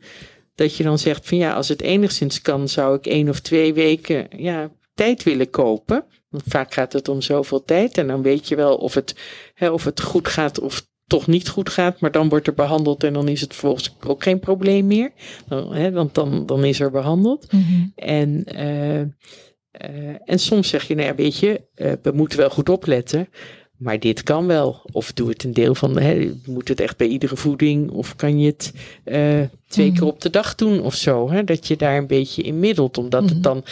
Dat 0.56 0.76
je 0.76 0.84
dan 0.84 1.00
zegt 1.00 1.28
van 1.28 1.38
ja, 1.38 1.54
als 1.54 1.68
het 1.68 1.82
enigszins 1.82 2.42
kan, 2.42 2.70
zou 2.70 2.96
ik 2.96 3.06
één 3.06 3.30
of 3.30 3.40
twee 3.40 3.74
weken, 3.74 4.28
ja, 4.38 4.72
tijd 4.94 5.24
willen 5.24 5.50
kopen. 5.50 6.06
Want 6.30 6.44
vaak 6.48 6.74
gaat 6.74 6.94
het 6.94 7.08
om 7.08 7.22
zoveel 7.22 7.64
tijd. 7.64 7.98
En 7.98 8.08
dan 8.08 8.22
weet 8.22 8.48
je 8.48 8.56
wel 8.56 8.76
of 8.76 8.94
het, 8.94 9.16
hè, 9.54 9.70
of 9.70 9.84
het 9.84 10.02
goed 10.02 10.28
gaat 10.28 10.60
of 10.60 10.88
toch 11.08 11.28
niet 11.28 11.50
goed 11.50 11.70
gaat, 11.70 12.00
maar 12.00 12.12
dan 12.12 12.30
wordt 12.30 12.48
er 12.48 12.54
behandeld 12.54 13.04
en 13.04 13.14
dan 13.14 13.28
is 13.28 13.42
het 13.42 13.56
volgens 13.56 13.96
ook 14.08 14.24
geen 14.24 14.40
probleem 14.40 14.88
meer. 14.88 15.12
Dan, 15.48 15.74
hè, 15.74 15.92
want 15.92 16.14
dan, 16.14 16.46
dan 16.46 16.64
is 16.64 16.80
er 16.80 16.92
behandeld. 16.92 17.52
Mm-hmm. 17.52 17.92
En, 17.96 18.46
uh, 18.56 19.00
uh, 19.00 20.16
en 20.26 20.40
soms 20.40 20.70
zeg 20.70 20.88
je, 20.88 20.96
nou 20.96 21.08
ja, 21.08 21.16
weet 21.16 21.38
je, 21.38 21.62
uh, 21.76 21.92
we 22.02 22.12
moeten 22.12 22.38
wel 22.38 22.50
goed 22.50 22.70
opletten. 22.70 23.28
Maar 23.76 24.00
dit 24.00 24.24
kan 24.24 24.48
wel. 24.48 24.82
Of 24.92 25.14
doe 25.14 25.30
het 25.30 25.44
een 25.44 25.54
deel 25.54 25.76
van, 25.76 26.00
hè, 26.00 26.32
moet 26.46 26.68
het 26.68 26.80
echt 26.80 26.98
bij 26.98 27.08
iedere 27.08 27.36
voeding? 27.36 27.92
Of 27.92 28.16
kan 28.16 28.40
je 28.40 28.46
het 28.46 28.74
twee 29.68 29.92
keer 29.92 30.06
op 30.06 30.22
de 30.22 30.30
dag 30.30 30.56
doen 30.56 30.82
of 30.82 30.96
zo? 30.96 31.32
Hè? 31.32 31.44
Dat 31.44 31.68
je 31.68 31.76
daar 31.76 31.98
een 31.98 32.08
beetje 32.08 32.42
in 32.42 32.60
middelt. 32.60 32.98
Omdat 32.98 33.30
het 33.30 33.44
dan 33.44 33.64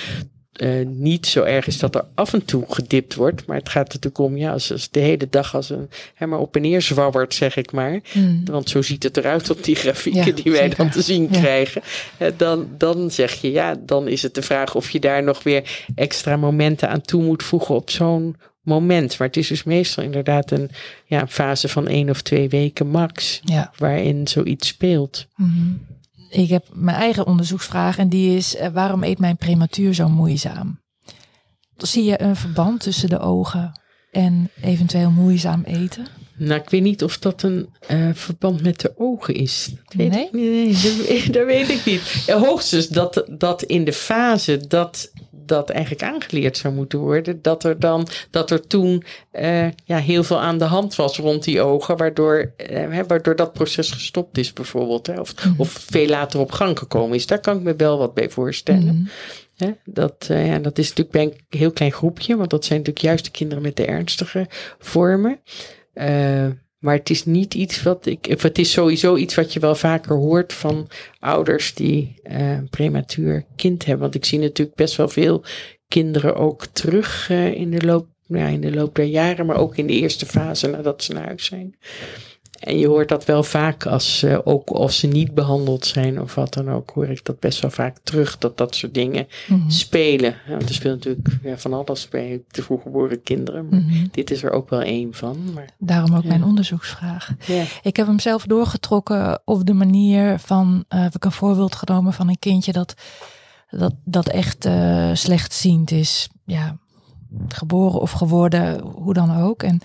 uh, 0.62 0.86
niet 0.86 1.28
zo 1.28 1.44
erg 1.44 1.68
is 1.68 1.78
dat 1.78 1.96
er 1.96 2.06
af 2.16 2.34
en 2.34 2.46
toe 2.46 2.66
gedipt 2.68 3.16
wordt. 3.16 3.46
Maar 3.46 3.58
het 3.58 3.70
gaat 3.70 3.88
natuurlijk 3.88 4.18
om, 4.18 4.38
ja, 4.38 4.52
als, 4.52 4.72
als 4.72 4.90
de 4.90 5.00
hele 5.00 5.28
dag 5.30 5.56
als 5.56 5.70
een 5.70 5.90
hè, 6.14 6.28
maar 6.28 6.40
op 6.40 6.56
en 6.56 6.62
neer 6.62 6.82
zwabbert, 6.82 7.34
zeg 7.34 7.56
ik 7.56 7.72
maar. 7.72 8.00
Mm. 8.14 8.42
Want 8.46 8.70
zo 8.70 8.82
ziet 8.82 9.04
het 9.04 9.18
eruit 9.18 9.50
op 9.50 9.64
die 9.64 9.76
grafieken 9.76 10.26
ja, 10.26 10.32
die 10.44 10.52
wij 10.52 10.62
zeker. 10.62 10.78
dan 10.78 10.90
te 10.90 11.02
zien 11.02 11.28
ja. 11.32 11.40
krijgen. 11.40 11.82
Uh, 12.20 12.28
dan, 12.38 12.68
dan 12.78 13.12
zeg 13.12 13.34
je, 13.34 13.52
ja, 13.52 13.76
dan 13.80 14.08
is 14.08 14.22
het 14.22 14.36
de 14.36 14.42
vraag 14.42 14.76
of 14.76 14.90
je 14.90 15.00
daar 15.00 15.24
nog 15.24 15.44
weer 15.44 15.86
extra 15.96 16.38
momenten 16.38 16.90
aan 16.90 17.02
toe 17.02 17.24
moet 17.24 17.44
voegen 17.44 17.76
op 17.76 17.90
zo'n 17.90 18.36
moment. 18.62 19.18
Maar 19.18 19.28
het 19.28 19.38
is 19.38 19.48
dus 19.48 19.64
meestal 19.64 20.04
inderdaad 20.04 20.52
een 20.52 20.70
ja, 21.06 21.28
fase 21.28 21.68
van 21.68 21.88
één 21.88 22.10
of 22.10 22.22
twee 22.22 22.50
weken 22.50 22.88
max. 22.88 23.40
Ja. 23.44 23.72
Waarin 23.78 24.28
zoiets 24.28 24.68
speelt. 24.68 25.28
Mm-hmm 25.36 25.93
ik 26.34 26.50
heb 26.50 26.68
mijn 26.74 26.98
eigen 26.98 27.26
onderzoeksvraag 27.26 27.98
en 27.98 28.10
die 28.10 28.36
is: 28.36 28.56
uh, 28.56 28.68
waarom 28.68 29.04
eet 29.04 29.20
mijn 29.20 29.38
prematuur 29.38 29.94
zo 29.94 30.10
moeizaam? 30.10 30.82
Zie 31.78 32.04
je 32.04 32.22
een 32.22 32.36
verband 32.36 32.80
tussen 32.80 33.10
de 33.10 33.20
ogen 33.20 33.80
en 34.12 34.50
eventueel 34.62 35.12
moeizaam 35.12 35.64
eten? 35.64 36.08
Nou, 36.36 36.62
ik 36.62 36.70
weet 36.70 36.82
niet 36.82 37.04
of 37.04 37.18
dat 37.18 37.44
een 37.44 37.70
uh, 37.92 38.10
verband 38.14 38.64
met 38.64 38.80
de 38.80 38.94
ogen 38.98 39.34
is. 39.34 39.70
Weet 39.88 40.12
nee? 40.12 40.26
Ik, 40.26 40.32
nee, 40.32 40.68
dat, 40.84 41.34
dat 41.34 41.46
weet 41.46 41.70
ik 41.70 41.86
niet. 41.86 42.02
Hoogstens 42.28 42.88
dat, 42.88 43.26
dat 43.30 43.64
in 43.64 43.84
de 43.84 43.94
fase 43.94 44.68
dat 44.68 45.12
dat 45.46 45.70
eigenlijk 45.70 46.04
aangeleerd 46.04 46.58
zou 46.58 46.74
moeten 46.74 47.00
worden. 47.00 47.42
Dat 47.42 47.64
er 47.64 47.80
dan, 47.80 48.08
dat 48.30 48.52
er 48.52 48.68
toen 48.68 49.04
uh, 49.34 49.68
ja, 49.86 49.98
heel 49.98 50.24
veel 50.24 50.40
aan 50.40 50.58
de 50.58 50.66
hand 50.66 50.96
was 50.96 51.18
rond 51.18 51.44
die 51.44 51.62
ogen, 51.62 51.98
waardoor, 51.98 52.52
uh, 52.72 53.00
waardoor 53.08 53.36
dat 53.36 53.54
proces 53.54 53.92
gestopt 53.92 54.38
is 54.38 54.54
bijvoorbeeld. 54.54 55.08
Hè, 55.08 55.20
of, 55.20 55.46
mm. 55.46 55.54
of 55.58 55.70
veel 55.70 56.08
later 56.08 56.40
op 56.40 56.52
gang 56.52 56.78
gekomen 56.78 57.16
is. 57.16 57.28
Daar 57.28 57.40
kan 57.40 57.58
ik 57.58 57.64
me 57.64 57.76
wel 57.76 57.98
wat 57.98 58.14
bij 58.14 58.30
voorstellen. 58.30 58.96
Mm. 58.96 59.10
Hè, 59.58 59.72
dat, 59.86 60.28
uh, 60.32 60.48
ja, 60.48 60.60
dat 60.60 60.78
is 60.78 60.88
natuurlijk 60.88 61.16
bij 61.16 61.24
een 61.24 61.60
heel 61.60 61.72
klein 61.72 61.92
groepje, 61.92 62.36
want 62.38 62.50
dat 62.50 62.66
zijn 62.66 62.80
natuurlijk 62.80 63.06
juist 63.06 63.26
de 63.26 63.32
kinderen 63.32 63.64
met 63.64 63.76
de 63.76 63.86
ernstige 63.86 64.48
vormen. 64.80 65.40
Maar 66.84 66.96
het 66.96 67.10
is 67.10 67.26
niet 67.26 67.54
iets 67.54 67.84
wat 67.84 68.06
ik. 68.06 68.26
Het 68.26 68.58
is 68.58 68.72
sowieso 68.72 69.16
iets 69.16 69.36
wat 69.36 69.54
je 69.54 69.60
wel 69.60 69.76
vaker 69.76 70.16
hoort 70.16 70.54
van 70.54 70.88
ouders 71.20 71.74
die 71.74 72.16
uh, 72.24 72.58
prematuur 72.70 73.46
kind 73.56 73.86
hebben. 73.86 74.02
Want 74.04 74.16
ik 74.16 74.26
zie 74.26 74.40
natuurlijk 74.40 74.78
best 74.78 74.96
wel 74.96 75.10
veel 75.10 75.44
kinderen 75.88 76.36
ook 76.36 76.66
terug 76.66 77.30
uh, 77.30 77.54
in, 77.54 77.72
de 77.72 77.86
loop, 77.86 78.08
ja, 78.26 78.48
in 78.48 78.62
de 78.62 78.74
loop 78.74 78.96
der 78.96 79.06
jaren, 79.06 79.46
maar 79.46 79.58
ook 79.58 79.78
in 79.78 79.88
de 79.88 79.94
eerste 79.94 80.26
fase 80.26 80.68
nadat 80.68 81.04
ze 81.04 81.14
naar 81.14 81.26
huis 81.26 81.46
zijn. 81.46 81.76
En 82.64 82.78
je 82.78 82.88
hoort 82.88 83.10
dat 83.10 83.26
wel 83.26 83.44
vaak 83.44 83.86
als 83.86 84.24
uh, 84.24 84.40
ook 84.44 84.70
als 84.70 85.00
ze 85.00 85.08
niet 85.08 85.34
behandeld 85.34 85.86
zijn 85.86 86.22
of 86.22 86.36
wat 86.36 86.54
dan 86.54 86.70
ook, 86.70 86.90
hoor 86.90 87.08
ik 87.08 87.26
dat 87.26 87.40
best 87.40 87.62
wel 87.62 87.72
vaak 87.72 87.98
terug, 88.04 88.38
dat 88.38 88.58
dat 88.58 88.76
soort 88.76 88.94
dingen 88.94 89.28
mm-hmm. 89.48 89.70
spelen. 89.70 90.36
Ja, 90.48 90.52
want 90.52 90.70
er 90.70 90.76
speelt 90.76 90.96
natuurlijk 90.96 91.28
ja, 91.44 91.58
van 91.58 91.74
alles 91.74 92.10
bij 92.10 92.42
de 92.48 92.64
vroeggeboren 92.64 93.24
kinderen, 93.24 93.68
maar 93.70 93.80
mm-hmm. 93.80 94.08
dit 94.12 94.32
is 94.32 94.44
er 94.44 94.52
ook 94.52 94.70
wel 94.70 94.82
één 94.82 95.14
van. 95.14 95.54
Maar, 95.54 95.70
Daarom 95.78 96.16
ook 96.16 96.24
mijn 96.24 96.44
onderzoeksvraag. 96.44 97.32
Ik 97.82 97.96
heb 97.96 98.08
hem 98.08 98.20
zelf 98.20 98.46
doorgetrokken 98.46 99.42
op 99.46 99.66
de 99.66 99.74
manier 99.74 100.40
van, 100.40 100.86
uh, 100.90 101.02
heb 101.02 101.16
ik 101.16 101.26
een 101.26 101.32
voorbeeld 101.32 101.76
genomen 101.76 102.14
van 102.14 102.30
een 102.30 102.40
kindje 102.40 102.72
dat, 102.72 102.94
dat, 103.70 103.94
dat 104.04 104.28
echt 104.28 104.66
uh, 104.66 105.10
slechtziend 105.14 105.92
is. 105.92 106.30
Ja, 106.46 106.78
geboren 107.48 108.02
of 108.02 108.12
geworden, 108.12 108.82
hoe 108.82 109.14
dan 109.14 109.38
ook. 109.38 109.64
En 109.64 109.82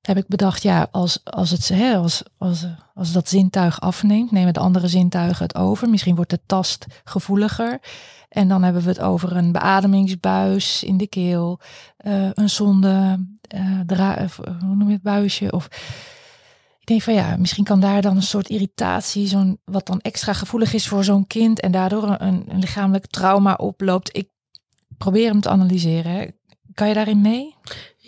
heb 0.00 0.16
ik 0.16 0.26
bedacht, 0.28 0.62
ja, 0.62 0.88
als, 0.90 1.20
als, 1.24 1.50
het, 1.50 1.68
hè, 1.68 1.96
als, 1.96 2.22
als, 2.38 2.66
als 2.94 3.12
dat 3.12 3.28
zintuig 3.28 3.80
afneemt, 3.80 4.30
nemen 4.30 4.52
de 4.52 4.60
andere 4.60 4.88
zintuigen 4.88 5.42
het 5.42 5.56
over. 5.56 5.88
Misschien 5.88 6.14
wordt 6.14 6.30
de 6.30 6.40
tast 6.46 6.86
gevoeliger. 7.04 7.80
En 8.28 8.48
dan 8.48 8.62
hebben 8.62 8.82
we 8.82 8.88
het 8.88 9.00
over 9.00 9.36
een 9.36 9.52
beademingsbuis 9.52 10.82
in 10.82 10.96
de 10.96 11.06
keel, 11.06 11.60
uh, 12.06 12.30
een 12.34 12.50
zonde, 12.50 13.26
uh, 13.54 13.80
dra 13.86 14.26
hoe 14.36 14.74
noem 14.74 14.86
je 14.86 14.92
het, 14.92 15.02
buisje. 15.02 15.52
Of 15.52 15.66
ik 16.80 16.86
denk 16.86 17.02
van 17.02 17.14
ja, 17.14 17.36
misschien 17.36 17.64
kan 17.64 17.80
daar 17.80 18.02
dan 18.02 18.16
een 18.16 18.22
soort 18.22 18.48
irritatie, 18.48 19.26
zo'n, 19.26 19.58
wat 19.64 19.86
dan 19.86 20.00
extra 20.00 20.32
gevoelig 20.32 20.72
is 20.72 20.88
voor 20.88 21.04
zo'n 21.04 21.26
kind 21.26 21.60
en 21.60 21.72
daardoor 21.72 22.16
een, 22.18 22.44
een 22.48 22.58
lichamelijk 22.58 23.06
trauma 23.06 23.54
oploopt. 23.54 24.16
Ik 24.16 24.28
probeer 24.98 25.30
hem 25.30 25.40
te 25.40 25.48
analyseren. 25.48 26.34
Kan 26.74 26.88
je 26.88 26.94
daarin 26.94 27.20
mee? 27.20 27.54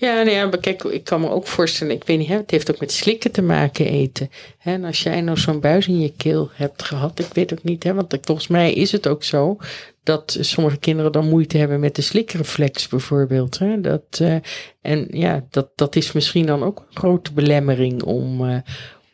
Ja, 0.03 0.14
nou 0.14 0.30
ja, 0.30 0.46
maar 0.46 0.59
kijk, 0.59 0.84
ik 0.84 1.05
kan 1.05 1.20
me 1.20 1.30
ook 1.30 1.46
voorstellen, 1.46 1.94
ik 1.94 2.05
weet 2.05 2.18
niet, 2.18 2.28
hè, 2.28 2.36
het 2.36 2.50
heeft 2.50 2.70
ook 2.70 2.80
met 2.80 2.92
slikken 2.92 3.32
te 3.32 3.42
maken 3.42 3.86
eten. 3.86 4.30
Hè, 4.59 4.72
en 4.72 4.84
als 4.84 5.03
jij 5.03 5.20
nou 5.20 5.38
zo'n 5.38 5.61
buis 5.61 5.86
in 5.86 6.00
je 6.00 6.12
keel 6.16 6.50
hebt 6.53 6.82
gehad, 6.82 7.18
ik 7.18 7.26
weet 7.32 7.53
ook 7.53 7.62
niet, 7.62 7.82
hè, 7.82 7.94
want 7.94 8.18
volgens 8.20 8.46
mij 8.46 8.72
is 8.72 8.92
het 8.92 9.09
ook 9.09 9.24
zo 9.24 9.57
dat 10.03 10.36
sommige 10.40 10.76
kinderen 10.76 11.12
dan 11.12 11.28
moeite 11.28 11.59
hebben 11.59 11.80
met 11.80 11.94
de 11.96 12.03
slikreflex 12.03 12.88
bijvoorbeeld. 12.88 13.59
Hè, 13.59 13.80
dat, 13.80 14.18
uh, 14.22 14.36
en 14.80 15.07
ja, 15.11 15.46
dat, 15.50 15.70
dat 15.74 15.96
is 15.96 16.12
misschien 16.12 16.46
dan 16.46 16.62
ook 16.62 16.78
een 16.78 16.96
grote 16.96 17.32
belemmering 17.32 18.03
om, 18.03 18.44
uh, 18.44 18.57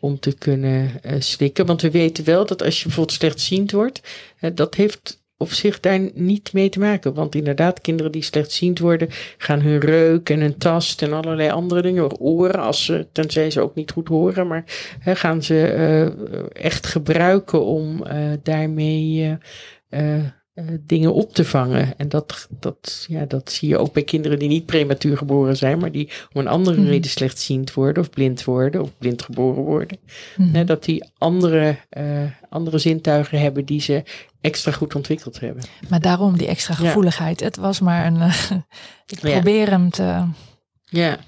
om 0.01 0.18
te 0.18 0.32
kunnen 0.32 1.01
uh, 1.03 1.12
slikken. 1.18 1.66
Want 1.66 1.82
we 1.82 1.91
weten 1.91 2.24
wel 2.24 2.47
dat 2.47 2.62
als 2.62 2.78
je 2.78 2.84
bijvoorbeeld 2.84 3.18
slechtziend 3.18 3.72
wordt, 3.72 4.01
dat 4.55 4.74
heeft 4.74 5.22
op 5.39 5.53
zich 5.53 5.80
daar 5.80 6.01
niet 6.14 6.53
mee 6.53 6.68
te 6.68 6.78
maken. 6.78 7.14
Want 7.14 7.34
inderdaad, 7.34 7.80
kinderen 7.80 8.12
die 8.12 8.22
slechtziend 8.22 8.78
worden, 8.78 9.09
gaan 9.39 9.61
hun 9.61 9.78
reuk 9.78 10.30
en 10.30 10.41
hun 10.41 10.59
tast 10.59 11.03
en 11.03 11.12
allerlei 11.12 11.51
andere 11.51 11.82
dingen, 11.82 12.20
oren, 12.20 12.61
als 12.61 12.84
ze, 12.84 13.07
tenzij 13.12 13.51
ze 13.51 13.61
ook 13.61 13.74
niet 13.74 13.91
goed 13.91 14.09
horen, 14.09 14.47
maar 14.47 14.64
hè, 14.99 15.14
gaan 15.14 15.43
ze 15.43 15.74
uh, 15.76 16.64
echt 16.64 16.86
gebruiken 16.86 17.64
om 17.64 18.05
uh, 18.07 18.32
daarmee 18.43 19.39
uh, 19.91 20.14
uh, 20.59 20.64
dingen 20.80 21.14
op 21.14 21.34
te 21.34 21.45
vangen. 21.45 21.97
En 21.97 22.09
dat, 22.09 22.49
dat, 22.61 23.07
ja, 23.09 23.24
dat 23.24 23.51
zie 23.51 23.68
je 23.68 23.78
ook 23.78 23.93
bij 23.93 24.03
kinderen 24.03 24.39
die 24.39 24.49
niet 24.49 24.66
prematuur 24.66 25.16
geboren 25.16 25.57
zijn, 25.57 25.78
maar 25.78 25.93
die 25.93 26.11
om 26.32 26.41
een 26.41 26.49
andere 26.49 26.80
mm. 26.80 26.86
reden 26.86 27.11
slechtziend 27.11 27.74
worden 27.74 28.03
of 28.03 28.11
blind 28.11 28.45
worden 28.45 28.82
of 28.82 28.99
blind 28.99 29.22
geboren 29.22 29.62
worden. 29.62 29.99
Mm. 30.36 30.66
dat 30.66 30.84
die 30.84 31.11
andere, 31.18 31.76
uh, 31.99 32.30
andere 32.49 32.78
zintuigen 32.78 33.41
hebben 33.41 33.64
die 33.64 33.80
ze 33.80 34.03
extra 34.41 34.72
goed 34.72 34.95
ontwikkeld 34.95 35.41
hebben. 35.41 35.64
Maar 35.89 36.01
daarom 36.01 36.39
die 36.39 36.47
extra 36.47 36.74
gevoeligheid. 36.74 37.41
Ja. 37.41 37.47
Het 37.47 37.57
was 37.57 37.80
maar 37.80 38.07
een. 38.07 38.16
Uh, 38.16 38.51
ik 39.07 39.18
probeer 39.20 39.64
ja. 39.64 39.70
hem 39.70 39.91
te. 39.91 40.24
Ja, 40.84 41.18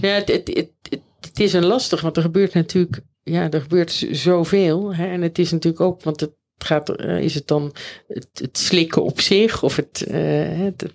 ja 0.00 0.08
het, 0.08 0.28
het, 0.28 0.48
het, 0.48 1.00
het, 1.20 1.40
is 1.40 1.52
een 1.52 1.66
lastig, 1.66 2.00
want 2.00 2.16
er 2.16 2.22
gebeurt 2.22 2.54
natuurlijk. 2.54 3.00
Ja, 3.22 3.50
er 3.50 3.60
gebeurt 3.60 4.06
zoveel. 4.10 4.94
Hè, 4.94 5.06
en 5.06 5.22
het 5.22 5.38
is 5.38 5.50
natuurlijk 5.50 5.82
ook, 5.82 6.02
want 6.02 6.20
het 6.20 6.32
gaat, 6.58 7.00
uh, 7.00 7.20
is 7.20 7.34
het 7.34 7.46
dan 7.46 7.74
het, 8.06 8.48
slikken 8.52 9.04
op 9.04 9.20
zich 9.20 9.62
of 9.62 9.76
het, 9.76 10.04
uh, 10.10 10.58
het, 10.58 10.94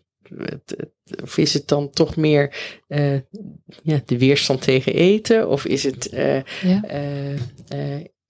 of 1.24 1.38
is 1.38 1.54
het 1.54 1.68
dan 1.68 1.90
toch 1.90 2.16
meer 2.16 2.56
uh, 2.88 3.20
ja, 3.84 4.02
de 4.06 4.18
weerstand 4.18 4.62
tegen 4.62 4.94
eten? 4.94 5.50
Of 5.50 5.66
is 5.66 5.84
het, 5.84 6.10
ja, 6.12 6.44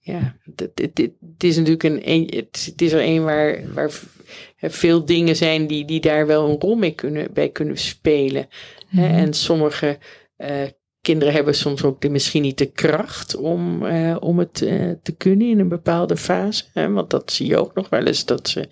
ja 0.06 0.36
het, 0.56 1.44
is 1.44 1.56
natuurlijk 1.56 1.82
een, 1.82 2.26
het, 2.30 2.72
is 2.76 2.92
er 2.92 3.00
een 3.00 3.24
waar, 3.24 3.72
waar 3.74 3.90
veel 4.60 5.04
dingen 5.04 5.36
zijn 5.36 5.66
die, 5.66 5.84
die 5.84 6.00
daar 6.00 6.26
wel 6.26 6.48
een 6.48 6.60
rol 6.60 6.74
mee 6.74 6.94
kunnen, 6.94 7.32
bij 7.32 7.48
kunnen 7.48 7.78
spelen. 7.78 8.48
Mm 8.88 9.04
-hmm. 9.04 9.14
En 9.14 9.34
sommige 9.34 9.98
kinderen 11.00 11.34
hebben 11.34 11.54
soms 11.54 11.82
ook 11.84 12.00
de, 12.00 12.08
misschien 12.08 12.42
niet 12.42 12.58
de 12.58 12.70
kracht 12.70 13.36
om, 13.36 13.84
uh, 13.84 14.16
om 14.20 14.38
het 14.38 14.60
uh, 14.60 14.90
te 15.02 15.12
kunnen 15.12 15.48
in 15.48 15.58
een 15.58 15.68
bepaalde 15.68 16.16
fase. 16.16 16.64
Hè? 16.72 16.90
Want 16.90 17.10
dat 17.10 17.32
zie 17.32 17.46
je 17.46 17.56
ook 17.56 17.74
nog 17.74 17.88
wel 17.88 18.04
eens, 18.04 18.24
dat 18.24 18.48
ze, 18.48 18.68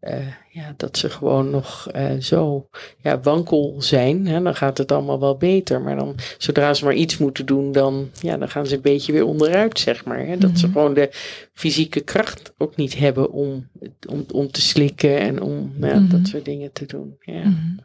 uh, 0.00 0.26
ja, 0.50 0.74
dat 0.76 0.98
ze 0.98 1.10
gewoon 1.10 1.50
nog 1.50 1.88
zo 2.20 2.68
ja, 3.02 3.20
wankel 3.20 3.74
zijn. 3.78 4.26
Hè? 4.26 4.42
Dan 4.42 4.54
gaat 4.54 4.78
het 4.78 4.92
allemaal 4.92 5.20
wel 5.20 5.36
beter. 5.36 5.80
Maar 5.80 5.96
dan, 5.96 6.14
zodra 6.38 6.74
ze 6.74 6.84
maar 6.84 6.94
iets 6.94 7.18
moeten 7.18 7.46
doen, 7.46 7.72
dan, 7.72 8.10
ja, 8.20 8.36
dan 8.36 8.48
gaan 8.48 8.66
ze 8.66 8.74
een 8.74 8.80
beetje 8.80 9.12
weer 9.12 9.24
onderuit, 9.24 9.78
zeg 9.78 10.04
maar. 10.04 10.18
Hè? 10.18 10.30
Dat 10.30 10.38
mm 10.38 10.46
-hmm. 10.46 10.56
ze 10.56 10.66
mhm. 10.66 10.74
gewoon 10.74 10.94
de 10.94 11.08
fysieke 11.52 12.00
kracht 12.00 12.52
ook 12.58 12.76
niet 12.76 12.98
hebben 12.98 13.30
om, 13.30 13.68
om, 14.08 14.24
om 14.32 14.50
te 14.50 14.60
slikken 14.60 15.18
en 15.18 15.42
om 15.42 15.74
ja, 15.80 15.86
mm 15.86 15.92
-hmm. 15.92 16.08
dat 16.08 16.28
soort 16.28 16.44
dingen 16.44 16.72
te 16.72 16.86
doen. 16.86 17.16
Ja. 17.20 17.38
Mm 17.38 17.42
-hmm. 17.42 17.80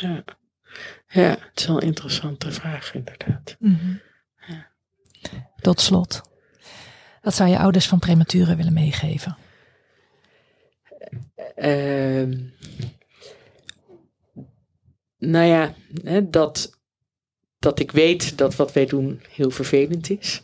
ja. 0.00 0.24
Ja, 1.12 1.28
het 1.28 1.60
is 1.60 1.66
wel 1.66 1.76
een 1.76 1.86
interessante 1.86 2.52
vraag, 2.52 2.94
inderdaad. 2.94 3.56
Ja. 3.58 4.70
Tot 5.60 5.80
slot, 5.80 6.20
wat 7.22 7.34
zou 7.34 7.50
je 7.50 7.58
ouders 7.58 7.88
van 7.88 7.98
prematuren 7.98 8.56
willen 8.56 8.72
meegeven? 8.72 9.36
Uh, 11.56 12.28
nou 15.18 15.46
ja, 15.46 15.74
dat, 16.22 16.78
dat 17.58 17.78
ik 17.78 17.92
weet 17.92 18.38
dat 18.38 18.56
wat 18.56 18.72
wij 18.72 18.86
doen 18.86 19.20
heel 19.30 19.50
vervelend 19.50 20.10
is. 20.10 20.42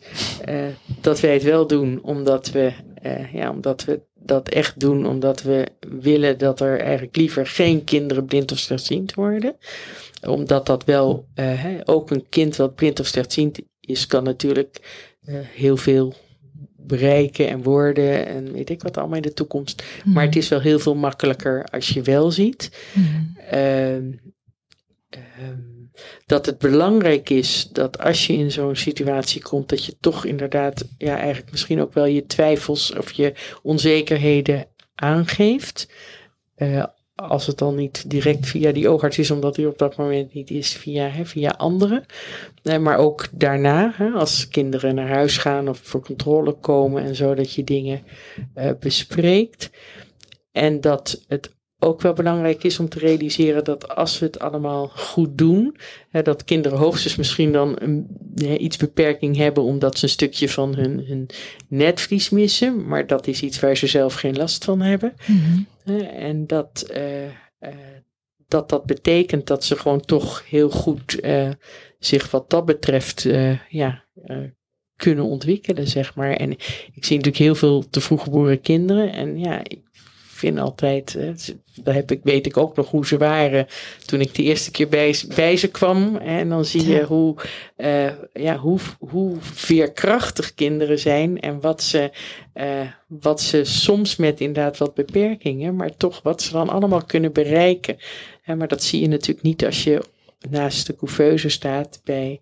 Uh, 0.49 0.65
dat 1.01 1.19
wij 1.19 1.33
het 1.33 1.43
wel 1.43 1.67
doen 1.67 2.03
omdat 2.03 2.51
we, 2.51 2.73
uh, 3.03 3.33
ja, 3.33 3.49
omdat 3.49 3.83
we 3.83 4.01
dat 4.13 4.49
echt 4.49 4.79
doen, 4.79 5.05
omdat 5.05 5.41
we 5.41 5.67
willen 5.79 6.37
dat 6.37 6.59
er 6.59 6.79
eigenlijk 6.79 7.15
liever 7.15 7.47
geen 7.47 7.83
kinderen 7.83 8.25
blind 8.25 8.51
of 8.51 8.57
slechtziend 8.57 9.13
worden 9.13 9.55
omdat 10.27 10.65
dat 10.65 10.83
wel, 10.83 11.27
uh, 11.35 11.65
ook 11.83 12.11
een 12.11 12.29
kind 12.29 12.55
wat 12.55 12.75
blind 12.75 12.99
of 12.99 13.05
slechtziend 13.05 13.59
is, 13.79 14.07
kan 14.07 14.23
natuurlijk 14.23 14.79
heel 15.53 15.77
veel 15.77 16.13
bereiken 16.87 17.47
en 17.47 17.63
worden 17.63 18.27
en 18.27 18.51
weet 18.51 18.69
ik 18.69 18.81
wat 18.81 18.97
allemaal 18.97 19.15
in 19.15 19.21
de 19.21 19.33
toekomst. 19.33 19.83
Mm. 20.03 20.13
Maar 20.13 20.25
het 20.25 20.35
is 20.35 20.47
wel 20.47 20.61
heel 20.61 20.79
veel 20.79 20.95
makkelijker 20.95 21.63
als 21.71 21.89
je 21.89 22.01
wel 22.01 22.31
ziet. 22.31 22.71
Mm. 22.93 23.37
Uh, 23.53 24.15
dat 26.25 26.45
het 26.45 26.57
belangrijk 26.57 27.29
is 27.29 27.69
dat 27.71 27.99
als 27.99 28.27
je 28.27 28.33
in 28.33 28.51
zo'n 28.51 28.75
situatie 28.75 29.41
komt, 29.41 29.69
dat 29.69 29.85
je 29.85 29.95
toch 29.99 30.25
inderdaad, 30.25 30.85
ja, 30.97 31.17
eigenlijk 31.17 31.51
misschien 31.51 31.81
ook 31.81 31.93
wel 31.93 32.05
je 32.05 32.25
twijfels 32.25 32.93
of 32.93 33.11
je 33.11 33.33
onzekerheden 33.61 34.67
aangeeft. 34.95 35.89
Uh, 36.57 36.85
als 37.17 37.47
het 37.47 37.57
dan 37.57 37.75
niet 37.75 38.09
direct 38.09 38.47
via 38.47 38.71
die 38.71 38.89
oogarts 38.89 39.17
is, 39.17 39.31
omdat 39.31 39.55
hij 39.55 39.65
op 39.65 39.77
dat 39.77 39.95
moment 39.95 40.33
niet 40.33 40.49
is, 40.49 40.73
via, 40.73 41.07
hè, 41.07 41.25
via 41.25 41.49
anderen. 41.49 42.05
Eh, 42.63 42.77
maar 42.77 42.97
ook 42.97 43.27
daarna, 43.31 43.93
hè, 43.95 44.09
als 44.09 44.47
kinderen 44.47 44.95
naar 44.95 45.07
huis 45.07 45.37
gaan 45.37 45.69
of 45.69 45.79
voor 45.83 46.01
controle 46.01 46.53
komen 46.53 47.03
en 47.03 47.15
zo, 47.15 47.33
dat 47.33 47.53
je 47.53 47.63
dingen 47.63 48.03
uh, 48.55 48.71
bespreekt. 48.79 49.69
En 50.51 50.81
dat 50.81 51.23
het 51.27 51.55
ook 51.87 52.01
wel 52.01 52.13
belangrijk 52.13 52.63
is 52.63 52.79
om 52.79 52.89
te 52.89 52.99
realiseren 52.99 53.63
dat 53.63 53.95
als 53.95 54.19
we 54.19 54.25
het 54.25 54.39
allemaal 54.39 54.87
goed 54.87 55.37
doen, 55.37 55.77
hè, 56.09 56.21
dat 56.21 56.43
kinderen 56.43 56.77
hoogstens 56.77 57.15
misschien 57.15 57.51
dan 57.51 57.75
een, 57.79 58.07
hè, 58.35 58.55
iets 58.55 58.77
beperking 58.77 59.35
hebben 59.35 59.63
omdat 59.63 59.97
ze 59.97 60.03
een 60.03 60.09
stukje 60.09 60.49
van 60.49 60.75
hun, 60.75 61.05
hun 61.05 61.29
netvlies 61.67 62.29
missen, 62.29 62.87
maar 62.87 63.07
dat 63.07 63.27
is 63.27 63.41
iets 63.41 63.59
waar 63.59 63.77
ze 63.77 63.87
zelf 63.87 64.13
geen 64.13 64.35
last 64.35 64.63
van 64.63 64.81
hebben. 64.81 65.13
Mm 65.25 65.65
-hmm. 65.83 65.99
en 65.99 66.47
dat, 66.47 66.87
uh, 66.91 67.23
uh, 67.23 67.29
dat 68.47 68.69
dat 68.69 68.85
betekent 68.85 69.47
dat 69.47 69.63
ze 69.63 69.75
gewoon 69.75 70.01
toch 70.01 70.43
heel 70.49 70.69
goed 70.69 71.23
uh, 71.23 71.49
zich 71.99 72.31
wat 72.31 72.49
dat 72.49 72.65
betreft 72.65 73.27
ja, 73.69 74.05
kunnen 74.95 75.25
ontwikkelen, 75.25 75.87
zeg 75.87 76.15
maar. 76.15 76.31
En 76.31 76.51
ik 76.93 77.05
zie 77.05 77.15
natuurlijk 77.15 77.37
heel 77.37 77.55
veel 77.55 77.89
te 77.89 78.01
vroeg 78.01 78.23
geboren 78.23 78.61
kinderen. 78.61 79.11
En 79.11 79.39
ja, 79.39 79.59
ik 79.63 79.81
vind 80.37 80.59
altijd, 80.59 81.17
daar 81.83 81.93
heb 81.93 82.11
ik, 82.11 82.19
weet 82.23 82.45
ik 82.45 82.57
ook 82.57 82.75
nog 82.75 82.89
hoe 82.89 83.05
ze 83.05 83.17
waren 83.17 83.67
toen 84.05 84.21
ik 84.21 84.35
de 84.35 84.43
eerste 84.43 84.71
keer 84.71 84.87
bij, 84.87 85.15
bij 85.35 85.57
ze 85.57 85.67
kwam. 85.67 86.15
En 86.15 86.49
dan 86.49 86.65
zie 86.65 86.87
je 86.87 87.03
hoe, 87.03 87.35
ja, 88.33 88.57
hoe, 88.57 88.79
hoe 88.99 89.35
veerkrachtig 89.39 90.53
kinderen 90.53 90.99
zijn 90.99 91.39
en 91.39 91.61
wat 91.61 91.83
ze, 91.83 92.11
wat 93.07 93.41
ze 93.41 93.63
soms 93.63 94.15
met 94.15 94.39
inderdaad 94.39 94.77
wat 94.77 94.93
beperkingen, 94.93 95.75
maar 95.75 95.97
toch 95.97 96.21
wat 96.23 96.41
ze 96.41 96.51
dan 96.51 96.69
allemaal 96.69 97.03
kunnen 97.05 97.33
bereiken. 97.33 97.97
maar 98.45 98.67
dat 98.67 98.83
zie 98.83 99.01
je 99.01 99.07
natuurlijk 99.07 99.45
niet 99.45 99.65
als 99.65 99.83
je 99.83 100.01
naast 100.49 100.87
de 100.87 100.95
couveuse 100.95 101.49
staat 101.49 102.01
bij, 102.03 102.41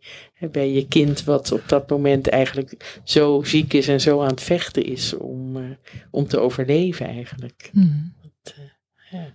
bij 0.52 0.72
je 0.72 0.88
kind, 0.88 1.24
wat 1.24 1.52
op 1.52 1.64
dat 1.68 1.90
moment 1.90 2.28
eigenlijk 2.28 3.00
zo 3.04 3.44
ziek 3.44 3.74
is 3.74 3.88
en 3.88 4.02
zo 4.02 4.22
aan 4.22 4.28
het 4.28 4.42
vechten 4.42 4.86
is 4.86 5.18
om, 5.18 5.58
uh, 5.58 5.64
om 6.12 6.28
te 6.28 6.40
overleven 6.40 7.08
eigenlijk. 7.08 7.70
Hmm. 7.72 8.14
Dat, 8.22 8.56
ja. 9.12 9.32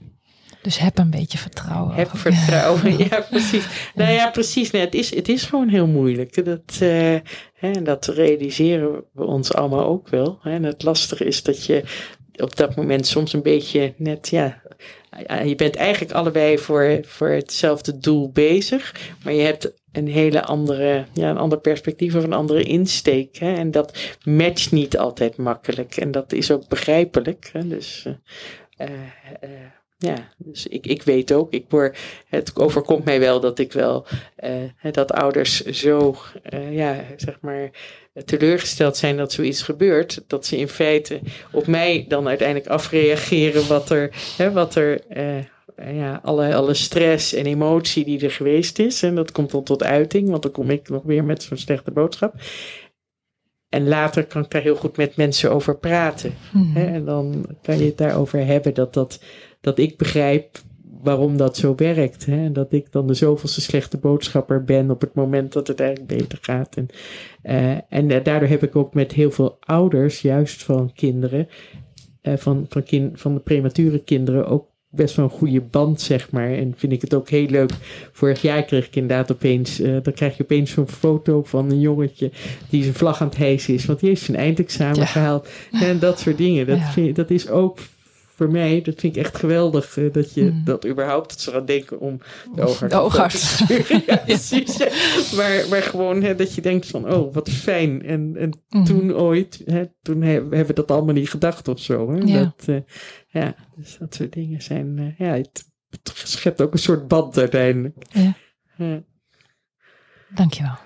Dus 0.62 0.78
heb 0.78 0.98
een 0.98 1.10
beetje 1.10 1.38
vertrouwen. 1.38 1.94
Heb 1.94 2.10
vertrouwen, 2.14 2.98
ja, 3.10 3.20
precies. 3.30 3.66
Nou 3.94 4.12
ja, 4.12 4.30
precies. 4.30 4.70
Nee, 4.70 4.82
het, 4.82 4.94
is, 4.94 5.14
het 5.14 5.28
is 5.28 5.44
gewoon 5.44 5.68
heel 5.68 5.86
moeilijk. 5.86 6.44
Dat, 6.44 6.78
uh, 6.82 7.16
hè, 7.54 7.82
dat 7.82 8.06
realiseren 8.06 9.04
we 9.12 9.24
ons 9.24 9.52
allemaal 9.52 9.86
ook 9.86 10.08
wel. 10.08 10.38
Hè. 10.42 10.50
En 10.50 10.62
het 10.62 10.82
lastige 10.82 11.24
is 11.24 11.42
dat 11.42 11.64
je 11.64 11.84
op 12.36 12.56
dat 12.56 12.76
moment 12.76 13.06
soms 13.06 13.32
een 13.32 13.42
beetje 13.42 13.94
net, 13.96 14.28
ja, 14.28 14.62
je 15.44 15.54
bent 15.56 15.76
eigenlijk 15.76 16.12
allebei 16.12 16.58
voor, 16.58 16.98
voor 17.02 17.28
hetzelfde 17.28 17.98
doel 17.98 18.30
bezig, 18.32 19.12
maar 19.24 19.32
je 19.32 19.42
hebt 19.42 19.72
een 19.92 20.08
hele 20.08 20.42
andere, 20.42 21.04
ja, 21.12 21.30
een 21.30 21.38
ander 21.38 21.60
perspectief 21.60 22.14
of 22.14 22.24
een 22.24 22.32
andere 22.32 22.62
insteek. 22.62 23.36
Hè? 23.36 23.54
En 23.54 23.70
dat 23.70 24.16
matcht 24.24 24.72
niet 24.72 24.98
altijd 24.98 25.36
makkelijk. 25.36 25.96
En 25.96 26.10
dat 26.10 26.32
is 26.32 26.50
ook 26.50 26.68
begrijpelijk. 26.68 27.50
Hè? 27.52 27.68
Dus, 27.68 28.06
uh, 28.06 28.88
uh, 29.40 29.50
ja, 30.02 30.32
dus 30.36 30.66
ik, 30.66 30.86
ik 30.86 31.02
weet 31.02 31.32
ook, 31.32 31.52
ik 31.52 31.64
word, 31.68 31.98
het 32.28 32.56
overkomt 32.56 33.04
mij 33.04 33.20
wel 33.20 33.40
dat 33.40 33.58
ik 33.58 33.72
wel, 33.72 34.06
uh, 34.44 34.92
dat 34.92 35.12
ouders 35.12 35.64
zo, 35.64 36.16
ja, 36.70 37.04
zeg 37.16 37.38
maar, 37.40 37.70
teleurgesteld 38.24 38.96
zijn 38.96 39.16
dat 39.16 39.32
zoiets 39.32 39.62
gebeurt, 39.62 40.22
dat 40.26 40.46
ze 40.46 40.58
in 40.58 40.68
feite 40.68 41.20
op 41.52 41.66
mij 41.66 42.04
dan 42.08 42.28
uiteindelijk 42.28 42.68
afreageren 42.68 43.68
wat 43.68 43.90
er, 43.90 44.10
hè, 44.36 44.52
wat 44.52 44.74
er 44.74 45.00
uh, 45.16 45.44
ja, 45.88 46.20
alle, 46.22 46.54
alle 46.54 46.74
stress 46.74 47.32
en 47.32 47.46
emotie 47.46 48.04
die 48.04 48.24
er 48.24 48.30
geweest 48.30 48.78
is. 48.78 49.02
En 49.02 49.14
dat 49.14 49.32
komt 49.32 49.50
dan 49.50 49.62
tot 49.62 49.82
uiting, 49.82 50.30
want 50.30 50.42
dan 50.42 50.52
kom 50.52 50.70
ik 50.70 50.88
nog 50.88 51.02
weer 51.02 51.24
met 51.24 51.42
zo'n 51.42 51.56
slechte 51.56 51.90
boodschap. 51.90 52.34
En 53.68 53.88
later 53.88 54.24
kan 54.26 54.42
ik 54.42 54.50
daar 54.50 54.62
heel 54.62 54.76
goed 54.76 54.96
met 54.96 55.16
mensen 55.16 55.50
over 55.50 55.78
praten. 55.78 56.34
Mm. 56.52 56.70
Hè, 56.74 56.86
en 56.86 57.04
dan 57.04 57.46
kan 57.62 57.78
je 57.78 57.84
het 57.84 57.98
daarover 57.98 58.46
hebben 58.46 58.74
dat, 58.74 58.94
dat, 58.94 59.20
dat 59.60 59.78
ik 59.78 59.96
begrijp 59.96 60.58
waarom 61.02 61.36
dat 61.36 61.56
zo 61.56 61.74
werkt. 61.76 62.26
Hè? 62.26 62.52
Dat 62.52 62.72
ik 62.72 62.92
dan 62.92 63.06
de 63.06 63.14
zoveelste 63.14 63.60
slechte 63.60 63.98
boodschapper 63.98 64.64
ben 64.64 64.90
op 64.90 65.00
het 65.00 65.14
moment 65.14 65.52
dat 65.52 65.66
het 65.66 65.80
eigenlijk 65.80 66.18
beter 66.18 66.38
gaat. 66.40 66.76
En, 66.76 66.88
uh, 67.42 67.78
en 67.88 68.08
daardoor 68.08 68.48
heb 68.48 68.62
ik 68.62 68.76
ook 68.76 68.94
met 68.94 69.12
heel 69.12 69.30
veel 69.30 69.56
ouders, 69.60 70.20
juist 70.20 70.62
van 70.62 70.92
kinderen, 70.92 71.48
uh, 72.22 72.36
van, 72.36 72.66
van, 72.68 72.82
kind, 72.82 73.20
van 73.20 73.34
de 73.34 73.40
premature 73.40 73.98
kinderen, 73.98 74.46
ook 74.46 74.68
best 74.90 75.16
wel 75.16 75.24
een 75.24 75.30
goede 75.30 75.60
band, 75.60 76.00
zeg 76.00 76.30
maar. 76.30 76.52
En 76.52 76.74
vind 76.76 76.92
ik 76.92 77.00
het 77.00 77.14
ook 77.14 77.28
heel 77.28 77.46
leuk. 77.46 77.70
Vorig 78.12 78.42
jaar 78.42 78.62
kreeg 78.64 78.86
ik 78.86 78.96
inderdaad 78.96 79.32
opeens, 79.32 79.80
uh, 79.80 79.96
dan 80.02 80.12
krijg 80.12 80.36
je 80.36 80.42
opeens 80.42 80.70
zo'n 80.70 80.88
foto 80.88 81.42
van 81.42 81.70
een 81.70 81.80
jongetje 81.80 82.30
die 82.68 82.82
zijn 82.82 82.94
vlag 82.94 83.20
aan 83.20 83.28
het 83.28 83.36
hijsen 83.36 83.74
is. 83.74 83.84
Want 83.84 84.00
die 84.00 84.08
heeft 84.08 84.22
zijn 84.22 84.36
eindexamen 84.36 84.98
ja. 84.98 85.06
gehaald. 85.06 85.48
En 85.70 85.98
dat 85.98 86.18
soort 86.18 86.38
dingen. 86.38 86.66
Dat, 86.66 86.78
ja. 86.78 86.90
vind, 86.90 87.16
dat 87.16 87.30
is 87.30 87.48
ook 87.48 87.78
voor 88.40 88.50
mij, 88.50 88.82
dat 88.82 89.00
vind 89.00 89.16
ik 89.16 89.22
echt 89.24 89.36
geweldig. 89.36 89.96
Uh, 89.96 90.12
dat 90.12 90.34
je 90.34 90.42
mm. 90.42 90.64
dat 90.64 90.86
überhaupt, 90.86 91.28
dat 91.28 91.40
ze 91.40 91.50
gaan 91.50 91.64
denken 91.64 92.00
om 92.00 92.20
de 92.54 92.62
oogarts, 92.62 92.94
de 92.94 93.00
oogarts. 93.00 93.56
te 93.56 93.64
sturen. 93.64 94.02
ja, 94.06 94.16
precies. 94.16 94.76
Ja. 94.76 94.88
Maar, 95.36 95.68
maar 95.68 95.82
gewoon 95.82 96.22
hè, 96.22 96.34
dat 96.34 96.54
je 96.54 96.60
denkt 96.60 96.86
van, 96.86 97.12
oh, 97.12 97.34
wat 97.34 97.50
fijn. 97.50 98.02
En, 98.02 98.36
en 98.36 98.60
mm. 98.68 98.84
toen 98.84 99.14
ooit, 99.14 99.62
hè, 99.64 99.84
toen 100.02 100.22
he, 100.22 100.32
hebben 100.32 100.66
we 100.66 100.72
dat 100.72 100.90
allemaal 100.90 101.14
niet 101.14 101.30
gedacht 101.30 101.68
of 101.68 101.80
zo. 101.80 102.12
Hè? 102.12 102.18
Ja. 102.18 102.54
Dat, 102.56 102.68
uh, 102.68 102.80
ja, 103.28 103.54
dus 103.76 103.96
dat 103.98 104.14
soort 104.14 104.32
dingen 104.32 104.62
zijn, 104.62 104.98
uh, 104.98 105.18
ja, 105.18 105.34
het, 105.34 105.64
het 105.90 106.12
schept 106.14 106.60
ook 106.60 106.72
een 106.72 106.78
soort 106.78 107.08
band 107.08 107.38
uiteindelijk. 107.38 107.96
Ja. 108.10 108.34
ja. 108.76 109.02
Dankjewel. 110.34 110.78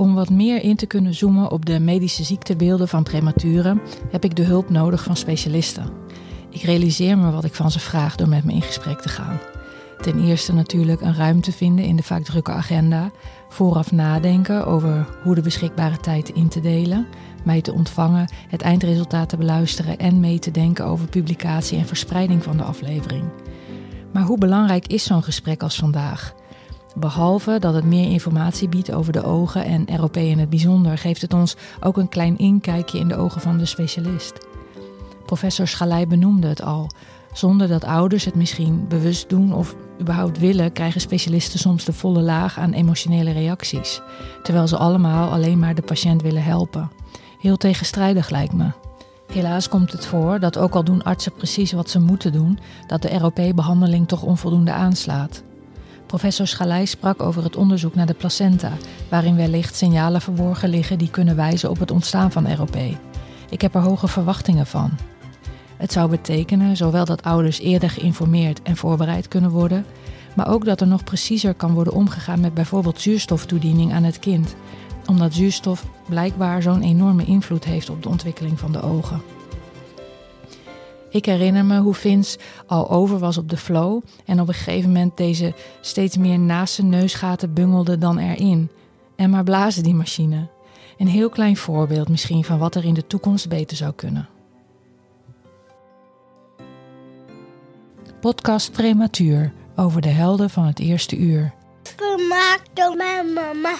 Om 0.00 0.14
wat 0.14 0.30
meer 0.30 0.62
in 0.62 0.76
te 0.76 0.86
kunnen 0.86 1.14
zoomen 1.14 1.50
op 1.50 1.66
de 1.66 1.80
medische 1.80 2.24
ziektebeelden 2.24 2.88
van 2.88 3.02
prematuren, 3.02 3.80
heb 4.10 4.24
ik 4.24 4.36
de 4.36 4.42
hulp 4.42 4.70
nodig 4.70 5.02
van 5.02 5.16
specialisten. 5.16 5.90
Ik 6.50 6.62
realiseer 6.62 7.18
me 7.18 7.30
wat 7.30 7.44
ik 7.44 7.54
van 7.54 7.70
ze 7.70 7.78
vraag 7.78 8.16
door 8.16 8.28
met 8.28 8.44
me 8.44 8.52
in 8.52 8.62
gesprek 8.62 9.00
te 9.00 9.08
gaan. 9.08 9.38
Ten 10.00 10.26
eerste 10.26 10.52
natuurlijk 10.52 11.00
een 11.00 11.14
ruimte 11.14 11.52
vinden 11.52 11.84
in 11.84 11.96
de 11.96 12.02
vaak 12.02 12.22
drukke 12.22 12.50
agenda, 12.50 13.10
vooraf 13.48 13.92
nadenken 13.92 14.66
over 14.66 15.06
hoe 15.22 15.34
de 15.34 15.42
beschikbare 15.42 15.98
tijd 15.98 16.28
in 16.28 16.48
te 16.48 16.60
delen, 16.60 17.06
mij 17.44 17.60
te 17.60 17.72
ontvangen, 17.72 18.30
het 18.48 18.62
eindresultaat 18.62 19.28
te 19.28 19.36
beluisteren 19.36 19.98
en 19.98 20.20
mee 20.20 20.38
te 20.38 20.50
denken 20.50 20.84
over 20.84 21.08
publicatie 21.08 21.78
en 21.78 21.86
verspreiding 21.86 22.42
van 22.42 22.56
de 22.56 22.62
aflevering. 22.62 23.24
Maar 24.12 24.24
hoe 24.24 24.38
belangrijk 24.38 24.86
is 24.86 25.04
zo'n 25.04 25.22
gesprek 25.22 25.62
als 25.62 25.76
vandaag? 25.76 26.34
Behalve 27.00 27.58
dat 27.58 27.74
het 27.74 27.84
meer 27.84 28.10
informatie 28.10 28.68
biedt 28.68 28.92
over 28.92 29.12
de 29.12 29.24
ogen 29.24 29.64
en 29.64 29.96
ROP 29.96 30.16
in 30.16 30.38
het 30.38 30.50
bijzonder, 30.50 30.98
geeft 30.98 31.22
het 31.22 31.34
ons 31.34 31.56
ook 31.80 31.96
een 31.96 32.08
klein 32.08 32.38
inkijkje 32.38 32.98
in 32.98 33.08
de 33.08 33.16
ogen 33.16 33.40
van 33.40 33.58
de 33.58 33.64
specialist. 33.64 34.46
Professor 35.26 35.68
Schalij 35.68 36.06
benoemde 36.06 36.46
het 36.48 36.62
al. 36.62 36.90
Zonder 37.32 37.68
dat 37.68 37.84
ouders 37.84 38.24
het 38.24 38.34
misschien 38.34 38.88
bewust 38.88 39.28
doen 39.28 39.54
of 39.54 39.74
überhaupt 40.00 40.38
willen, 40.38 40.72
krijgen 40.72 41.00
specialisten 41.00 41.58
soms 41.58 41.84
de 41.84 41.92
volle 41.92 42.20
laag 42.20 42.58
aan 42.58 42.72
emotionele 42.72 43.30
reacties, 43.30 44.00
terwijl 44.42 44.68
ze 44.68 44.76
allemaal 44.76 45.30
alleen 45.30 45.58
maar 45.58 45.74
de 45.74 45.82
patiënt 45.82 46.22
willen 46.22 46.44
helpen. 46.44 46.90
Heel 47.38 47.56
tegenstrijdig 47.56 48.30
lijkt 48.30 48.52
me. 48.52 48.70
Helaas 49.32 49.68
komt 49.68 49.92
het 49.92 50.06
voor 50.06 50.40
dat 50.40 50.58
ook 50.58 50.74
al 50.74 50.84
doen 50.84 51.02
artsen 51.02 51.32
precies 51.32 51.72
wat 51.72 51.90
ze 51.90 52.00
moeten 52.00 52.32
doen, 52.32 52.58
dat 52.86 53.02
de 53.02 53.18
ROP-behandeling 53.18 54.08
toch 54.08 54.22
onvoldoende 54.22 54.72
aanslaat. 54.72 55.42
Professor 56.10 56.46
Schalij 56.46 56.84
sprak 56.84 57.22
over 57.22 57.42
het 57.42 57.56
onderzoek 57.56 57.94
naar 57.94 58.06
de 58.06 58.14
placenta, 58.14 58.72
waarin 59.08 59.36
wellicht 59.36 59.74
signalen 59.74 60.20
verborgen 60.20 60.68
liggen 60.68 60.98
die 60.98 61.10
kunnen 61.10 61.36
wijzen 61.36 61.70
op 61.70 61.78
het 61.78 61.90
ontstaan 61.90 62.32
van 62.32 62.54
ROP. 62.54 62.76
Ik 63.50 63.60
heb 63.60 63.74
er 63.74 63.80
hoge 63.80 64.08
verwachtingen 64.08 64.66
van. 64.66 64.90
Het 65.76 65.92
zou 65.92 66.10
betekenen 66.10 66.76
zowel 66.76 67.04
dat 67.04 67.22
ouders 67.22 67.58
eerder 67.58 67.90
geïnformeerd 67.90 68.62
en 68.62 68.76
voorbereid 68.76 69.28
kunnen 69.28 69.50
worden, 69.50 69.86
maar 70.34 70.48
ook 70.48 70.64
dat 70.64 70.80
er 70.80 70.86
nog 70.86 71.04
preciezer 71.04 71.54
kan 71.54 71.72
worden 71.72 71.92
omgegaan 71.92 72.40
met 72.40 72.54
bijvoorbeeld 72.54 73.00
zuurstoftoediening 73.00 73.92
aan 73.92 74.04
het 74.04 74.18
kind, 74.18 74.54
omdat 75.06 75.34
zuurstof 75.34 75.86
blijkbaar 76.08 76.62
zo'n 76.62 76.82
enorme 76.82 77.24
invloed 77.24 77.64
heeft 77.64 77.90
op 77.90 78.02
de 78.02 78.08
ontwikkeling 78.08 78.58
van 78.58 78.72
de 78.72 78.82
ogen. 78.82 79.22
Ik 81.10 81.24
herinner 81.24 81.64
me 81.64 81.78
hoe 81.78 81.94
Vince 81.94 82.38
al 82.66 82.90
over 82.90 83.18
was 83.18 83.38
op 83.38 83.48
de 83.48 83.56
flow 83.56 84.02
en 84.24 84.40
op 84.40 84.48
een 84.48 84.54
gegeven 84.54 84.92
moment 84.92 85.16
deze 85.16 85.54
steeds 85.80 86.16
meer 86.16 86.38
naast 86.38 86.74
zijn 86.74 86.88
neusgaten 86.88 87.52
bungelde 87.52 87.98
dan 87.98 88.18
erin. 88.18 88.70
En 89.16 89.30
maar 89.30 89.44
blazen 89.44 89.82
die 89.82 89.94
machine. 89.94 90.48
Een 90.98 91.08
heel 91.08 91.28
klein 91.28 91.56
voorbeeld 91.56 92.08
misschien 92.08 92.44
van 92.44 92.58
wat 92.58 92.74
er 92.74 92.84
in 92.84 92.94
de 92.94 93.06
toekomst 93.06 93.48
beter 93.48 93.76
zou 93.76 93.92
kunnen. 93.92 94.28
Podcast 98.20 98.72
Prematuur 98.72 99.52
over 99.76 100.00
de 100.00 100.08
helden 100.08 100.50
van 100.50 100.64
het 100.64 100.78
eerste 100.78 101.16
uur. 101.16 101.54
Gemaakt 101.96 102.70
door 102.72 102.96
mijn 102.96 103.32
mama. 103.32 103.74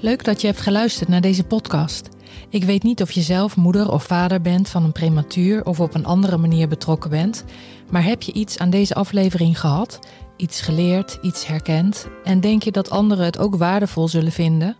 Leuk 0.00 0.24
dat 0.24 0.40
je 0.40 0.46
hebt 0.46 0.60
geluisterd 0.60 1.08
naar 1.08 1.20
deze 1.20 1.44
podcast. 1.44 2.08
Ik 2.52 2.64
weet 2.64 2.82
niet 2.82 3.02
of 3.02 3.12
je 3.12 3.22
zelf 3.22 3.56
moeder 3.56 3.92
of 3.92 4.04
vader 4.04 4.40
bent 4.40 4.68
van 4.68 4.84
een 4.84 4.92
prematuur 4.92 5.64
of 5.64 5.80
op 5.80 5.94
een 5.94 6.04
andere 6.04 6.36
manier 6.36 6.68
betrokken 6.68 7.10
bent, 7.10 7.44
maar 7.90 8.04
heb 8.04 8.22
je 8.22 8.32
iets 8.32 8.58
aan 8.58 8.70
deze 8.70 8.94
aflevering 8.94 9.60
gehad, 9.60 9.98
iets 10.36 10.60
geleerd, 10.60 11.18
iets 11.22 11.46
herkend 11.46 12.06
en 12.24 12.40
denk 12.40 12.62
je 12.62 12.70
dat 12.70 12.90
anderen 12.90 13.24
het 13.24 13.38
ook 13.38 13.56
waardevol 13.56 14.08
zullen 14.08 14.32
vinden? 14.32 14.76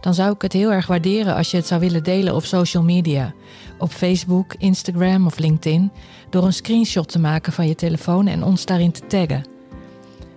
Dan 0.00 0.14
zou 0.14 0.32
ik 0.32 0.42
het 0.42 0.52
heel 0.52 0.72
erg 0.72 0.86
waarderen 0.86 1.34
als 1.34 1.50
je 1.50 1.56
het 1.56 1.66
zou 1.66 1.80
willen 1.80 2.04
delen 2.04 2.34
op 2.34 2.44
social 2.44 2.82
media, 2.82 3.34
op 3.78 3.90
Facebook, 3.90 4.54
Instagram 4.58 5.26
of 5.26 5.38
LinkedIn, 5.38 5.92
door 6.30 6.44
een 6.44 6.52
screenshot 6.52 7.08
te 7.08 7.18
maken 7.18 7.52
van 7.52 7.68
je 7.68 7.74
telefoon 7.74 8.26
en 8.26 8.44
ons 8.44 8.64
daarin 8.64 8.92
te 8.92 9.06
taggen. 9.06 9.44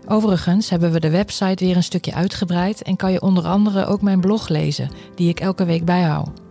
Overigens 0.08 0.70
hebben 0.70 0.92
we 0.92 1.00
de 1.00 1.10
website 1.10 1.66
weer 1.66 1.76
een 1.76 1.84
stukje 1.84 2.14
uitgebreid 2.14 2.82
en 2.82 2.96
kan 2.96 3.12
je 3.12 3.22
onder 3.22 3.46
andere 3.46 3.86
ook 3.86 4.02
mijn 4.02 4.22
blog 4.22 4.48
lezen, 4.48 4.90
die 5.16 5.30
ik 5.30 5.40
elke 5.40 5.66
week 5.66 5.86
bijhoud. 5.86 6.43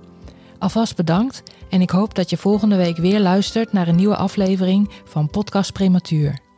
Alvast 0.62 0.96
bedankt 0.96 1.42
en 1.68 1.80
ik 1.80 1.90
hoop 1.90 2.14
dat 2.14 2.30
je 2.30 2.36
volgende 2.36 2.76
week 2.76 2.96
weer 2.96 3.20
luistert 3.20 3.72
naar 3.72 3.88
een 3.88 3.96
nieuwe 3.96 4.16
aflevering 4.16 4.90
van 5.04 5.30
Podcast 5.30 5.72
Prematuur. 5.72 6.51